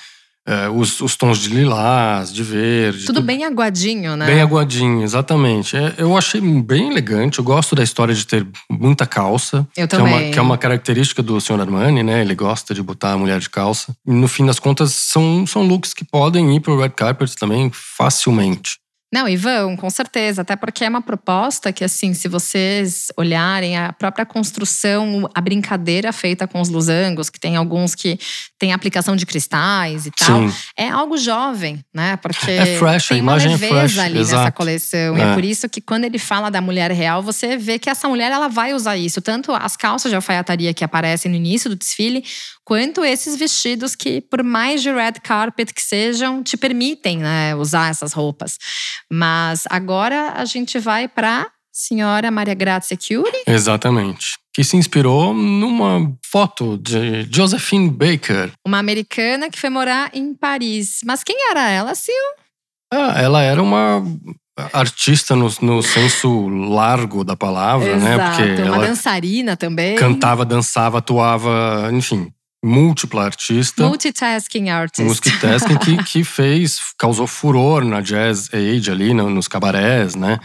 é, 0.48 0.68
os, 0.70 1.02
os, 1.02 1.16
tons 1.16 1.38
de 1.38 1.50
lilás, 1.50 2.34
de 2.34 2.42
verde. 2.42 3.06
Tudo, 3.06 3.18
tudo, 3.18 3.26
bem 3.26 3.44
aguadinho, 3.44 4.16
né? 4.16 4.26
Bem 4.26 4.42
aguadinho, 4.42 5.04
exatamente. 5.04 5.78
É, 5.78 5.96
eu 6.00 6.18
achei 6.18 6.42
bem 6.42 6.90
elegante. 6.90 7.38
Eu 7.38 7.46
gosto 7.46 7.76
da 7.76 7.84
história 7.84 8.14
de 8.14 8.26
ter 8.26 8.48
muita 8.70 9.06
calça. 9.06 9.68
Eu 9.78 9.88
que 9.88 9.96
também. 9.96 10.14
É 10.14 10.18
uma, 10.18 10.34
que 10.34 10.40
é 10.40 10.42
uma 10.42 10.58
característica 10.58 11.22
do 11.22 11.40
Sr. 11.40 11.62
Armani, 11.62 12.02
né? 12.02 12.22
Ele 12.22 12.34
gosta 12.34 12.74
de 12.74 12.82
botar 12.82 13.14
a 13.14 13.18
mulher 13.18 13.40
de 13.40 13.50
calça. 13.50 13.96
E 14.06 14.12
no 14.12 14.28
fim 14.28 14.46
das 14.46 14.58
contas, 14.58 14.94
são, 14.94 15.46
são 15.46 15.62
looks 15.62 15.94
que 15.94 16.04
podem 16.04 16.56
ir 16.56 16.60
pro 16.60 16.80
red 16.80 16.90
carpet 16.90 17.36
também 17.36 17.70
facilmente. 17.74 18.81
Não, 19.14 19.28
e 19.28 19.36
vão, 19.36 19.76
com 19.76 19.90
certeza. 19.90 20.42
Até 20.42 20.56
porque 20.56 20.86
é 20.86 20.90
uma 20.90 21.02
proposta 21.02 21.74
que, 21.74 21.84
assim, 21.84 22.14
se 22.14 22.30
vocês 22.30 23.08
olharem 23.18 23.78
a 23.78 23.92
própria 23.92 24.26
construção, 24.26 25.30
a 25.36 25.42
brincadeira 25.42 26.14
feita 26.14 26.48
com 26.48 26.62
os 26.62 26.70
losangos, 26.70 27.30
que 27.30 27.38
tem 27.40 27.58
alguns 27.58 27.94
que 27.94 28.18
tem 28.58 28.72
aplicação 28.72 29.16
de 29.16 29.26
cristais 29.26 30.06
e 30.06 30.12
tal, 30.12 30.48
Sim. 30.48 30.56
é 30.78 30.88
algo 30.88 31.18
jovem, 31.18 31.84
né? 31.94 32.16
Porque 32.18 32.52
é 32.52 32.78
fresh, 32.78 33.10
tem 33.10 33.18
a 33.18 33.20
imagem 33.20 33.50
uma 33.50 33.66
é 33.66 33.70
fresh, 33.70 33.98
ali 33.98 34.20
exato. 34.20 34.38
nessa 34.38 34.52
coleção. 34.52 35.18
É. 35.18 35.20
E 35.20 35.22
é 35.24 35.34
por 35.34 35.44
isso 35.44 35.68
que 35.68 35.82
quando 35.82 36.06
ele 36.06 36.18
fala 36.18 36.50
da 36.50 36.62
mulher 36.62 36.90
real, 36.92 37.22
você 37.22 37.58
vê 37.58 37.78
que 37.78 37.90
essa 37.90 38.08
mulher 38.08 38.32
ela 38.32 38.48
vai 38.48 38.74
usar 38.74 38.96
isso. 38.96 39.22
Tanto 39.22 39.52
as 39.52 39.76
calças 39.76 40.10
de 40.10 40.16
alfaiataria 40.16 40.74
que 40.74 40.86
aparecem 40.86 41.30
no 41.30 41.36
início 41.36 41.70
do 41.70 41.76
desfile, 41.76 42.24
quanto 42.66 43.04
esses 43.04 43.36
vestidos 43.36 43.96
que, 43.96 44.22
por 44.22 44.44
mais 44.44 44.82
de 44.82 44.92
red 44.92 45.14
carpet 45.24 45.74
que 45.74 45.82
sejam, 45.82 46.44
te 46.44 46.58
permitem 46.58 47.18
né, 47.18 47.56
usar 47.56 47.90
essas 47.90 48.14
roupas. 48.14 48.58
Mas 49.12 49.64
agora 49.70 50.34
a 50.36 50.46
gente 50.46 50.80
vai 50.80 51.08
para 51.08 51.50
senhora 51.72 52.30
Maria 52.30 52.54
Grazia 52.54 52.98
Curie. 52.98 53.44
Exatamente. 53.48 54.38
Que 54.54 54.64
se 54.64 54.76
inspirou 54.76 55.34
numa 55.34 56.14
foto 56.30 56.78
de 56.78 57.28
Josephine 57.32 57.90
Baker. 57.90 58.52
Uma 58.66 58.80
americana 58.80 59.50
que 59.50 59.58
foi 59.58 59.70
morar 59.70 60.12
em 60.14 60.34
Paris. 60.34 61.00
Mas 61.06 61.24
quem 61.24 61.50
era 61.50 61.70
ela, 61.70 61.96
Sil? 61.96 62.28
Ah, 62.94 63.14
ela 63.22 63.42
era 63.42 63.64
uma 63.64 64.04
artista 64.74 65.36
no, 65.36 65.50
no 65.62 65.82
senso 65.82 66.50
largo 66.50 67.24
da 67.24 67.38
palavra, 67.38 67.94
Exato, 67.94 68.04
né? 68.04 68.18
Porque 68.18 68.62
uma 68.64 68.86
dançarina 68.86 69.56
também. 69.56 69.96
Cantava, 69.96 70.44
dançava, 70.44 70.98
atuava, 70.98 71.90
enfim, 71.94 72.32
múltipla 72.64 73.24
artista. 73.24 73.84
Multitasking 73.84 74.70
artist. 74.70 75.06
Multitasking 75.06 75.78
que, 75.78 75.98
que 76.04 76.24
fez, 76.24 76.80
causou 76.98 77.28
furor 77.28 77.84
na 77.84 78.02
Jazz 78.02 78.50
Age 78.54 78.92
ali, 78.92 79.14
nos 79.14 79.48
cabarés, 79.48 80.16
né? 80.16 80.40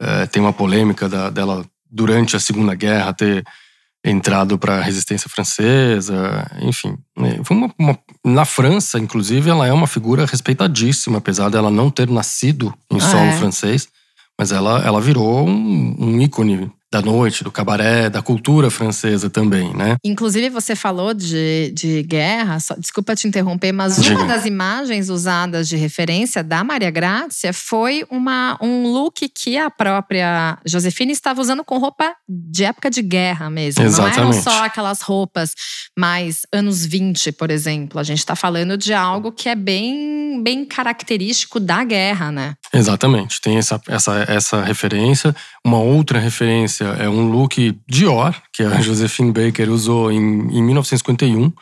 É, 0.00 0.26
tem 0.26 0.42
uma 0.42 0.52
polêmica 0.52 1.08
da, 1.08 1.30
dela 1.30 1.64
durante 1.90 2.36
a 2.36 2.40
Segunda 2.40 2.74
Guerra 2.74 3.12
ter 3.12 3.44
entrado 4.04 4.58
para 4.58 4.76
a 4.76 4.82
resistência 4.82 5.30
francesa, 5.30 6.46
enfim. 6.60 6.98
Né? 7.16 7.40
Uma, 7.48 7.72
uma, 7.78 7.98
na 8.22 8.44
França, 8.44 8.98
inclusive, 8.98 9.48
ela 9.48 9.66
é 9.66 9.72
uma 9.72 9.86
figura 9.86 10.26
respeitadíssima, 10.26 11.18
apesar 11.18 11.48
dela 11.48 11.70
não 11.70 11.90
ter 11.90 12.10
nascido 12.10 12.74
em 12.90 13.00
solo 13.00 13.22
ah, 13.22 13.26
é. 13.26 13.38
francês, 13.38 13.88
mas 14.38 14.52
ela, 14.52 14.82
ela 14.84 15.00
virou 15.00 15.48
um, 15.48 15.96
um 15.98 16.20
ícone 16.20 16.70
da 16.94 17.02
noite, 17.02 17.42
do 17.42 17.50
cabaré, 17.50 18.08
da 18.08 18.22
cultura 18.22 18.70
francesa 18.70 19.28
também, 19.28 19.74
né? 19.74 19.96
Inclusive, 20.04 20.48
você 20.48 20.76
falou 20.76 21.12
de, 21.12 21.72
de 21.74 22.04
guerra, 22.04 22.60
só, 22.60 22.76
desculpa 22.76 23.16
te 23.16 23.26
interromper, 23.26 23.72
mas 23.72 23.96
Diga. 23.96 24.14
uma 24.14 24.26
das 24.26 24.46
imagens 24.46 25.08
usadas 25.08 25.68
de 25.68 25.76
referência 25.76 26.44
da 26.44 26.62
Maria 26.62 26.92
Grácia 26.92 27.52
foi 27.52 28.06
uma, 28.08 28.56
um 28.62 28.86
look 28.86 29.28
que 29.28 29.56
a 29.56 29.68
própria 29.68 30.56
Josefina 30.64 31.10
estava 31.10 31.40
usando 31.40 31.64
com 31.64 31.78
roupa 31.78 32.14
de 32.28 32.62
época 32.62 32.88
de 32.88 33.02
guerra 33.02 33.50
mesmo. 33.50 33.82
Exatamente. 33.82 34.16
Não 34.18 34.30
eram 34.30 34.40
só 34.40 34.64
aquelas 34.64 35.00
roupas 35.00 35.52
mais 35.98 36.42
anos 36.52 36.86
20, 36.86 37.32
por 37.32 37.50
exemplo. 37.50 37.98
A 37.98 38.04
gente 38.04 38.18
está 38.18 38.36
falando 38.36 38.78
de 38.78 38.94
algo 38.94 39.32
que 39.32 39.48
é 39.48 39.56
bem, 39.56 40.40
bem 40.44 40.64
característico 40.64 41.58
da 41.58 41.82
guerra, 41.82 42.30
né? 42.30 42.54
Exatamente. 42.74 43.40
Tem 43.40 43.56
essa, 43.56 43.80
essa, 43.88 44.24
essa 44.28 44.62
referência. 44.62 45.34
Uma 45.64 45.78
outra 45.78 46.18
referência 46.18 46.84
é 46.84 47.08
um 47.08 47.28
look 47.30 47.78
Dior, 47.88 48.34
que 48.52 48.62
a 48.62 48.80
Josephine 48.80 49.32
Baker 49.32 49.70
usou 49.70 50.10
em, 50.10 50.18
em 50.18 50.62
1951, 50.62 51.52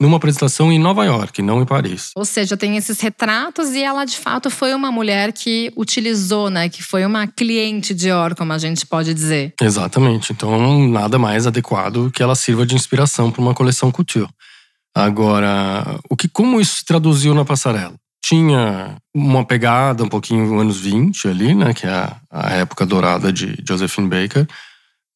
numa 0.00 0.16
apresentação 0.16 0.72
em 0.72 0.78
Nova 0.78 1.04
York, 1.04 1.42
não 1.42 1.60
em 1.60 1.66
Paris. 1.66 2.10
Ou 2.16 2.24
seja, 2.24 2.56
tem 2.56 2.76
esses 2.78 2.98
retratos 3.00 3.70
e 3.70 3.82
ela 3.82 4.06
de 4.06 4.16
fato 4.16 4.48
foi 4.48 4.72
uma 4.72 4.90
mulher 4.90 5.30
que 5.32 5.70
utilizou, 5.76 6.48
né? 6.48 6.70
Que 6.70 6.82
foi 6.82 7.04
uma 7.04 7.26
cliente 7.26 7.92
Dior, 7.92 8.34
como 8.34 8.52
a 8.52 8.58
gente 8.58 8.86
pode 8.86 9.12
dizer. 9.12 9.52
Exatamente. 9.60 10.32
Então, 10.32 10.88
nada 10.88 11.18
mais 11.18 11.46
adequado 11.46 12.10
que 12.10 12.22
ela 12.22 12.34
sirva 12.34 12.64
de 12.64 12.74
inspiração 12.74 13.30
para 13.30 13.42
uma 13.42 13.54
coleção 13.54 13.90
couture. 13.92 14.28
Agora, 14.94 15.98
o 16.08 16.16
que 16.16 16.28
como 16.28 16.60
isso 16.60 16.78
se 16.78 16.84
traduziu 16.84 17.34
na 17.34 17.44
passarela? 17.44 17.94
Tinha 18.22 18.96
uma 19.14 19.44
pegada 19.44 20.04
um 20.04 20.08
pouquinho 20.08 20.58
anos 20.58 20.78
20 20.80 21.28
ali, 21.28 21.54
né? 21.54 21.72
Que 21.74 21.86
é 21.86 21.90
a, 21.90 22.16
a 22.30 22.50
época 22.54 22.86
dourada 22.86 23.32
de 23.32 23.56
Josephine 23.66 24.08
Baker 24.08 24.46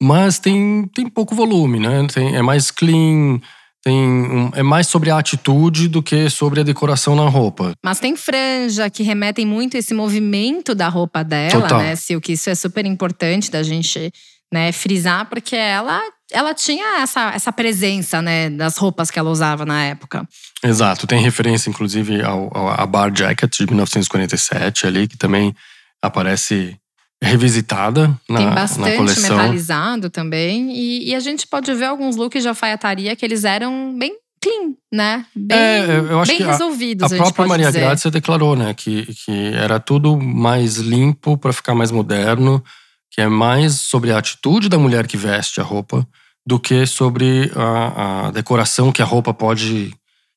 mas 0.03 0.39
tem, 0.39 0.87
tem 0.95 1.09
pouco 1.09 1.35
volume, 1.35 1.79
né? 1.79 2.07
Tem, 2.13 2.37
é 2.37 2.43
mais 2.43 2.71
clean, 2.71 3.41
tem 3.83 3.95
um, 3.97 4.51
é 4.55 4.63
mais 4.63 4.87
sobre 4.87 5.11
a 5.11 5.19
atitude 5.19 5.89
do 5.89 6.03
que 6.03 6.29
sobre 6.29 6.61
a 6.61 6.63
decoração 6.63 7.15
na 7.15 7.29
roupa. 7.29 7.73
Mas 7.83 8.01
tem 8.01 8.17
franja 8.17 8.91
que 8.91 9.03
remetem 9.03 9.47
muito 9.47 9.77
esse 9.77 9.95
movimento 9.95 10.75
da 10.75 10.89
roupa 10.89 11.23
dela, 11.23 11.63
Total. 11.63 11.79
né? 11.79 11.97
Se 11.97 12.15
o 12.15 12.21
que 12.21 12.33
isso 12.33 12.51
é 12.51 12.55
super 12.55 12.85
importante 12.85 13.51
da 13.51 13.63
gente 13.63 14.13
né, 14.53 14.73
frisar, 14.73 15.29
porque 15.29 15.57
ela 15.57 16.01
ela 16.35 16.53
tinha 16.53 17.01
essa, 17.01 17.31
essa 17.31 17.53
presença, 17.53 18.21
né, 18.21 18.51
das 18.51 18.77
roupas 18.77 19.11
que 19.11 19.19
ela 19.19 19.31
usava 19.31 19.65
na 19.65 19.85
época. 19.85 20.29
Exato, 20.63 21.07
tem 21.07 21.23
referência 21.23 21.71
inclusive 21.71 22.23
ao, 22.23 22.51
ao 22.57 22.69
a 22.69 22.85
Bar 22.87 23.13
Jacket 23.15 23.57
de 23.57 23.67
1947 23.67 24.87
ali, 24.87 25.07
que 25.07 25.17
também 25.17 25.55
aparece 26.03 26.77
revisitada 27.23 28.09
na, 28.29 28.39
Tem 28.39 28.51
bastante 28.51 28.91
na 28.91 28.97
coleção. 28.97 29.37
metalizado 29.37 30.11
também. 30.11 30.73
E, 30.77 31.11
e, 31.11 31.15
a 31.15 31.21
gente 31.21 31.47
pode 31.47 31.73
ver 31.73 31.87
alguns 31.87 32.17
looks 32.17 32.43
de 32.43 32.49
alfaiataria 32.49 33.17
que 33.17 33.25
eles 33.25 33.45
eram 33.45 33.97
bem 33.99 34.15
clean, 34.43 34.75
né? 34.93 35.25
Bem, 35.35 35.57
é, 35.57 35.99
eu 36.11 36.21
acho 36.21 36.31
bem 36.31 36.39
que 36.39 36.45
resolvidos. 36.45 37.11
A, 37.11 37.15
a, 37.15 37.19
a 37.19 37.23
própria 37.23 37.47
Maria 37.47 37.67
dizer. 37.69 37.81
Grazia 37.81 38.11
declarou, 38.11 38.55
né, 38.55 38.75
que, 38.75 39.07
que 39.25 39.55
era 39.55 39.81
tudo 39.81 40.19
mais 40.21 40.77
limpo 40.77 41.39
para 41.39 41.53
ficar 41.53 41.75
mais 41.75 41.91
moderno, 41.91 42.63
que 43.11 43.23
é 43.23 43.29
mais 43.29 43.81
sobre 43.81 44.13
a 44.13 44.19
atitude 44.19 44.69
da 44.69 44.79
mulher 44.79 45.07
que 45.07 45.17
veste 45.17 45.61
a 45.61 45.65
roupa 45.65 46.07
do 46.47 46.59
que 46.61 46.87
sobre 46.87 47.51
a, 47.55 48.27
a 48.27 48.31
decoração 48.31 48.93
que 48.93 49.03
a 49.03 49.05
roupa 49.05 49.33
pode 49.33 49.93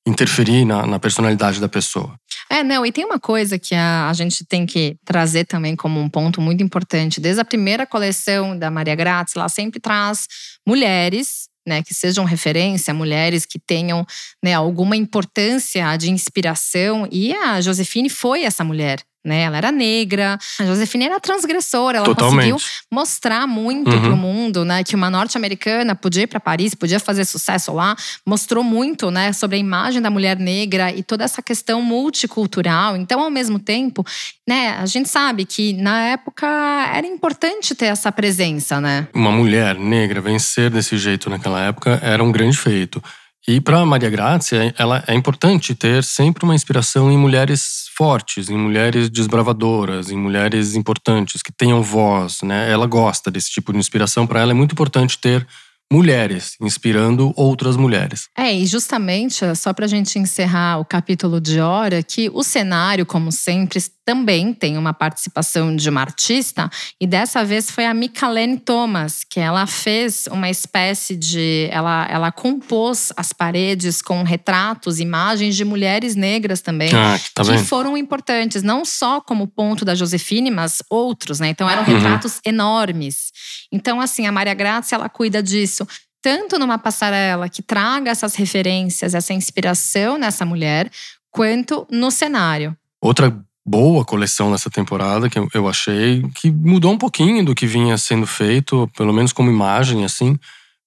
interferir 0.08 0.64
na, 0.64 0.88
na 0.88 1.00
personalidade 1.00 1.60
da 1.60 1.68
pessoa. 1.68 2.18
É, 2.50 2.64
não, 2.64 2.86
e 2.86 2.92
tem 2.94 3.04
uma 3.04 3.20
coisa 3.20 3.60
que 3.60 3.76
a, 3.76 4.10
a 4.10 4.14
gente 4.14 4.46
tem 4.46 4.66
que 4.66 4.96
trazer 5.04 5.46
também 5.46 5.76
como 5.76 6.00
um 6.00 6.08
ponto 6.08 6.40
muito 6.40 6.64
importante. 6.64 7.20
Desde 7.20 7.42
a 7.42 7.46
primeira 7.46 7.86
coleção 7.86 8.58
da 8.58 8.72
Maria 8.72 8.96
Grazia, 8.96 9.34
ela 9.36 9.50
sempre 9.50 9.82
traz 9.82 10.28
mulheres 10.66 11.50
né, 11.68 11.84
que 11.84 11.94
sejam 11.94 12.24
referência, 12.24 12.94
mulheres 12.94 13.46
que 13.46 13.60
tenham 13.60 14.06
né, 14.42 14.54
alguma 14.54 14.96
importância 14.96 15.98
de 15.98 16.10
inspiração. 16.10 17.06
E 17.12 17.34
a 17.34 17.60
Josefine 17.60 18.10
foi 18.10 18.44
essa 18.44 18.64
mulher 18.64 19.04
né? 19.28 19.42
Ela 19.42 19.58
era 19.58 19.72
negra, 19.72 20.40
a 20.60 20.66
Josefina 20.66 21.06
era 21.06 21.20
transgressora, 21.20 21.98
ela 21.98 22.06
Totalmente. 22.06 22.52
conseguiu 22.52 22.58
mostrar 22.92 23.46
muito 23.46 23.92
uhum. 23.92 24.02
pro 24.02 24.18
mundo, 24.18 24.66
né? 24.66 24.84
Que 24.84 24.96
uma 24.96 25.10
norte-americana 25.10 25.94
podia 25.96 26.24
ir 26.24 26.28
para 26.28 26.40
Paris, 26.40 26.74
podia 26.74 27.00
fazer 27.00 27.26
sucesso 27.26 27.74
lá, 27.74 27.96
mostrou 28.26 28.64
muito, 28.64 29.12
né? 29.12 29.34
Sobre 29.34 29.58
a 29.58 29.60
imagem 29.60 30.02
da 30.02 30.10
mulher 30.10 30.40
negra 30.40 30.92
e 30.92 31.04
toda 31.04 31.24
essa 31.24 31.42
questão 31.42 31.82
multicultural. 31.82 32.96
Então, 32.96 33.20
ao 33.20 33.30
mesmo 33.30 33.60
tempo, 33.60 34.06
né? 34.48 34.78
A 34.80 34.86
gente 34.86 35.10
sabe 35.10 35.46
que 35.46 35.74
na 35.74 36.02
época 36.04 36.48
era 36.48 37.06
importante 37.06 37.76
ter 37.76 37.88
essa 37.88 38.12
presença, 38.12 38.80
né? 38.80 39.08
Uma 39.14 39.32
mulher 39.32 39.76
negra 39.76 40.22
vencer 40.22 40.70
desse 40.70 40.98
jeito 40.98 41.30
naquela 41.30 41.62
época 41.62 42.00
era 42.02 42.24
um 42.24 42.32
grande 42.32 42.58
feito. 42.58 43.04
E 43.50 43.62
para 43.62 43.86
Maria 43.86 44.10
Grazia, 44.10 44.76
ela 44.78 45.02
é 45.08 45.14
importante 45.14 45.74
ter 45.74 46.04
sempre 46.04 46.44
uma 46.44 46.54
inspiração 46.54 47.10
em 47.10 47.18
mulheres 47.18 47.86
fortes, 47.96 48.50
em 48.50 48.58
mulheres 48.58 49.10
desbravadoras, 49.10 50.12
em 50.12 50.18
mulheres 50.18 50.76
importantes 50.76 51.42
que 51.42 51.54
tenham 51.54 51.82
voz, 51.82 52.42
né? 52.44 52.70
Ela 52.70 52.86
gosta 52.86 53.32
desse 53.32 53.50
tipo 53.50 53.72
de 53.72 53.80
inspiração. 53.80 54.28
Para 54.28 54.42
ela 54.42 54.52
é 54.52 54.54
muito 54.54 54.74
importante 54.74 55.18
ter 55.18 55.48
mulheres 55.90 56.58
inspirando 56.62 57.32
outras 57.38 57.78
mulheres. 57.78 58.28
É, 58.38 58.54
e 58.54 58.66
justamente, 58.66 59.40
só 59.56 59.72
para 59.72 59.86
a 59.86 59.88
gente 59.88 60.20
encerrar 60.20 60.80
o 60.80 60.86
capítulo 60.86 61.40
de 61.40 61.62
hora, 61.62 62.04
que 62.04 62.30
o 62.34 62.44
cenário, 62.44 63.06
como 63.06 63.32
sempre, 63.32 63.80
também 64.08 64.54
tem 64.54 64.78
uma 64.78 64.94
participação 64.94 65.76
de 65.76 65.90
uma 65.90 66.00
artista, 66.00 66.70
e 66.98 67.06
dessa 67.06 67.44
vez 67.44 67.70
foi 67.70 67.86
a 67.86 67.94
Micalene 67.94 68.58
Thomas, 68.58 69.26
que 69.30 69.38
ela 69.38 69.68
fez 69.68 70.30
uma 70.32 70.50
espécie 70.50 71.14
de. 71.14 71.68
Ela, 71.74 72.08
ela 72.10 72.32
compôs 72.32 73.12
as 73.18 73.34
paredes 73.34 74.02
com 74.02 74.24
retratos, 74.24 75.02
imagens 75.02 75.58
de 75.58 75.66
mulheres 75.66 76.16
negras 76.16 76.62
também, 76.62 76.90
ah, 76.96 77.20
tá 77.34 77.44
que 77.44 77.58
foram 77.58 77.98
importantes, 77.98 78.64
não 78.64 78.86
só 78.86 79.20
como 79.20 79.46
ponto 79.46 79.84
da 79.84 79.94
Josefine, 79.94 80.50
mas 80.50 80.82
outros, 80.90 81.42
né? 81.42 81.50
Então 81.50 81.70
eram 81.70 81.84
uhum. 81.84 81.94
retratos 81.94 82.40
enormes. 82.46 83.34
Então, 83.74 84.00
assim, 84.00 84.26
a 84.26 84.32
Maria 84.32 84.54
Grazia, 84.54 84.96
ela 84.96 85.10
cuida 85.10 85.44
disso 85.44 85.86
tanto 86.22 86.58
numa 86.58 86.78
passarela 86.78 87.48
que 87.50 87.62
traga 87.62 88.10
essas 88.10 88.36
referências, 88.36 89.14
essa 89.14 89.34
inspiração 89.34 90.18
nessa 90.18 90.46
mulher, 90.46 90.90
quanto 91.30 91.86
no 91.92 92.10
cenário. 92.10 92.76
Outra 93.00 93.46
boa 93.68 94.06
coleção 94.06 94.50
nessa 94.50 94.70
temporada 94.70 95.30
que 95.30 95.38
eu 95.54 95.68
achei, 95.68 96.24
que 96.36 96.50
mudou 96.50 96.94
um 96.94 96.98
pouquinho 96.98 97.44
do 97.44 97.54
que 97.54 97.68
vinha 97.68 97.98
sendo 97.98 98.26
feito, 98.26 98.90
pelo 98.96 99.12
menos 99.12 99.34
como 99.34 99.52
imagem, 99.52 100.06
assim, 100.06 100.40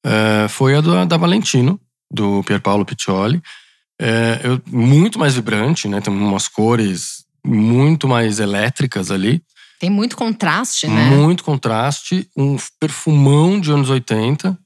é, 0.05 0.49
foi 0.49 0.75
a 0.75 0.81
da, 0.81 1.05
da 1.05 1.17
Valentino, 1.19 1.79
do 2.11 2.43
Pierpaolo 2.43 2.87
Piccioli. 2.87 3.43
É, 4.01 4.41
eu, 4.43 4.63
muito 4.67 5.19
mais 5.19 5.35
vibrante, 5.35 5.87
né? 5.87 6.01
Tem 6.01 6.13
umas 6.13 6.49
cores 6.49 7.27
muito 7.45 8.09
mais 8.09 8.41
elétricas 8.41 9.11
ali. 9.11 9.43
Tem 9.79 9.91
muito 9.91 10.17
contraste, 10.17 10.87
né? 10.87 11.11
Muito 11.11 11.45
contraste, 11.45 12.29
um 12.35 12.57
perfumão 12.79 13.61
de 13.61 13.71
anos 13.71 13.91
80, 13.91 14.59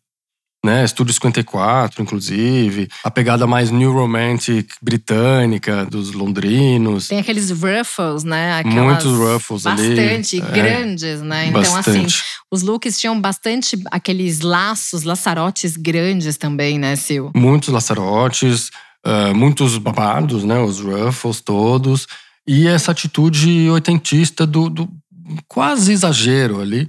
né? 0.64 0.85
Estúdio 0.85 1.12
54, 1.12 2.03
inclusive. 2.03 2.88
A 3.05 3.11
pegada 3.11 3.46
mais 3.46 3.70
new 3.70 3.92
romantic 3.92 4.70
britânica 4.83 5.85
dos 5.85 6.12
londrinos. 6.12 7.09
Tem 7.09 7.18
aqueles 7.18 7.50
ruffles, 7.50 8.24
né? 8.24 8.59
Aquelas 8.59 9.05
Muitos 9.05 9.12
ruffles 9.18 9.62
bastante 9.64 9.87
ali. 9.87 9.94
Bastante 9.96 10.40
É. 10.40 10.50
grandes, 10.50 11.20
né? 11.20 11.46
Então, 11.48 11.61
assim, 11.61 11.74
Bastante. 11.74 12.24
os 12.50 12.62
looks 12.62 12.98
tinham 12.98 13.20
bastante 13.20 13.79
aqueles 13.90 14.40
laços, 14.40 15.03
laçarotes 15.03 15.77
grandes 15.77 16.37
também, 16.38 16.79
né, 16.79 16.96
Sil? 16.96 17.31
Muitos 17.37 17.68
laçarotes, 17.68 18.70
ah, 19.05 19.35
muitos 19.35 19.77
babados, 19.77 20.44
né? 20.44 20.59
Os 20.59 20.81
ruffles 20.81 21.40
todos. 21.42 22.07
E 22.46 22.66
essa 22.66 22.90
atitude 22.92 23.68
oitentista 23.70 24.46
do, 24.46 24.68
do 24.70 24.88
quase 25.46 25.92
exagero 25.92 26.61
ali. 26.61 26.88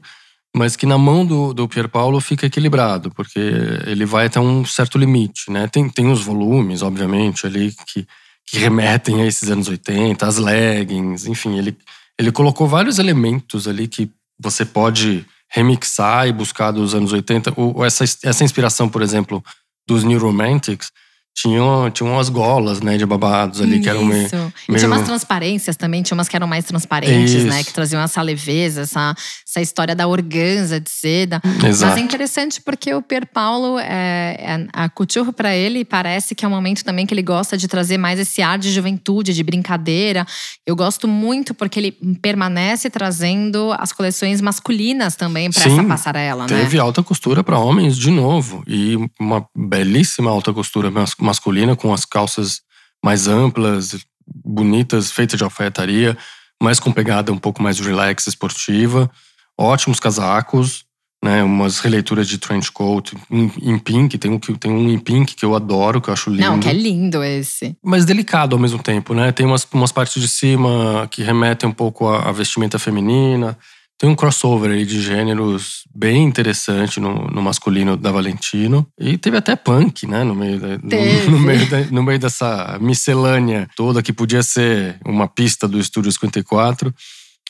Mas 0.55 0.77
que 0.77 0.85
na 0.85 0.97
mão 0.97 1.25
do, 1.25 1.53
do 1.53 1.67
Pier 1.67 1.89
Paolo 1.89 2.21
fica 2.21 2.45
equilibrado, 2.45 3.11
porque 3.11 3.39
ele 3.85 4.05
vai 4.05 4.27
até 4.27 4.39
um 4.39 4.63
certo 4.63 4.97
limite, 4.97 5.51
né? 5.51 5.67
Tem, 5.67 5.89
tem 5.89 6.09
os 6.09 6.21
volumes, 6.21 6.81
obviamente, 6.81 7.45
ali 7.45 7.75
que, 7.85 8.07
que 8.47 8.57
remetem 8.57 9.21
a 9.21 9.25
esses 9.25 9.49
anos 9.49 9.67
80, 9.67 10.25
as 10.25 10.37
leggings, 10.37 11.25
enfim, 11.25 11.57
ele, 11.57 11.77
ele 12.17 12.31
colocou 12.31 12.67
vários 12.67 12.99
elementos 12.99 13.67
ali 13.67 13.85
que 13.85 14.09
você 14.39 14.63
pode 14.63 15.25
remixar 15.49 16.27
e 16.27 16.31
buscar 16.31 16.71
dos 16.71 16.95
anos 16.95 17.11
80. 17.11 17.53
O, 17.59 17.83
essa, 17.83 18.05
essa 18.23 18.43
inspiração, 18.43 18.87
por 18.87 19.01
exemplo, 19.01 19.43
dos 19.85 20.05
New 20.05 20.19
Romantics, 20.19 20.89
tinham, 21.35 21.91
tinham 21.91 22.13
umas 22.13 22.29
golas, 22.29 22.79
né, 22.79 22.97
de 22.97 23.05
babados 23.05 23.59
ali, 23.59 23.81
que 23.81 23.89
eram 23.89 24.05
meio. 24.05 24.25
Isso. 24.25 24.35
E 24.35 24.71
meio- 24.71 24.79
tinha 24.79 24.87
umas 24.89 25.05
transparências 25.05 25.75
também, 25.75 26.01
tinha 26.01 26.15
umas 26.15 26.29
que 26.29 26.35
eram 26.35 26.47
mais 26.47 26.63
transparentes, 26.63 27.43
né? 27.43 27.57
Isso. 27.59 27.67
Que 27.67 27.73
traziam 27.73 28.01
essa 28.01 28.21
leveza, 28.21 28.81
essa, 28.81 29.13
essa 29.45 29.61
história 29.61 29.93
da 29.93 30.07
organza 30.07 30.79
de 30.79 30.89
seda. 30.89 31.41
Mas 31.61 31.63
Exato. 31.65 31.99
é 31.99 32.01
interessante 32.01 32.61
porque 32.61 32.93
o 32.93 33.01
Pier 33.01 33.27
Paulo, 33.27 33.77
é, 33.79 34.37
é- 34.39 34.67
a 34.71 34.87
couture 34.87 35.33
para 35.33 35.53
ele 35.53 35.83
parece 35.83 36.33
que 36.33 36.45
é 36.45 36.47
um 36.47 36.51
momento 36.51 36.83
também 36.85 37.05
que 37.05 37.13
ele 37.13 37.21
gosta 37.21 37.57
de 37.57 37.67
trazer 37.67 37.97
mais 37.97 38.17
esse 38.17 38.41
ar 38.41 38.57
de 38.57 38.71
juventude, 38.71 39.33
de 39.33 39.43
brincadeira. 39.43 40.25
Eu 40.65 40.75
gosto 40.75 41.05
muito 41.05 41.53
porque 41.53 41.79
ele 41.79 41.91
permanece 42.21 42.89
trazendo 42.89 43.73
as 43.77 43.91
coleções 43.91 44.39
masculinas 44.39 45.17
também 45.17 45.51
para 45.51 45.65
essa 45.65 45.83
passarela, 45.83 46.43
né? 46.43 46.47
Teve 46.61 46.79
alta 46.79 47.03
costura 47.03 47.43
para 47.43 47.59
homens 47.59 47.97
de 47.97 48.09
novo. 48.09 48.63
E 48.65 48.95
uma 49.19 49.45
belíssima 49.53 50.31
alta 50.31 50.53
costura 50.53 50.89
mas- 50.89 51.13
masculina, 51.25 51.75
com 51.75 51.93
as 51.93 52.05
calças 52.05 52.61
mais 53.03 53.27
amplas, 53.27 54.05
bonitas, 54.27 55.11
feitas 55.11 55.37
de 55.37 55.43
alfaiataria, 55.43 56.17
mas 56.61 56.79
com 56.79 56.91
pegada 56.91 57.31
um 57.31 57.37
pouco 57.37 57.61
mais 57.61 57.79
relax, 57.79 58.27
esportiva. 58.27 59.09
Ótimos 59.57 59.99
casacos, 59.99 60.85
né? 61.23 61.43
Umas 61.43 61.79
releituras 61.79 62.27
de 62.27 62.37
trench 62.37 62.71
coat 62.71 63.15
em, 63.31 63.51
em 63.61 63.79
pink. 63.79 64.17
Tem 64.17 64.31
um, 64.31 64.39
tem 64.39 64.71
um 64.71 64.89
em 64.89 64.99
pink 64.99 65.35
que 65.35 65.43
eu 65.43 65.55
adoro, 65.55 65.99
que 65.99 66.09
eu 66.09 66.13
acho 66.13 66.29
lindo. 66.29 66.43
Não, 66.43 66.59
que 66.59 66.69
é 66.69 66.73
lindo 66.73 67.23
esse. 67.23 67.75
mas 67.83 68.05
delicado 68.05 68.55
ao 68.55 68.61
mesmo 68.61 68.81
tempo, 68.81 69.13
né? 69.13 69.31
Tem 69.31 69.45
umas, 69.45 69.67
umas 69.73 69.91
partes 69.91 70.21
de 70.21 70.27
cima 70.27 71.07
que 71.09 71.23
remetem 71.23 71.69
um 71.69 71.73
pouco 71.73 72.07
à, 72.07 72.29
à 72.29 72.31
vestimenta 72.31 72.77
feminina. 72.77 73.57
Tem 73.97 74.09
um 74.09 74.15
crossover 74.15 74.71
aí 74.71 74.85
de 74.85 75.01
gêneros 75.01 75.83
bem 75.95 76.23
interessante 76.25 76.99
no, 76.99 77.27
no 77.27 77.41
masculino 77.41 77.95
da 77.95 78.11
Valentino. 78.11 78.85
E 78.99 79.17
teve 79.17 79.37
até 79.37 79.55
punk, 79.55 80.05
né? 80.05 80.23
No 80.23 80.35
meio, 80.35 80.59
da, 80.59 80.67
no- 80.77 81.31
no, 81.31 81.39
meio 81.39 81.69
da- 81.69 81.85
no 81.91 82.03
meio 82.03 82.19
dessa 82.19 82.77
miscelânea 82.81 83.69
toda 83.75 84.03
que 84.03 84.11
podia 84.11 84.43
ser 84.43 84.99
uma 85.05 85.27
pista 85.27 85.65
do 85.67 85.79
Estúdio 85.79 86.11
54. 86.11 86.93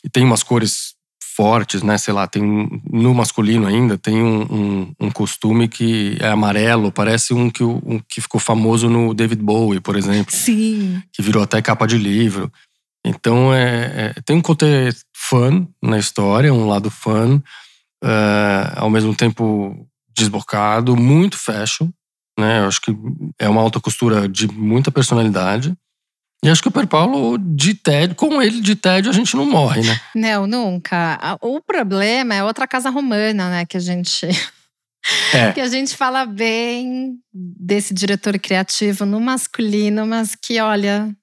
E 0.03 0.09
tem 0.09 0.23
umas 0.23 0.43
cores 0.43 0.93
fortes, 1.35 1.81
né? 1.83 1.97
Sei 1.97 2.13
lá, 2.13 2.27
tem 2.27 2.69
no 2.89 3.13
masculino 3.13 3.65
ainda 3.67 3.97
tem 3.97 4.21
um, 4.21 4.41
um, 4.43 4.93
um 5.07 5.11
costume 5.11 5.67
que 5.67 6.15
é 6.21 6.27
amarelo, 6.29 6.91
parece 6.93 7.33
um 7.33 7.49
que, 7.49 7.61
um 7.63 7.99
que 8.07 8.21
ficou 8.21 8.39
famoso 8.39 8.87
no 8.89 9.13
David 9.13 9.41
Bowie, 9.41 9.81
por 9.81 9.97
exemplo 9.97 10.33
Sim. 10.33 11.01
que 11.11 11.21
virou 11.21 11.43
até 11.43 11.61
capa 11.61 11.85
de 11.87 11.97
livro. 11.97 12.49
Então 13.05 13.53
é, 13.53 14.13
é- 14.17 14.21
tem 14.25 14.35
um 14.35 14.41
côté 14.41 14.89
fã 15.15 15.65
na 15.81 15.99
história, 15.99 16.51
um 16.51 16.67
lado 16.67 16.89
fã, 16.89 17.41
é, 18.03 18.73
ao 18.75 18.89
mesmo 18.89 19.15
tempo 19.15 19.87
desbocado, 20.09 20.95
muito 20.95 21.37
fashion, 21.37 21.89
né? 22.37 22.61
Eu 22.61 22.67
acho 22.67 22.81
que 22.81 22.95
é 23.37 23.47
uma 23.47 23.61
alta 23.61 23.79
costura 23.79 24.27
de 24.27 24.47
muita 24.47 24.91
personalidade. 24.91 25.75
E 26.43 26.49
acho 26.49 26.61
que 26.61 26.67
o 26.67 26.71
Per 26.71 26.87
Paulo, 26.87 27.37
de 27.37 27.73
tédio, 27.73 28.15
com 28.15 28.41
ele 28.41 28.61
de 28.61 28.75
tédio, 28.75 29.09
a 29.09 29.13
gente 29.13 29.35
não 29.35 29.45
morre, 29.45 29.81
né? 29.81 29.99
Não, 30.13 30.45
nunca. 30.45 31.37
O 31.41 31.59
problema 31.59 32.35
é 32.35 32.43
outra 32.43 32.67
casa 32.67 32.89
romana, 32.89 33.49
né? 33.49 33.65
Que 33.65 33.77
a 33.77 33.79
gente. 33.79 34.27
É. 35.33 35.51
que 35.53 35.61
a 35.61 35.67
gente 35.67 35.95
fala 35.95 36.25
bem 36.25 37.17
desse 37.33 37.93
diretor 37.93 38.37
criativo 38.39 39.05
no 39.05 39.19
masculino, 39.19 40.05
mas 40.05 40.35
que, 40.35 40.59
olha, 40.59 41.15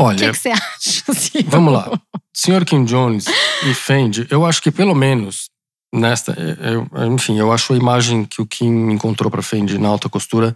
Olha, 0.00 0.18
que, 0.18 0.30
que 0.32 0.38
você 0.38 0.48
acha? 0.50 1.02
assim? 1.10 1.42
Vamos 1.46 1.72
lá. 1.72 1.90
Senhor 2.34 2.64
Kim 2.64 2.84
Jones 2.84 3.24
e 3.66 3.74
Fendi, 3.74 4.26
eu 4.30 4.46
acho 4.46 4.62
que 4.62 4.70
pelo 4.70 4.94
menos 4.94 5.48
nesta. 5.92 6.32
eu- 6.38 6.88
enfim, 7.14 7.38
eu 7.38 7.52
acho 7.52 7.72
a 7.72 7.76
imagem 7.76 8.24
que 8.24 8.40
o 8.40 8.46
Kim 8.46 8.90
encontrou 8.90 9.30
para 9.30 9.42
Fendi 9.42 9.78
na 9.78 9.88
alta 9.88 10.08
costura 10.08 10.54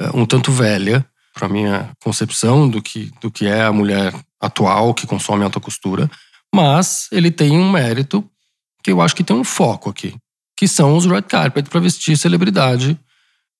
eh, 0.00 0.10
um 0.14 0.24
tanto 0.26 0.50
velha, 0.50 1.06
para 1.34 1.48
minha 1.48 1.90
concepção 2.02 2.68
do 2.68 2.82
que, 2.82 3.10
do 3.20 3.30
que 3.30 3.46
é 3.46 3.62
a 3.62 3.72
mulher 3.72 4.12
atual 4.40 4.92
que 4.92 5.06
consome 5.06 5.44
alta 5.44 5.60
costura. 5.60 6.10
Mas 6.54 7.08
ele 7.12 7.30
tem 7.30 7.56
um 7.58 7.70
mérito 7.70 8.28
que 8.82 8.90
eu 8.90 9.00
acho 9.00 9.14
que 9.16 9.24
tem 9.24 9.34
um 9.36 9.44
foco 9.44 9.88
aqui, 9.88 10.14
que 10.58 10.66
são 10.68 10.96
os 10.96 11.06
red 11.06 11.22
carpet 11.22 11.70
para 11.70 11.80
vestir 11.80 12.16
celebridade 12.18 12.98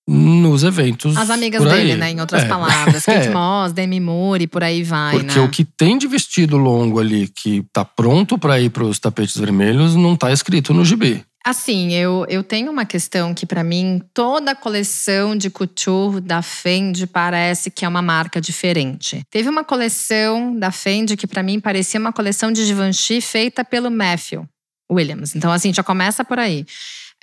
nos 0.06 0.64
eventos. 0.64 1.16
As 1.16 1.30
amigas 1.30 1.62
dele, 1.64 1.94
né? 1.96 2.10
Em 2.10 2.20
outras 2.20 2.42
É. 2.42 2.48
palavras. 2.48 3.04
Kate 3.06 3.28
É. 3.28 3.30
Moss, 3.30 3.72
Demi 3.72 4.00
Moore 4.00 4.44
e 4.44 4.46
por 4.46 4.64
aí 4.64 4.82
vai, 4.82 5.12
Porque 5.12 5.38
né? 5.38 5.44
o 5.44 5.48
que 5.48 5.64
tem 5.64 5.96
de 5.96 6.06
vestido 6.08 6.56
longo 6.56 6.98
ali, 6.98 7.28
que 7.28 7.64
tá 7.72 7.84
pronto 7.84 8.36
para 8.36 8.60
ir 8.60 8.70
para 8.70 8.84
os 8.84 8.98
tapetes 8.98 9.36
vermelhos, 9.36 9.94
não 9.94 10.16
tá 10.16 10.32
escrito 10.32 10.74
no 10.74 10.84
gibi. 10.84 11.24
Assim, 11.44 11.92
eu, 11.92 12.24
eu 12.28 12.44
tenho 12.44 12.70
uma 12.70 12.84
questão 12.84 13.34
que, 13.34 13.44
pra 13.44 13.64
mim, 13.64 14.00
toda 14.14 14.52
a 14.52 14.54
coleção 14.54 15.34
de 15.34 15.50
couture 15.50 16.20
da 16.20 16.40
Fendi 16.40 17.04
parece 17.04 17.68
que 17.68 17.84
é 17.84 17.88
uma 17.88 18.00
marca 18.00 18.40
diferente. 18.40 19.22
Teve 19.28 19.48
uma 19.48 19.64
coleção 19.64 20.56
da 20.56 20.70
Fendi 20.70 21.16
que, 21.16 21.26
pra 21.26 21.42
mim, 21.42 21.58
parecia 21.58 21.98
uma 21.98 22.12
coleção 22.12 22.52
de 22.52 22.64
Givenchy 22.64 23.20
feita 23.20 23.64
pelo 23.64 23.90
Matthew 23.90 24.46
Williams. 24.90 25.34
Então, 25.34 25.50
assim, 25.50 25.74
já 25.74 25.82
começa 25.82 26.24
por 26.24 26.38
aí. 26.38 26.64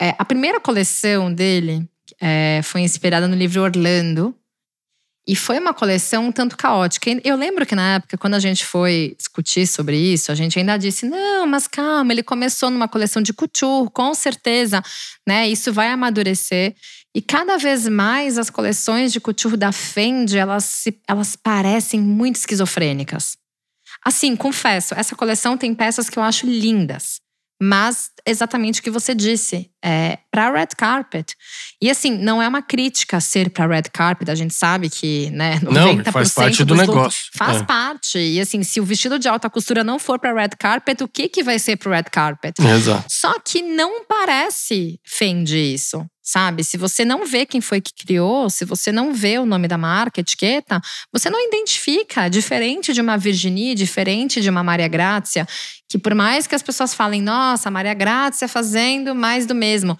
É, 0.02 0.14
a 0.18 0.26
primeira 0.26 0.60
coleção 0.60 1.34
dele 1.34 1.88
é, 2.20 2.62
foi 2.64 2.82
inspirada 2.82 3.28
no 3.28 3.36
livro 3.36 3.62
Orlando. 3.62 4.36
E 5.28 5.36
foi 5.36 5.60
uma 5.60 5.76
coleção 5.76 6.26
um 6.28 6.32
tanto 6.32 6.58
caótica. 6.58 7.12
Eu 7.24 7.36
lembro 7.36 7.64
que 7.64 7.76
na 7.76 7.96
época, 7.96 8.18
quando 8.18 8.34
a 8.34 8.40
gente 8.40 8.66
foi 8.66 9.16
discutir 9.16 9.68
sobre 9.68 9.96
isso, 9.96 10.32
a 10.32 10.36
gente 10.36 10.58
ainda 10.58 10.76
disse: 10.76 11.06
não, 11.06 11.46
mas 11.46 11.68
calma, 11.68 12.12
ele 12.12 12.24
começou 12.24 12.72
numa 12.72 12.88
coleção 12.88 13.22
de 13.22 13.32
couture, 13.32 13.92
com 13.94 14.14
certeza, 14.16 14.82
né? 15.28 15.48
Isso 15.48 15.72
vai 15.72 15.90
amadurecer. 15.90 16.76
E 17.14 17.22
cada 17.22 17.58
vez 17.58 17.88
mais 17.88 18.38
as 18.38 18.50
coleções 18.50 19.12
de 19.14 19.20
couture 19.20 19.56
da 19.56 19.72
Fendi, 19.72 20.38
elas, 20.38 20.64
se, 20.64 21.00
elas 21.08 21.36
parecem 21.36 22.00
muito 22.00 22.38
esquizofrênicas. 22.38 23.38
Assim, 24.04 24.36
confesso, 24.36 24.94
essa 24.96 25.16
coleção 25.16 25.58
tem 25.58 25.76
peças 25.76 26.10
que 26.10 26.18
eu 26.18 26.24
acho 26.24 26.48
lindas. 26.48 27.20
Mas 27.62 28.10
exatamente 28.26 28.80
o 28.80 28.84
que 28.84 28.90
você 28.90 29.14
disse, 29.14 29.70
é 29.84 30.20
para 30.32 30.52
red 30.52 30.68
carpet. 30.78 31.36
E 31.82 31.90
assim, 31.90 32.18
não 32.18 32.42
é 32.42 32.48
uma 32.48 32.62
crítica 32.62 33.20
ser 33.20 33.50
para 33.50 33.68
red 33.68 33.84
carpet, 33.92 34.30
a 34.30 34.36
gente 34.36 34.54
sabe 34.54 34.90
que, 34.90 35.30
né, 35.32 35.60
90% 35.60 36.06
Não, 36.06 36.12
faz 36.12 36.34
parte 36.34 36.64
do 36.64 36.76
negócio. 36.76 37.26
Faz 37.36 37.58
É. 37.58 37.64
parte. 37.64 38.18
E 38.18 38.40
assim, 38.40 38.64
se 38.64 38.80
o 38.80 38.86
vestido 38.86 39.18
de 39.20 39.28
alta 39.28 39.50
costura 39.50 39.84
não 39.84 40.00
for 40.00 40.20
para 40.20 40.34
red 40.34 40.50
carpet, 40.58 41.04
o 41.04 41.08
que 41.08 41.28
que 41.28 41.44
vai 41.44 41.60
ser 41.60 41.76
para 41.78 41.96
red 41.98 42.04
carpet? 42.12 42.54
Exato. 42.62 43.06
Só 43.10 43.34
que 43.40 43.62
não 43.62 44.06
parece 44.06 45.00
Fendi 45.06 45.74
isso, 45.74 46.06
sabe? 46.30 46.64
Se 46.64 46.78
você 46.78 47.04
não 47.04 47.26
vê 47.26 47.46
quem 47.46 47.60
foi 47.60 47.82
que 47.82 47.92
criou, 47.94 48.50
se 48.50 48.64
você 48.64 48.92
não 48.92 49.14
vê 49.14 49.40
o 49.40 49.46
nome 49.46 49.68
da 49.68 49.78
marca, 49.78 50.22
etiqueta, 50.22 50.80
você 51.12 51.30
não 51.30 51.40
identifica. 51.48 52.30
Diferente 52.30 52.94
de 52.94 53.02
uma 53.02 53.18
Virginie, 53.18 53.74
diferente 53.74 54.40
de 54.40 54.50
uma 54.50 54.64
Maria 54.64 54.88
Grazia, 54.88 55.48
que 55.90 55.98
por 55.98 56.14
mais 56.14 56.46
que 56.46 56.54
as 56.54 56.62
pessoas 56.62 56.94
falem, 56.94 57.22
nossa, 57.22 57.72
Maria 57.72 57.94
Grazia 57.94 58.48
fazendo 58.48 59.16
mais 59.16 59.46
do 59.46 59.56
mesmo. 59.56 59.98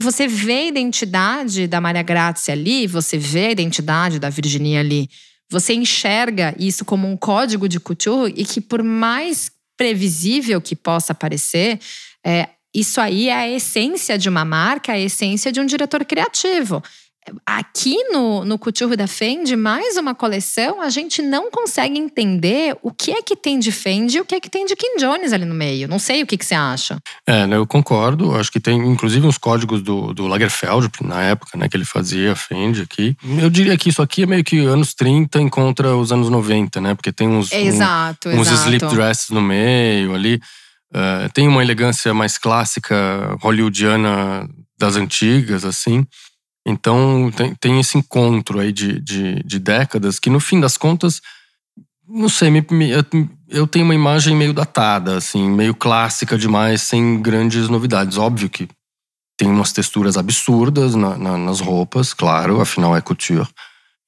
Você 0.00 0.26
vê 0.26 0.52
a 0.52 0.66
identidade 0.66 1.66
da 1.66 1.80
Maria 1.80 2.02
Grazia 2.02 2.54
ali, 2.54 2.86
você 2.86 3.18
vê 3.18 3.46
a 3.46 3.50
identidade 3.50 4.18
da 4.18 4.30
Virginie 4.30 4.78
ali. 4.78 5.10
Você 5.50 5.74
enxerga 5.74 6.54
isso 6.58 6.84
como 6.84 7.06
um 7.06 7.16
código 7.16 7.68
de 7.68 7.80
couture 7.80 8.32
e 8.36 8.44
que 8.44 8.60
por 8.60 8.82
mais 8.82 9.50
previsível 9.76 10.60
que 10.60 10.74
possa 10.74 11.14
parecer, 11.14 11.78
é, 12.24 12.48
isso 12.74 13.00
aí 13.00 13.28
é 13.28 13.34
a 13.34 13.48
essência 13.48 14.18
de 14.18 14.28
uma 14.28 14.44
marca, 14.44 14.92
é 14.92 14.96
a 14.96 15.00
essência 15.00 15.50
de 15.50 15.60
um 15.60 15.66
diretor 15.66 16.04
criativo. 16.04 16.82
aqui 17.44 17.94
no, 18.10 18.42
no 18.42 18.58
Couture 18.58 18.96
da 18.96 19.06
Fendi, 19.06 19.54
mais 19.54 19.98
uma 19.98 20.14
coleção, 20.14 20.80
a 20.80 20.88
gente 20.88 21.20
não 21.20 21.50
consegue 21.50 21.98
entender 21.98 22.74
o 22.82 22.90
que 22.90 23.10
é 23.10 23.20
que 23.20 23.36
tem 23.36 23.58
de 23.58 23.70
Fendi 23.70 24.16
e 24.16 24.20
o 24.20 24.24
que 24.24 24.34
é 24.34 24.40
que 24.40 24.48
tem 24.48 24.64
de 24.64 24.74
Kim 24.74 24.96
Jones 24.98 25.32
ali 25.32 25.44
no 25.44 25.54
meio. 25.54 25.88
Não 25.88 25.98
sei 25.98 26.22
o 26.22 26.26
que, 26.26 26.38
que 26.38 26.44
você 26.44 26.54
acha. 26.54 26.98
É, 27.26 27.44
eu 27.50 27.66
concordo. 27.66 28.34
Acho 28.34 28.50
que 28.50 28.60
tem 28.60 28.78
inclusive 28.78 29.26
uns 29.26 29.36
códigos 29.36 29.82
do, 29.82 30.14
do 30.14 30.26
Lagerfeld, 30.26 30.88
na 31.02 31.22
época, 31.22 31.58
né, 31.58 31.68
que 31.68 31.76
ele 31.76 31.84
fazia 31.84 32.34
Fendi 32.34 32.82
aqui. 32.82 33.16
Eu 33.40 33.50
diria 33.50 33.76
que 33.76 33.90
isso 33.90 34.00
aqui 34.00 34.22
é 34.22 34.26
meio 34.26 34.44
que 34.44 34.58
anos 34.64 34.94
30 34.94 35.40
encontra 35.40 35.96
os 35.96 36.12
anos 36.12 36.30
90, 36.30 36.80
né? 36.80 36.94
Porque 36.94 37.12
tem 37.12 37.28
uns, 37.28 37.52
exato, 37.52 38.28
um, 38.28 38.40
uns 38.40 38.48
exato. 38.48 38.68
slip 38.68 38.86
dresses 38.86 39.30
no 39.30 39.42
meio 39.42 40.14
ali. 40.14 40.40
Uh, 40.92 41.30
tem 41.34 41.46
uma 41.46 41.62
elegância 41.62 42.14
mais 42.14 42.38
clássica 42.38 43.36
hollywoodiana 43.40 44.48
das 44.78 44.96
antigas, 44.96 45.64
assim. 45.64 46.06
Então 46.66 47.30
tem, 47.34 47.54
tem 47.54 47.80
esse 47.80 47.98
encontro 47.98 48.58
aí 48.60 48.72
de, 48.72 49.00
de, 49.00 49.42
de, 49.42 49.58
décadas 49.58 50.18
que, 50.18 50.30
no 50.30 50.40
fim 50.40 50.60
das 50.60 50.76
contas, 50.76 51.20
não 52.06 52.28
sei, 52.28 52.50
me, 52.50 52.64
me, 52.70 52.90
eu 53.48 53.66
tenho 53.66 53.84
uma 53.84 53.94
imagem 53.94 54.34
meio 54.34 54.52
datada, 54.52 55.16
assim, 55.16 55.48
meio 55.48 55.74
clássica 55.74 56.38
demais, 56.38 56.82
sem 56.82 57.20
grandes 57.20 57.68
novidades. 57.68 58.16
Óbvio 58.16 58.48
que 58.48 58.68
tem 59.36 59.48
umas 59.48 59.72
texturas 59.72 60.16
absurdas 60.16 60.94
na, 60.94 61.16
na, 61.16 61.38
nas 61.38 61.60
roupas, 61.60 62.12
claro, 62.12 62.60
afinal 62.60 62.96
é 62.96 63.00
couture. 63.00 63.46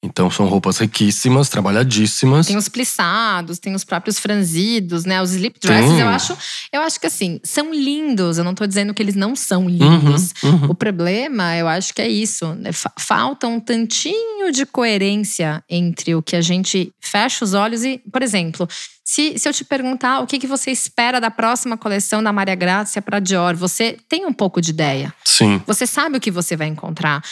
Então 0.03 0.31
são 0.31 0.47
roupas 0.47 0.79
riquíssimas, 0.79 1.47
trabalhadíssimas. 1.47 2.47
Tem 2.47 2.57
os 2.57 2.67
plissados, 2.67 3.59
tem 3.59 3.75
os 3.75 3.83
próprios 3.83 4.17
franzidos, 4.17 5.05
né? 5.05 5.21
Os 5.21 5.31
slip 5.31 5.59
dresses, 5.59 5.99
eu 5.99 6.07
acho, 6.07 6.37
eu 6.73 6.81
acho 6.81 6.99
que 6.99 7.05
assim, 7.05 7.39
são 7.43 7.71
lindos. 7.71 8.39
Eu 8.39 8.43
não 8.43 8.55
tô 8.55 8.65
dizendo 8.65 8.95
que 8.95 9.03
eles 9.03 9.13
não 9.13 9.35
são 9.35 9.69
lindos. 9.69 10.33
Uhum, 10.43 10.49
uhum. 10.49 10.71
O 10.71 10.75
problema, 10.75 11.55
eu 11.55 11.67
acho 11.67 11.93
que 11.93 12.01
é 12.01 12.07
isso. 12.07 12.47
Né? 12.55 12.71
Falta 12.97 13.47
um 13.47 13.59
tantinho 13.59 14.51
de 14.51 14.65
coerência 14.65 15.63
entre 15.69 16.15
o 16.15 16.21
que 16.21 16.35
a 16.35 16.41
gente 16.41 16.91
fecha 16.99 17.45
os 17.45 17.53
olhos 17.53 17.83
e, 17.83 18.01
por 18.11 18.23
exemplo, 18.23 18.67
se, 19.03 19.37
se 19.37 19.49
eu 19.49 19.53
te 19.53 19.65
perguntar 19.65 20.19
o 20.19 20.27
que, 20.27 20.37
que 20.37 20.47
você 20.47 20.71
espera 20.71 21.19
da 21.19 21.31
próxima 21.31 21.75
coleção 21.75 22.21
da 22.21 22.31
Maria 22.31 22.55
Grácia 22.55 23.01
para 23.01 23.19
Dior, 23.19 23.55
você 23.55 23.97
tem 24.07 24.25
um 24.25 24.33
pouco 24.33 24.61
de 24.61 24.69
ideia. 24.69 25.13
Sim. 25.25 25.61
Você 25.65 25.87
sabe 25.87 26.17
o 26.17 26.21
que 26.21 26.29
você 26.29 26.55
vai 26.55 26.67
encontrar. 26.67 27.23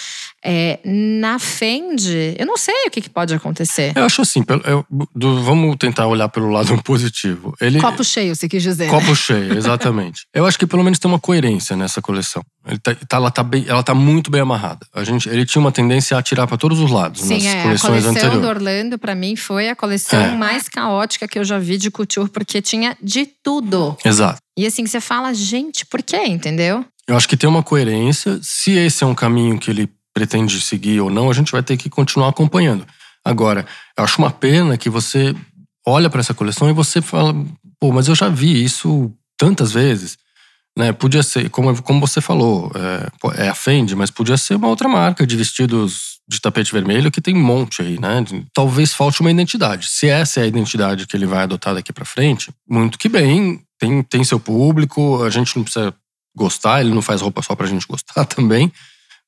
É, 0.44 0.80
na 0.84 1.38
Fendi, 1.38 2.36
eu 2.38 2.46
não 2.46 2.58
sei 2.58 2.88
o 2.88 2.90
que, 2.90 3.02
que 3.02 3.10
pode 3.10 3.34
acontecer. 3.34 3.94
Eu 3.96 4.06
acho 4.06 4.22
assim, 4.22 4.44
eu, 4.66 4.86
do, 5.14 5.44
vamos 5.44 5.76
tentar 5.78 6.08
olhar 6.08 6.30
pelo 6.30 6.50
lado 6.50 6.76
positivo. 6.82 7.54
Ele, 7.62 7.80
copo 7.80 8.04
cheio, 8.04 8.36
você 8.36 8.48
quis 8.48 8.64
dizer. 8.64 8.90
Copo 8.90 9.16
cheio, 9.16 9.58
exatamente. 9.58 10.26
eu 10.34 10.46
acho 10.46 10.58
que 10.58 10.66
pelo 10.66 10.84
menos 10.84 10.98
tem 10.98 11.10
uma 11.12 11.20
coerência 11.20 11.76
nessa 11.76 12.02
coleção. 12.02 12.42
Tá, 12.82 12.96
tá, 12.96 13.18
ela, 13.18 13.32
tá 13.32 13.44
bem, 13.44 13.66
ela 13.68 13.84
tá 13.84 13.94
muito 13.94 14.32
bem 14.32 14.42
amarrada. 14.42 14.86
A 14.94 15.04
gente, 15.04 15.28
ele 15.30 15.46
tinha 15.46 15.62
uma 15.62 15.72
tendência 15.72 16.16
a 16.16 16.20
atirar 16.20 16.48
para 16.48 16.58
todos 16.58 16.80
os 16.80 16.90
lados 16.90 17.22
Sim, 17.22 17.36
nas 17.36 17.46
é, 17.46 17.64
coleções 17.64 17.84
a 17.84 17.88
coleção 17.88 18.12
anteriores. 18.12 18.42
do 18.42 18.48
Orlando, 18.48 19.00
para 19.00 19.16
mim, 19.16 19.36
foi 19.36 19.70
a 19.70 19.76
coleção 19.76 20.22
é. 20.22 20.36
mais 20.36 20.70
caótica 20.70 21.28
que 21.28 21.38
eu 21.38 21.44
já 21.44 21.59
vi 21.60 21.78
de 21.78 21.92
couture, 21.92 22.30
porque 22.30 22.62
tinha 22.62 22.98
de 23.02 23.26
tudo. 23.44 23.98
Exato. 24.04 24.40
E 24.58 24.66
assim, 24.66 24.86
você 24.86 25.00
fala, 25.00 25.34
gente, 25.34 25.86
por 25.86 26.02
quê? 26.02 26.26
Entendeu? 26.26 26.86
Eu 27.08 27.16
acho 27.16 27.28
que 27.28 27.38
tem 27.38 27.50
uma 27.50 27.64
coerência. 27.64 28.40
Se 28.42 28.72
esse 28.72 29.04
é 29.04 29.08
um 29.08 29.16
caminho 29.16 29.58
que 29.58 29.72
ele 29.72 29.90
pretende 30.14 30.60
seguir 30.62 31.00
ou 31.00 31.10
não, 31.10 31.30
a 31.30 31.34
gente 31.34 31.52
vai 31.52 31.64
ter 31.64 31.78
que 31.78 31.90
continuar 31.90 32.30
acompanhando. 32.30 32.86
Agora, 33.24 33.66
eu 33.98 34.04
acho 34.04 34.20
uma 34.20 34.32
pena 34.32 34.78
que 34.78 34.90
você 34.90 35.36
olha 35.86 36.10
para 36.10 36.20
essa 36.20 36.34
coleção 36.34 36.70
e 36.70 36.74
você 36.74 37.02
fala, 37.02 37.34
pô, 37.80 37.92
mas 37.92 38.08
eu 38.08 38.16
já 38.16 38.30
vi 38.30 38.64
isso 38.64 39.12
tantas 39.38 39.72
vezes. 39.72 40.18
Né? 40.78 40.92
Podia 40.92 41.24
ser, 41.24 41.50
como, 41.50 41.82
como 41.82 42.00
você 42.00 42.22
falou, 42.22 42.72
é, 42.76 43.46
é 43.46 43.50
a 43.50 43.56
Fendi, 43.56 43.96
mas 43.96 44.12
podia 44.12 44.38
ser 44.38 44.56
uma 44.56 44.68
outra 44.68 44.88
marca 44.88 45.26
de 45.26 45.36
vestidos 45.36 46.19
de 46.30 46.40
tapete 46.40 46.72
vermelho 46.72 47.10
que 47.10 47.20
tem 47.20 47.36
um 47.36 47.44
monte 47.44 47.82
aí, 47.82 48.00
né? 48.00 48.24
Talvez 48.54 48.94
falte 48.94 49.20
uma 49.22 49.32
identidade. 49.32 49.90
Se 49.90 50.08
essa 50.08 50.40
é 50.40 50.44
a 50.44 50.48
identidade 50.48 51.08
que 51.08 51.18
ele 51.18 51.26
vai 51.26 51.44
adotar 51.44 51.74
daqui 51.74 51.92
para 51.92 52.06
frente, 52.06 52.52
muito 52.70 53.00
que 53.00 53.10
bem, 53.10 53.60
tem, 53.80 54.04
tem 54.04 54.24
seu 54.24 54.40
público, 54.40 55.24
a 55.24 55.30
gente 55.32 55.58
não 55.58 55.64
precisa 55.64 55.92
gostar, 56.36 56.82
ele 56.82 56.94
não 56.94 57.02
faz 57.02 57.22
roupa 57.22 57.42
só 57.42 57.56
pra 57.56 57.66
gente 57.66 57.88
gostar 57.88 58.26
também, 58.26 58.72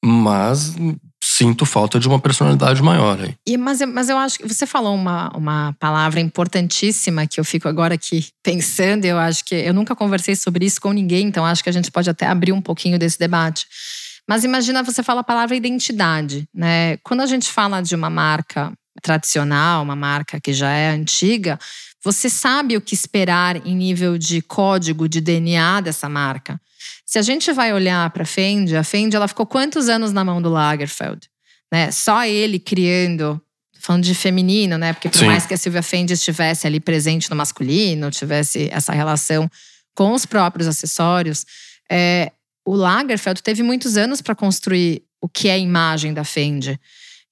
mas 0.04 0.76
sinto 1.24 1.66
falta 1.66 2.00
de 2.00 2.08
uma 2.08 2.20
personalidade 2.20 2.84
maior 2.84 3.20
aí. 3.20 3.36
E, 3.48 3.58
mas, 3.58 3.82
mas 3.82 4.10
eu 4.10 4.18
acho 4.18 4.38
que 4.38 4.48
você 4.48 4.68
falou 4.68 4.94
uma, 4.94 5.32
uma 5.36 5.76
palavra 5.80 6.20
importantíssima 6.20 7.26
que 7.26 7.40
eu 7.40 7.44
fico 7.44 7.68
agora 7.68 7.96
aqui 7.96 8.28
pensando, 8.44 9.06
eu 9.06 9.18
acho 9.18 9.44
que 9.46 9.56
eu 9.56 9.74
nunca 9.74 9.96
conversei 9.96 10.36
sobre 10.36 10.66
isso 10.66 10.80
com 10.80 10.92
ninguém, 10.92 11.28
então 11.28 11.46
acho 11.46 11.64
que 11.64 11.70
a 11.70 11.74
gente 11.74 11.90
pode 11.90 12.10
até 12.10 12.28
abrir 12.28 12.52
um 12.52 12.62
pouquinho 12.62 13.00
desse 13.00 13.18
debate. 13.18 13.66
Mas 14.28 14.44
imagina 14.44 14.84
você 14.84 15.04
fala 15.04 15.22
a 15.22 15.24
palavra 15.24 15.56
identidade, 15.56 16.48
né? 16.54 16.98
Quando 16.98 17.22
a 17.22 17.26
gente 17.26 17.50
fala 17.50 17.82
de 17.82 17.96
uma 17.96 18.10
marca 18.10 18.72
tradicional, 19.02 19.84
uma 19.84 19.96
marca 19.96 20.40
que 20.40 20.54
já 20.54 20.72
é 20.72 20.90
antiga, 20.92 21.60
você 22.04 22.30
sabe 22.30 22.76
o 22.76 22.82
que 22.82 22.94
esperar 22.94 23.66
em 23.66 23.76
nível 23.76 24.18
de 24.18 24.42
código, 24.42 25.08
de 25.08 25.22
DNA 25.22 25.82
dessa 25.82 26.10
marca. 26.10 26.60
Se 27.06 27.20
a 27.20 27.22
gente 27.22 27.52
vai 27.52 27.74
olhar 27.74 28.10
para 28.12 28.24
a 28.24 28.26
Fendi, 28.26 28.76
a 28.76 28.84
Fendi 28.84 29.16
ela 29.16 29.28
ficou 29.28 29.46
quantos 29.46 29.90
anos 29.90 30.12
na 30.12 30.24
mão 30.24 30.42
do 30.42 30.50
Lagerfeld? 30.50 31.30
Né? 31.72 31.92
Só 31.92 32.26
ele 32.26 32.60
criando, 32.60 33.42
falando 33.80 34.04
de 34.04 34.16
feminino, 34.16 34.78
né? 34.78 34.94
Porque 34.94 35.10
por 35.10 35.20
Sim. 35.20 35.26
mais 35.26 35.46
que 35.46 35.54
a 35.54 35.58
Silvia 35.58 35.84
Fendi 35.84 36.14
estivesse 36.14 36.66
ali 36.66 36.80
presente 36.80 37.30
no 37.30 37.36
masculino, 37.36 38.10
tivesse 38.10 38.70
essa 38.72 38.94
relação 38.94 39.50
com 39.96 40.14
os 40.14 40.26
próprios 40.26 40.68
acessórios, 40.68 41.46
é, 41.90 42.32
o 42.72 42.76
Lagerfeld 42.76 43.44
teve 43.44 43.62
muitos 43.62 43.98
anos 43.98 44.22
para 44.22 44.34
construir 44.34 45.04
o 45.20 45.28
que 45.28 45.50
é 45.50 45.56
a 45.56 45.58
imagem 45.58 46.14
da 46.14 46.24
Fendi. 46.24 46.80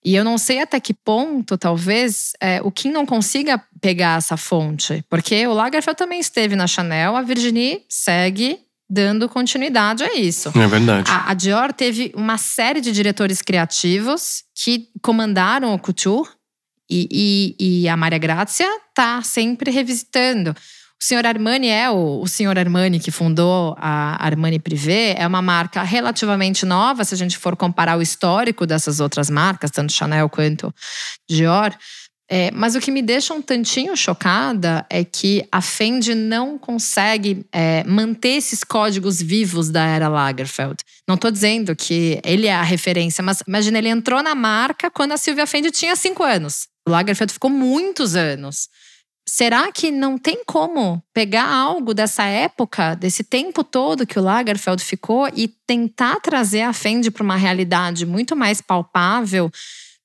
E 0.04 0.13
eu 0.13 0.21
não 0.21 0.38
sei 0.38 0.62
até 0.62 0.82
que 0.82 0.93
ponto, 0.93 1.58
talvez, 1.58 2.34
é, 2.41 2.62
o 2.62 2.69
Kim 2.69 2.91
não 2.91 3.06
consiga 3.06 3.58
pegar 3.80 4.17
essa 4.17 4.36
fonte. 4.36 5.02
Porque 5.10 5.47
o 5.47 5.54
Lagerfeld 5.54 5.97
também 5.97 6.19
esteve 6.19 6.58
na 6.58 6.67
Chanel, 6.67 7.15
a 7.15 7.21
Virginie 7.21 7.86
segue 7.88 8.60
dando 8.89 9.30
continuidade 9.30 10.04
a 10.04 10.13
isso. 10.13 10.52
É 10.54 10.67
verdade. 10.67 11.10
A, 11.10 11.32
a, 11.32 11.34
Dior 11.34 11.71
teve 11.71 12.12
uma 12.17 12.38
série 12.38 12.82
de 12.82 12.91
diretores 12.91 13.41
criativos 13.41 14.43
que 14.54 14.89
comandaram 15.02 15.73
o 15.73 15.80
couture 15.80 16.28
e, 16.89 17.56
e, 17.60 17.84
e 17.84 17.88
a 17.88 17.95
Maria 17.95 18.19
Grazia 18.19 18.69
tá 18.93 19.21
sempre 19.21 19.71
revisitando. 19.71 20.54
O 21.01 21.05
senhor 21.05 21.25
Armani 21.25 21.69
é 21.69 21.89
o, 21.89 22.21
o 22.21 22.27
senhor 22.27 22.59
Armani 22.59 22.99
que 22.99 23.09
fundou 23.09 23.73
a 23.77 24.23
Armani 24.23 24.59
Privé, 24.59 25.15
é 25.17 25.25
uma 25.25 25.41
marca 25.41 25.81
relativamente 25.81 26.65
nova, 26.65 27.05
se 27.05 27.13
a 27.13 27.17
gente 27.17 27.38
for 27.38 27.55
comparar 27.55 27.97
o 27.97 28.01
histórico 28.01 28.67
dessas 28.67 28.99
outras 28.99 29.29
marcas, 29.29 29.71
tanto 29.71 29.93
Chanel 29.93 30.27
quanto 30.27 30.73
Dior. 31.29 31.73
É, 32.31 32.51
mas 32.51 32.75
o 32.75 32.79
que 32.79 32.91
me 32.91 33.01
deixa 33.01 33.33
um 33.33 33.41
tantinho 33.41 33.97
chocada 33.97 34.85
é 34.88 35.03
que 35.03 35.43
a 35.51 35.62
Fendi 35.62 36.13
não 36.13 36.59
consegue 36.59 37.43
é, 37.51 37.83
manter 37.85 38.35
esses 38.35 38.63
códigos 38.63 39.19
vivos 39.19 39.71
da 39.71 39.83
era 39.83 40.07
Lagerfeld. 40.07 40.75
Não 41.07 41.15
estou 41.15 41.31
dizendo 41.31 41.75
que 41.75 42.19
ele 42.23 42.45
é 42.45 42.53
a 42.53 42.62
referência, 42.62 43.23
mas 43.23 43.41
imagina, 43.47 43.79
ele 43.79 43.89
entrou 43.89 44.21
na 44.21 44.35
marca 44.35 44.91
quando 44.91 45.13
a 45.13 45.17
Silvia 45.17 45.47
Fendi 45.47 45.71
tinha 45.71 45.95
cinco 45.95 46.23
anos. 46.23 46.67
O 46.88 46.91
Lagerfeld 46.91 47.33
ficou 47.33 47.49
muitos 47.49 48.15
anos. 48.15 48.67
Será 49.31 49.71
que 49.71 49.91
não 49.91 50.17
tem 50.17 50.43
como 50.43 51.03
pegar 51.13 51.47
algo 51.47 51.93
dessa 51.93 52.23
época, 52.23 52.95
desse 52.95 53.23
tempo 53.23 53.63
todo 53.63 54.07
que 54.07 54.17
o 54.17 54.23
Lagerfeld 54.23 54.83
ficou 54.83 55.29
e 55.35 55.47
tentar 55.67 56.19
trazer 56.19 56.63
a 56.63 56.73
Fendi 56.73 57.11
para 57.11 57.23
uma 57.23 57.35
realidade 57.35 58.07
muito 58.07 58.35
mais 58.35 58.59
palpável 58.59 59.51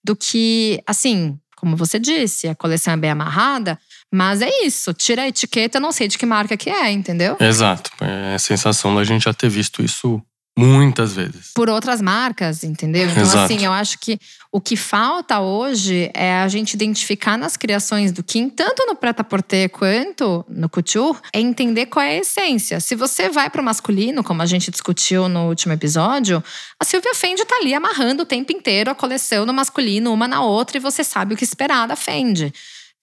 do 0.05 0.15
que, 0.15 0.79
assim, 0.87 1.39
como 1.57 1.75
você 1.75 1.99
disse, 1.99 2.49
a 2.49 2.55
coleção 2.55 2.93
é 2.93 2.97
bem 2.99 3.13
amarrada, 3.13 3.79
mas 4.13 4.43
é 4.43 4.63
isso, 4.63 4.93
tira 4.93 5.23
a 5.23 5.29
etiqueta, 5.29 5.81
não 5.81 5.91
sei 5.91 6.07
de 6.07 6.19
que 6.19 6.27
marca 6.27 6.55
que 6.55 6.69
é, 6.69 6.91
entendeu? 6.91 7.39
Exato. 7.41 7.91
É 8.03 8.35
a 8.35 8.39
sensação 8.39 8.95
da 8.95 9.05
gente 9.05 9.25
já 9.25 9.33
ter 9.33 9.49
visto 9.49 9.83
isso 9.83 10.23
muitas 10.57 11.13
vezes. 11.15 11.51
Por 11.53 11.69
outras 11.69 12.01
marcas, 12.01 12.63
entendeu? 12.63 13.09
Então, 13.09 13.23
Exato. 13.23 13.53
assim, 13.53 13.65
eu 13.65 13.73
acho 13.73 13.99
que 13.99 14.21
o 14.53 14.61
que 14.61 14.77
falta 14.77 15.41
hoje 15.41 16.11
é 16.15 16.35
a 16.35 16.47
gente 16.47 16.75
identificar 16.75 17.37
nas 17.37 17.57
criações 17.57 18.13
do 18.13 18.23
Kim, 18.23 18.49
tanto 18.49 18.87
no 18.87 18.95
prêt-à-porter 18.95 19.69
quanto 19.69 20.45
no 20.49 20.69
couture, 20.69 21.19
é 21.33 21.41
entender 21.41 21.87
qual 21.87 22.05
é 22.05 22.11
a 22.11 22.19
essência. 22.19 22.79
Se 22.79 22.95
você 22.95 23.29
vai 23.29 23.51
para 23.51 23.61
o 23.61 23.65
masculino, 23.65 24.23
como 24.23 24.43
a 24.43 24.47
gente 24.47 24.71
discutiu 24.71 25.29
no 25.29 25.49
último 25.49 25.73
episódio, 25.73 26.43
a 26.79 26.85
Silvia 26.85 27.15
Fendi 27.15 27.45
tá 27.45 27.57
ali 27.57 27.75
amarrando 27.75 28.23
o 28.23 28.27
tempo 28.27 28.53
inteiro 28.53 28.91
a 28.91 28.95
coleção 28.95 29.45
no 29.45 29.53
masculino, 29.53 30.13
uma 30.13 30.29
na 30.29 30.43
outra, 30.43 30.77
e 30.77 30.81
você 30.81 31.03
sabe 31.03 31.35
o 31.35 31.37
que 31.37 31.45
esperar 31.45 31.89
da 31.89 31.97
Fendi. 31.97 32.53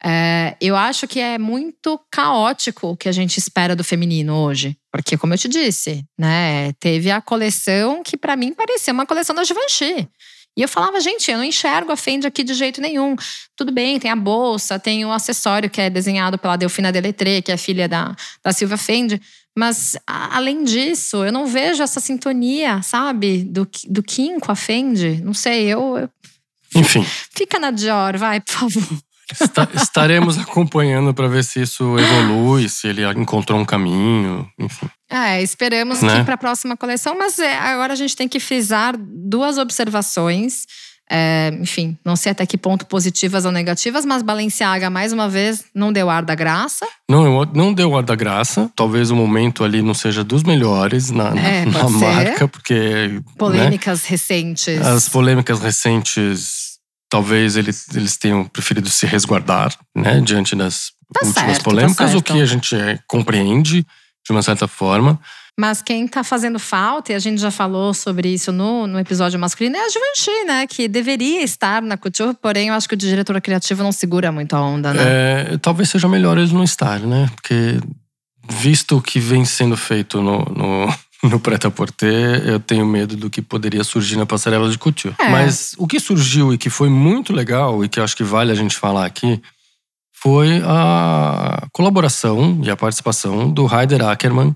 É, 0.04 0.56
eu 0.60 0.76
acho 0.76 1.08
que 1.08 1.20
é 1.20 1.38
muito 1.38 2.00
caótico 2.10 2.88
o 2.88 2.98
que 2.98 3.08
a 3.08 3.12
gente 3.12 3.38
espera 3.38 3.76
do 3.76 3.84
feminino 3.84 4.36
hoje. 4.36 4.76
Porque, 4.92 5.18
como 5.18 5.34
eu 5.34 5.38
te 5.38 5.48
disse, 5.48 6.04
né, 6.18 6.74
teve 6.74 7.12
a 7.12 7.22
coleção 7.22 8.02
que 8.04 8.18
para 8.18 8.36
mim 8.36 8.54
parecia 8.54 8.92
uma 8.92 9.06
coleção 9.06 9.36
da 9.36 9.44
Givenchy. 9.44 10.10
E 10.58 10.62
eu 10.62 10.68
falava, 10.68 11.00
gente, 11.00 11.32
eu 11.32 11.38
não 11.38 11.46
enxergo 11.46 11.92
a 11.92 11.96
Fendi 11.96 12.28
aqui 12.28 12.44
de 12.44 12.54
jeito 12.54 12.82
nenhum. 12.82 13.16
Tudo 13.56 13.72
bem, 13.72 14.00
tem 14.00 14.12
a 14.12 14.16
bolsa, 14.16 14.78
tem 14.78 15.06
o 15.06 15.12
acessório 15.12 15.70
que 15.70 15.80
é 15.80 15.90
desenhado 15.90 16.38
pela 16.38 16.58
Delfina 16.58 16.92
Deletré, 16.92 17.42
que 17.42 17.52
é 17.52 17.58
filha 17.58 17.88
da, 17.88 18.16
da 18.44 18.52
Silvia 18.52 18.78
Fendi. 18.78 19.22
Mas, 19.58 19.96
a, 20.06 20.36
além 20.36 20.64
disso, 20.64 21.24
eu 21.24 21.32
não 21.32 21.46
vejo 21.46 21.82
essa 21.84 22.00
sintonia, 22.00 22.82
sabe? 22.82 23.44
Do, 23.44 23.70
do 23.88 24.04
Kim 24.04 24.40
com 24.40 24.52
a 24.52 24.56
Fendi. 24.56 25.22
Não 25.24 25.34
sei, 25.34 25.68
eu. 25.68 25.98
eu 25.98 26.10
Enfim. 26.76 27.06
Fica 27.34 27.58
na 27.58 27.72
Dior, 27.72 28.18
vai, 28.18 28.42
por 28.42 28.52
favor. 28.52 29.02
Está, 29.40 29.68
estaremos 29.76 30.38
acompanhando 30.38 31.14
para 31.14 31.28
ver 31.28 31.44
se 31.44 31.62
isso 31.62 31.98
evolui, 31.98 32.68
se 32.70 32.88
ele 32.88 33.04
encontrou 33.12 33.60
um 33.60 33.66
caminho, 33.66 34.48
enfim. 34.60 34.90
É, 35.10 35.42
esperamos 35.42 36.02
Né? 36.02 36.20
que 36.20 36.24
para 36.24 36.36
a 36.36 36.38
próxima 36.38 36.76
coleção, 36.78 37.18
mas 37.18 37.38
é, 37.40 37.58
agora 37.58 37.94
a 37.94 37.96
gente 37.96 38.16
tem 38.16 38.28
que 38.28 38.40
frisar 38.40 38.96
duas 38.98 39.58
observações. 39.58 40.66
É, 41.14 41.52
enfim, 41.60 41.98
não 42.06 42.16
sei 42.16 42.32
até 42.32 42.46
que 42.46 42.58
ponto 42.58 42.86
positivas 42.86 43.44
ou 43.44 43.52
negativas, 43.52 44.06
mas 44.06 44.22
Balenciaga, 44.24 44.90
mais 44.90 45.12
uma 45.12 45.28
vez, 45.28 45.66
não 45.76 45.92
deu 45.92 46.10
ar 46.10 46.24
da 46.24 46.34
graça. 46.34 46.88
Não, 47.10 47.44
não 47.54 47.74
deu 47.74 47.98
ar 47.98 48.04
da 48.04 48.16
graça. 48.16 48.72
Talvez 48.78 49.12
o 49.12 49.16
momento 49.18 49.66
ali 49.66 49.82
não 49.82 49.94
seja 49.94 50.24
dos 50.24 50.44
melhores 50.44 51.12
na, 51.12 51.32
na- 51.36 51.42
É, 51.42 51.66
na 51.66 51.80
ser. 51.90 51.90
marca, 51.90 52.48
porque 52.48 52.74
né, 53.10 53.22
Polêmicas 53.38 54.06
recentes. 54.06 54.80
as 54.80 55.10
polêmicas 55.10 55.60
recentes, 55.60 56.71
talvez 57.12 57.58
eles, 57.58 57.94
eles 57.94 58.16
tenham 58.16 58.46
preferido 58.46 58.90
se 58.90 59.06
resguardar, 59.06 59.76
né, 59.94 60.22
diante 60.22 60.56
das 60.56 60.94
Tá 61.14 61.28
últimas 61.28 61.46
certo, 61.46 61.58
tá 61.58 61.64
polêmicas, 61.64 62.10
o 62.10 62.14
certo. 62.14 62.34
que 62.34 62.42
a 62.42 62.46
gente 62.46 62.74
é, 62.74 62.98
compreende 63.06 63.82
de 64.26 64.32
uma 64.32 64.42
certa 64.42 64.66
forma. 64.66 65.20
Mas 65.60 65.82
quem 65.82 66.08
tá 66.08 66.24
fazendo 66.24 66.58
falta, 66.58 67.12
e 67.12 67.16
a 67.16 67.20
gente 67.20 67.42
já 67.42 67.52
falou 67.52 67.94
sobre 67.94 68.30
isso 68.30 68.54
no, 68.54 68.88
no 68.88 68.98
episódio 68.98 69.38
masculino, 69.38 69.76
é 69.76 69.86
a 69.86 69.90
Givenchy, 69.90 70.46
né? 70.48 70.68
Que 70.68 70.88
deveria 70.88 71.44
estar 71.44 71.82
na 71.82 71.98
Couture, 71.98 72.34
porém 72.42 72.70
eu 72.70 72.74
acho 72.74 72.88
que 72.88 72.96
o 72.96 72.98
diretor 72.98 73.40
criativo 73.42 73.84
não 73.84 73.92
segura 73.92 74.32
muito 74.32 74.56
a 74.56 74.62
onda, 74.62 74.94
né? 74.94 75.04
É, 75.06 75.58
talvez 75.58 75.90
seja 75.90 76.08
melhor 76.08 76.38
eles 76.38 76.54
não 76.54 76.64
estar, 76.64 77.02
né? 77.02 77.30
Porque 77.36 77.78
visto 78.50 78.98
o 78.98 79.02
que 79.02 79.20
vem 79.20 79.44
sendo 79.44 79.76
feito 79.76 80.22
no, 80.22 80.46
no, 80.46 80.96
no 81.30 81.40
prêt-à-porter, 81.40 82.48
eu 82.48 82.60
tenho 82.60 82.86
medo 82.86 83.16
do 83.16 83.30
que 83.30 83.42
poderia 83.42 83.84
surgir 83.84 84.16
na 84.16 84.26
passarela 84.26 84.70
de 84.70 84.78
couture. 84.78 85.16
É. 85.20 85.30
Mas 85.30 85.76
o 85.78 85.88
que 85.88 86.00
surgiu 86.00 86.54
e 86.54 86.58
que 86.58 86.70
foi 86.70 86.90
muito 86.90 87.34
legal 87.34 87.84
e 87.84 87.90
que 87.90 88.00
acho 88.00 88.16
que 88.16 88.24
vale 88.24 88.52
a 88.52 88.56
gente 88.56 88.76
falar 88.76 89.06
aqui 89.06 89.42
foi 90.14 90.62
a 90.64 91.68
colaboração 91.72 92.60
e 92.64 92.70
a 92.70 92.76
participação 92.76 93.52
do 93.52 93.66
Heider 93.66 94.04
Ackermann 94.04 94.56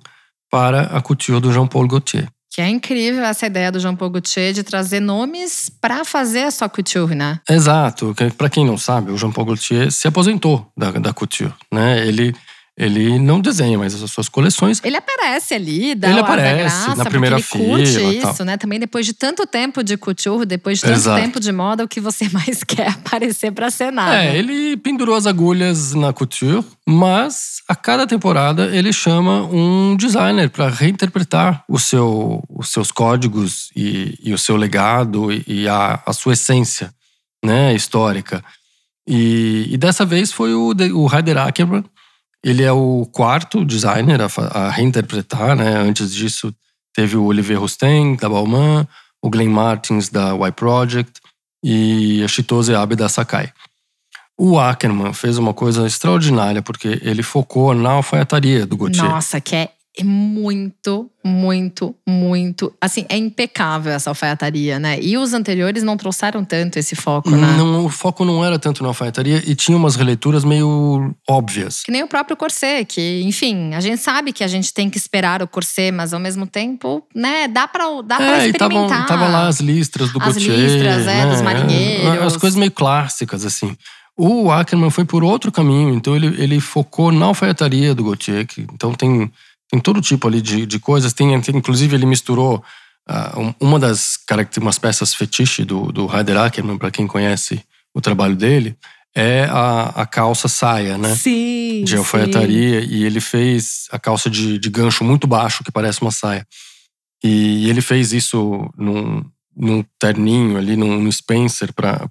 para 0.51 0.83
a 0.83 1.01
couture 1.01 1.39
do 1.39 1.51
Jean-Paul 1.51 1.87
Gaultier. 1.87 2.27
Que 2.55 2.61
é 2.61 2.69
incrível 2.69 3.21
essa 3.25 3.47
ideia 3.47 3.69
do 3.69 3.81
Jean 3.81 3.95
Paul 3.97 4.11
Gaultier 4.11 4.53
de 4.53 4.63
trazer 4.63 5.01
nomes 5.01 5.69
pra 5.81 6.05
fazer 6.05 6.43
a 6.43 6.51
sua 6.51 6.69
couture, 6.69 7.13
né? 7.13 7.41
Exato. 7.49 8.15
Pra 8.37 8.49
quem 8.49 8.65
não 8.65 8.77
sabe, 8.77 9.11
o 9.11 9.17
Jean-Paul 9.17 9.47
Gaultier 9.47 9.91
se 9.91 10.07
aposentou 10.07 10.65
da, 10.77 10.91
da 10.91 11.11
couture, 11.11 11.53
né? 11.69 12.07
Ele, 12.07 12.33
ele 12.77 13.17
não 13.17 13.39
desenha 13.39 13.77
mais 13.77 13.93
as 14.03 14.11
suas 14.11 14.27
coleções, 14.27 14.81
Ele 14.83 14.97
aparece 14.97 15.53
ali, 15.53 15.95
dá 15.95 16.09
Ele 16.09 16.19
aparece 16.19 16.59
graça, 16.59 16.95
na 16.95 17.05
primeira 17.05 17.37
ele 17.37 17.43
curte 17.43 17.87
fila 17.87 18.13
e 18.13 18.17
isso, 18.17 18.43
né? 18.43 18.57
Também 18.57 18.77
depois 18.77 19.05
de 19.05 19.13
tanto 19.13 19.47
tempo 19.47 19.81
de 19.81 19.95
couture, 19.95 20.45
depois 20.45 20.79
de 20.79 20.83
tanto 20.83 20.95
Exato. 20.95 21.21
tempo 21.21 21.39
de 21.39 21.53
moda, 21.53 21.85
o 21.85 21.87
que 21.87 22.01
você 22.01 22.27
mais 22.33 22.65
quer 22.65 22.89
aparecer 22.89 23.51
pra 23.53 23.71
cenar. 23.71 24.13
É, 24.13 24.33
né? 24.33 24.37
ele 24.37 24.75
pendurou 24.75 25.15
as 25.15 25.25
agulhas 25.25 25.93
na 25.93 26.11
couture, 26.11 26.65
mas 26.85 27.61
a 27.69 27.75
cada 27.75 28.05
temporada 28.05 28.65
ele 28.75 28.91
chama 28.91 29.43
um 29.45 29.95
designer 29.95 30.49
para 30.49 30.67
reinterpretar 30.67 31.63
o 31.69 31.79
seu, 31.79 32.43
os 32.49 32.69
seus 32.69 32.91
códigos 32.91 33.69
e, 33.73 34.19
e 34.21 34.33
o 34.33 34.37
seu 34.37 34.57
legado 34.57 35.31
e, 35.31 35.43
e 35.47 35.67
a, 35.69 36.03
a 36.05 36.11
sua 36.11 36.33
essência 36.33 36.93
né, 37.43 37.73
histórica. 37.73 38.43
E, 39.07 39.67
e 39.69 39.77
dessa 39.77 40.05
vez 40.05 40.31
foi 40.31 40.53
o, 40.53 40.73
o 40.93 41.15
Heider 41.15 41.37
Ackermann. 41.37 41.85
Ele 42.45 42.61
é 42.61 42.71
o 42.71 43.09
quarto 43.11 43.65
designer 43.65 44.21
a, 44.21 44.27
a 44.51 44.69
reinterpretar. 44.69 45.55
Né? 45.55 45.75
Antes 45.77 46.13
disso, 46.13 46.53
teve 46.93 47.17
o 47.17 47.23
Olivier 47.23 47.59
Rousteing, 47.59 48.15
da 48.17 48.29
Balmain, 48.29 48.87
o 49.19 49.31
Glenn 49.31 49.49
Martins, 49.49 50.09
da 50.09 50.35
Y 50.35 50.51
Project 50.51 51.19
e 51.63 52.23
a 52.23 52.27
Chitose 52.27 52.75
Abe, 52.75 52.95
da 52.95 53.09
Sakai. 53.09 53.51
O 54.37 54.59
Ackerman 54.59 55.11
fez 55.11 55.39
uma 55.39 55.55
coisa 55.55 55.87
extraordinária, 55.87 56.61
porque 56.61 56.99
ele 57.01 57.23
focou 57.23 57.73
na 57.73 57.91
alfaiataria 57.91 58.65
do 58.67 58.77
Gautier. 58.77 59.03
Nossa, 59.03 59.41
que 59.41 59.55
é 59.55 59.69
muito, 60.03 61.09
muito, 61.23 61.95
muito. 62.07 62.73
Assim, 62.81 63.05
é 63.07 63.17
impecável 63.17 63.93
essa 63.93 64.09
alfaiataria, 64.09 64.77
né? 64.77 64.99
E 65.01 65.17
os 65.17 65.33
anteriores 65.33 65.83
não 65.83 65.95
trouxeram 65.95 66.43
tanto 66.43 66.77
esse 66.77 66.95
foco, 66.95 67.29
né? 67.31 67.55
Não, 67.57 67.85
o 67.85 67.89
foco 67.89 68.25
não 68.25 68.43
era 68.43 68.59
tanto 68.59 68.83
na 68.83 68.89
alfaiataria 68.89 69.41
e 69.47 69.55
tinha 69.55 69.77
umas 69.77 69.95
releituras 69.95 70.43
meio 70.43 71.15
óbvias. 71.29 71.83
Que 71.83 71.91
nem 71.91 72.03
o 72.03 72.07
próprio 72.07 72.35
corset, 72.35 72.85
que, 72.85 73.21
enfim, 73.23 73.73
a 73.73 73.79
gente 73.79 73.97
sabe 73.97 74.33
que 74.33 74.43
a 74.43 74.47
gente 74.47 74.73
tem 74.73 74.89
que 74.89 74.97
esperar 74.97 75.41
o 75.41 75.47
corset, 75.47 75.91
mas 75.91 76.13
ao 76.13 76.19
mesmo 76.19 76.45
tempo, 76.45 77.03
né, 77.15 77.47
dá 77.47 77.67
pra, 77.67 77.85
dá 78.03 78.17
pra 78.17 78.41
É, 78.43 78.47
e 78.47 78.49
estavam 78.51 78.83
experimentar. 78.83 79.07
tava 79.07 79.27
lá 79.29 79.47
as 79.47 79.59
listras 79.59 80.11
do 80.11 80.21
As 80.21 80.35
Gautier. 80.35 80.57
listras, 80.57 81.07
é, 81.07 81.25
né? 81.25 81.31
dos 81.31 81.41
marinheiros. 81.41 82.21
As 82.23 82.37
coisas 82.37 82.57
meio 82.57 82.71
clássicas, 82.71 83.45
assim. 83.45 83.75
O 84.17 84.49
Ackerman 84.49 84.89
foi 84.89 85.03
por 85.03 85.25
outro 85.25 85.51
caminho, 85.51 85.93
então 85.93 86.15
ele, 86.15 86.27
ele 86.41 86.59
focou 86.61 87.11
na 87.11 87.25
alfaiataria 87.25 87.93
do 87.93 88.03
Gautier. 88.05 88.47
Que, 88.47 88.61
então 88.61 88.93
tem, 88.93 89.29
tem 89.69 89.79
todo 89.79 90.01
tipo 90.01 90.27
ali 90.27 90.41
de, 90.41 90.65
de 90.65 90.79
coisas. 90.79 91.13
Tem, 91.13 91.39
tem- 91.41 91.55
inclusive, 91.57 91.95
ele 91.95 92.05
misturou 92.05 92.63
um- 93.37 93.53
uma 93.59 93.79
das 93.79 94.17
umas 94.59 94.79
peças 94.79 95.13
fetiche 95.13 95.63
do, 95.63 95.91
do 95.91 96.13
Heider 96.15 96.37
Ackerman, 96.37 96.77
para 96.77 96.91
quem 96.91 97.05
conhece 97.07 97.61
o 97.93 98.01
trabalho 98.01 98.35
dele, 98.35 98.75
é 99.15 99.45
a, 99.49 100.01
a 100.01 100.05
calça 100.05 100.47
saia, 100.47 100.97
né? 100.97 101.15
Sim. 101.15 101.83
de 101.85 101.95
alfaiataria 101.95 102.81
e 102.81 103.03
ele 103.03 103.21
fez 103.21 103.85
a 103.91 103.97
calça 103.99 104.29
de, 104.29 104.57
de 104.59 104.69
gancho 104.69 105.03
muito 105.03 105.25
baixo, 105.27 105.63
que 105.63 105.71
parece 105.71 106.01
uma 106.01 106.11
saia. 106.11 106.45
E 107.23 107.69
ele 107.69 107.79
fez 107.81 108.11
isso 108.11 108.69
num, 108.77 109.23
num 109.55 109.83
terninho 109.99 110.57
ali, 110.57 110.75
num, 110.75 110.99
num 110.99 111.11
Spencer 111.11 111.71
para 111.73 112.05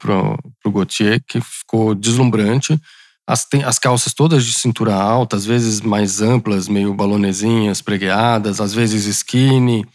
o 0.64 0.70
Gautier, 0.70 1.22
que 1.28 1.40
ficou 1.40 1.94
deslumbrante. 1.94 2.78
As, 3.27 3.47
as 3.64 3.79
calças 3.79 4.12
todas 4.12 4.45
de 4.45 4.53
cintura 4.53 4.95
alta, 4.95 5.37
às 5.37 5.47
vezes 5.47 5.81
mais 5.81 6.20
amplas, 6.20 6.68
meio 6.68 6.93
balonezinhas, 6.93 7.81
pregueadas, 7.81 8.61
às 8.61 8.75
vezes 8.75 9.07
skinny. 9.07 9.87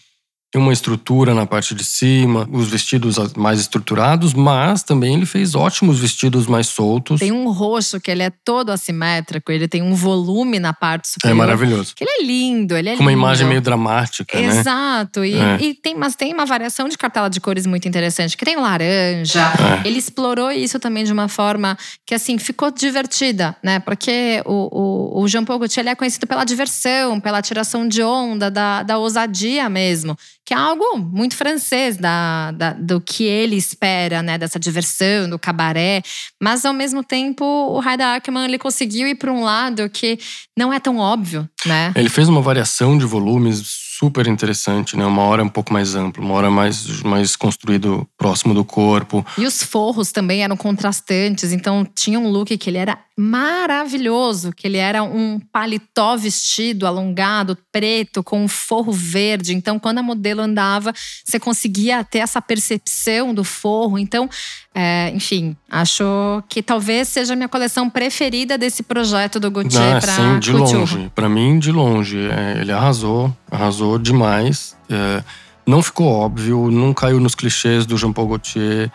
Tem 0.51 0.59
uma 0.59 0.73
estrutura 0.73 1.35
na 1.35 1.45
parte 1.45 1.75
de 1.75 1.83
cima, 1.85 2.47
os 2.51 2.67
vestidos 2.69 3.17
mais 3.37 3.59
estruturados, 3.59 4.33
mas 4.33 4.81
também 4.81 5.13
ele 5.13 5.27
fez 5.27 5.53
ótimos 5.53 5.99
vestidos 5.99 6.47
mais 6.47 6.65
soltos. 6.67 7.19
Tem 7.19 7.31
um 7.31 7.51
roxo 7.51 7.99
que 8.01 8.09
ele 8.09 8.23
é 8.23 8.31
todo 8.43 8.71
assimétrico, 8.71 9.51
ele 9.51 9.67
tem 9.67 9.83
um 9.83 9.93
volume 9.93 10.57
na 10.57 10.73
parte 10.73 11.05
É 11.07 11.11
superior. 11.13 11.37
maravilhoso. 11.37 11.93
Que 11.95 12.03
ele 12.03 12.11
é 12.11 12.23
lindo, 12.25 12.75
ele 12.75 12.89
é 12.89 12.95
Com 12.97 13.03
uma 13.03 13.11
lindo. 13.11 13.21
imagem 13.21 13.47
meio 13.47 13.61
dramática, 13.61 14.41
né? 14.41 14.47
Exato. 14.47 15.23
E, 15.23 15.35
É. 15.35 15.57
e 15.61 15.75
tem, 15.75 15.93
mas 15.95 16.15
tem 16.15 16.33
uma 16.33 16.47
variação 16.47 16.89
de 16.89 16.97
cartela 16.97 17.29
de 17.29 17.39
cores 17.39 17.67
muito 17.67 17.87
interessante, 17.87 18.35
que 18.35 18.43
tem 18.43 18.57
o 18.57 18.61
laranja. 18.61 19.53
É. 19.83 19.87
Ele 19.87 19.99
explorou 19.99 20.51
isso 20.51 20.79
também 20.79 21.03
de 21.03 21.13
uma 21.13 21.27
forma 21.27 21.77
que, 22.07 22.15
assim, 22.15 22.39
ficou 22.39 22.71
divertida, 22.71 23.55
né? 23.63 23.79
Porque 23.79 24.41
o, 24.47 25.19
o, 25.19 25.21
o 25.21 25.27
Jean 25.27 25.45
Paul 25.45 25.59
Gaultier 25.59 25.83
ele 25.83 25.89
é 25.91 25.95
conhecido 25.95 26.25
pela 26.25 26.43
diversão, 26.43 27.19
pela 27.19 27.39
tiração 27.39 27.87
de 27.87 28.01
onda, 28.01 28.49
da, 28.49 28.81
da 28.81 28.97
ousadia 28.97 29.69
mesmo. 29.69 30.17
Que 30.45 30.53
é 30.53 30.57
algo 30.57 30.97
muito 30.97 31.35
francês 31.35 31.95
da, 31.97 32.51
da- 32.51 32.73
do 32.73 32.99
que 32.99 33.23
ele 33.23 33.55
espera, 33.55 34.23
né? 34.23 34.37
Dessa 34.37 34.59
diversão, 34.59 35.29
do 35.29 35.37
cabaré. 35.37 36.01
Mas, 36.41 36.65
ao 36.65 36.73
mesmo 36.73 37.03
tempo, 37.03 37.43
o 37.45 37.79
Heider 37.87 38.07
Ackermann 38.07 38.45
ele 38.45 38.57
conseguiu 38.57 39.07
ir 39.07 39.15
para 39.15 39.31
um 39.31 39.43
lado 39.43 39.87
que 39.89 40.17
não 40.57 40.73
é 40.73 40.79
tão 40.79 40.97
óbvio, 40.97 41.47
né? 41.65 41.93
Ele 41.95 42.09
fez 42.09 42.27
uma 42.27 42.41
variação 42.41 42.97
de 42.97 43.05
volumes 43.05 43.61
super 43.99 44.27
interessante, 44.27 44.95
né? 44.95 45.05
Uma 45.05 45.23
hora 45.23 45.43
um 45.43 45.49
pouco 45.49 45.73
mais 45.73 45.93
ampla, 45.93 46.23
uma 46.23 46.33
hora 46.33 46.49
mais, 46.49 47.03
mais 47.03 47.35
construído 47.35 48.07
próximo 48.17 48.53
do 48.53 48.63
corpo. 48.63 49.25
E 49.37 49.45
os 49.45 49.61
forros 49.61 50.11
também 50.13 50.41
eram 50.41 50.55
contrastantes, 50.55 51.51
então 51.51 51.85
tinha 51.93 52.17
um 52.17 52.29
look 52.29 52.57
que 52.57 52.69
ele 52.69 52.77
era 52.77 52.97
maravilhoso, 53.21 54.53
que 54.55 54.65
ele 54.65 54.77
era 54.77 55.03
um 55.03 55.41
paletó 55.51 56.15
vestido, 56.15 56.87
alongado, 56.87 57.57
preto, 57.69 58.23
com 58.23 58.43
um 58.45 58.47
forro 58.47 58.93
verde. 58.93 59.53
Então, 59.53 59.77
quando 59.77 59.97
a 59.97 60.03
modelo 60.03 60.41
andava, 60.41 60.93
você 61.25 61.37
conseguia 61.37 62.01
ter 62.01 62.19
essa 62.19 62.41
percepção 62.41 63.33
do 63.33 63.43
forro. 63.43 63.99
Então, 63.99 64.29
é, 64.73 65.11
enfim, 65.13 65.53
acho 65.69 66.05
que 66.47 66.63
talvez 66.63 67.09
seja 67.09 67.33
a 67.33 67.35
minha 67.35 67.49
coleção 67.49 67.89
preferida 67.89 68.57
desse 68.57 68.83
projeto 68.83 69.37
do 69.37 69.51
Gaultier 69.51 69.97
Ah, 69.97 69.99
para 69.99 70.15
sim, 70.15 70.39
de 70.39 70.51
couture. 70.53 70.77
longe. 70.77 71.11
Pra 71.13 71.27
mim, 71.27 71.59
de 71.59 71.73
longe. 71.73 72.17
É, 72.29 72.61
ele 72.61 72.71
arrasou, 72.71 73.35
arrasou 73.51 73.99
demais. 73.99 74.77
É, 74.89 75.21
não 75.65 75.83
ficou 75.83 76.07
óbvio, 76.07 76.71
não 76.71 76.93
caiu 76.93 77.19
nos 77.19 77.35
clichês 77.35 77.85
do 77.85 77.97
Jean 77.97 78.13
Paul 78.13 78.29
Gaultier. 78.29 78.89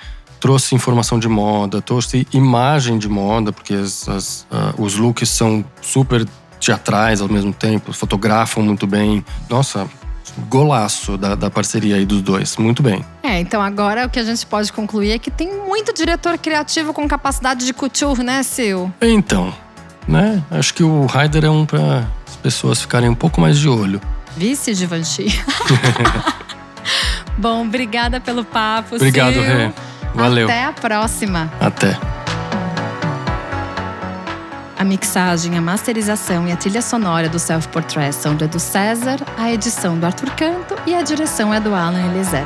Trouxe 0.45 0.75
informação 0.75 1.19
de 1.19 1.27
moda, 1.27 1.81
trouxe 1.81 2.29
imagem 2.31 2.99
de 2.99 3.09
moda, 3.09 3.51
porque 3.51 3.73
as- 3.73 4.07
as, 4.07 4.47
ah, 4.53 4.75
os 4.77 4.95
looks 4.95 5.27
são 5.31 5.65
super 5.81 6.27
teatrais 6.61 7.23
ao 7.23 7.31
mesmo 7.31 7.51
tempo, 7.51 7.95
fotografam 7.95 8.63
muito 8.63 8.87
bem. 8.87 9.25
Nossa, 9.49 9.87
golaço 10.51 11.17
da, 11.17 11.35
da 11.35 11.49
parceria 11.49 11.97
aí 11.97 12.05
dos 12.05 12.21
dois. 12.21 12.59
Muito 12.59 12.83
bem. 12.83 13.03
É, 13.23 13.41
então 13.41 13.63
agora 13.63 14.05
o 14.05 14.11
que 14.11 14.19
a 14.19 14.23
gente 14.23 14.45
pode 14.45 14.71
concluir 14.71 15.13
é 15.13 15.19
que 15.19 15.31
tem 15.31 15.51
muito 15.67 15.95
diretor 15.95 16.37
criativo 16.37 16.93
com 16.93 17.09
capacidade 17.09 17.65
de 17.65 17.73
couture, 17.73 18.23
né, 18.23 18.43
Sil? 18.45 18.93
Então, 19.01 19.51
né? 20.07 20.45
Acho 20.51 20.75
que 20.75 20.83
o 20.85 21.07
Ryder 21.07 21.47
é 21.47 21.51
um 21.51 21.65
pra 21.65 22.07
pessoas 22.43 22.83
ficarem 22.83 23.09
um 23.09 23.15
pouco 23.15 23.41
mais 23.41 23.59
de 23.59 23.67
olho. 23.67 23.99
Vice 24.37 24.75
Givenchy. 24.75 25.29
Bom, 27.39 27.63
obrigada 27.67 28.21
pelo 28.21 28.45
papo. 28.45 28.97
Obrigado, 28.97 29.33
Sil. 29.41 29.43
Rê. 29.43 29.73
Valeu. 30.15 30.47
Até 30.47 30.65
a 30.65 30.73
próxima. 30.73 31.51
Até. 31.61 31.99
A 34.79 34.85
mixagem, 34.85 35.57
a 35.57 35.61
masterização 35.61 36.47
e 36.47 36.53
a 36.53 36.57
trilha 36.57 36.83
sonora 36.83 37.29
do 37.29 37.39
Self 37.39 37.69
Portrait 37.69 38.15
são 38.15 38.35
do 38.35 38.45
Edu 38.45 38.61
César, 38.61 39.19
a 39.39 39.51
edição 39.51 39.99
do 39.99 40.05
Arthur 40.05 40.31
Canto 40.37 40.77
e 40.87 40.95
a 40.95 41.03
direção 41.03 41.55
é 41.55 41.61
do 41.61 41.75
Alan 41.75 42.05
Eliezer. 42.07 42.45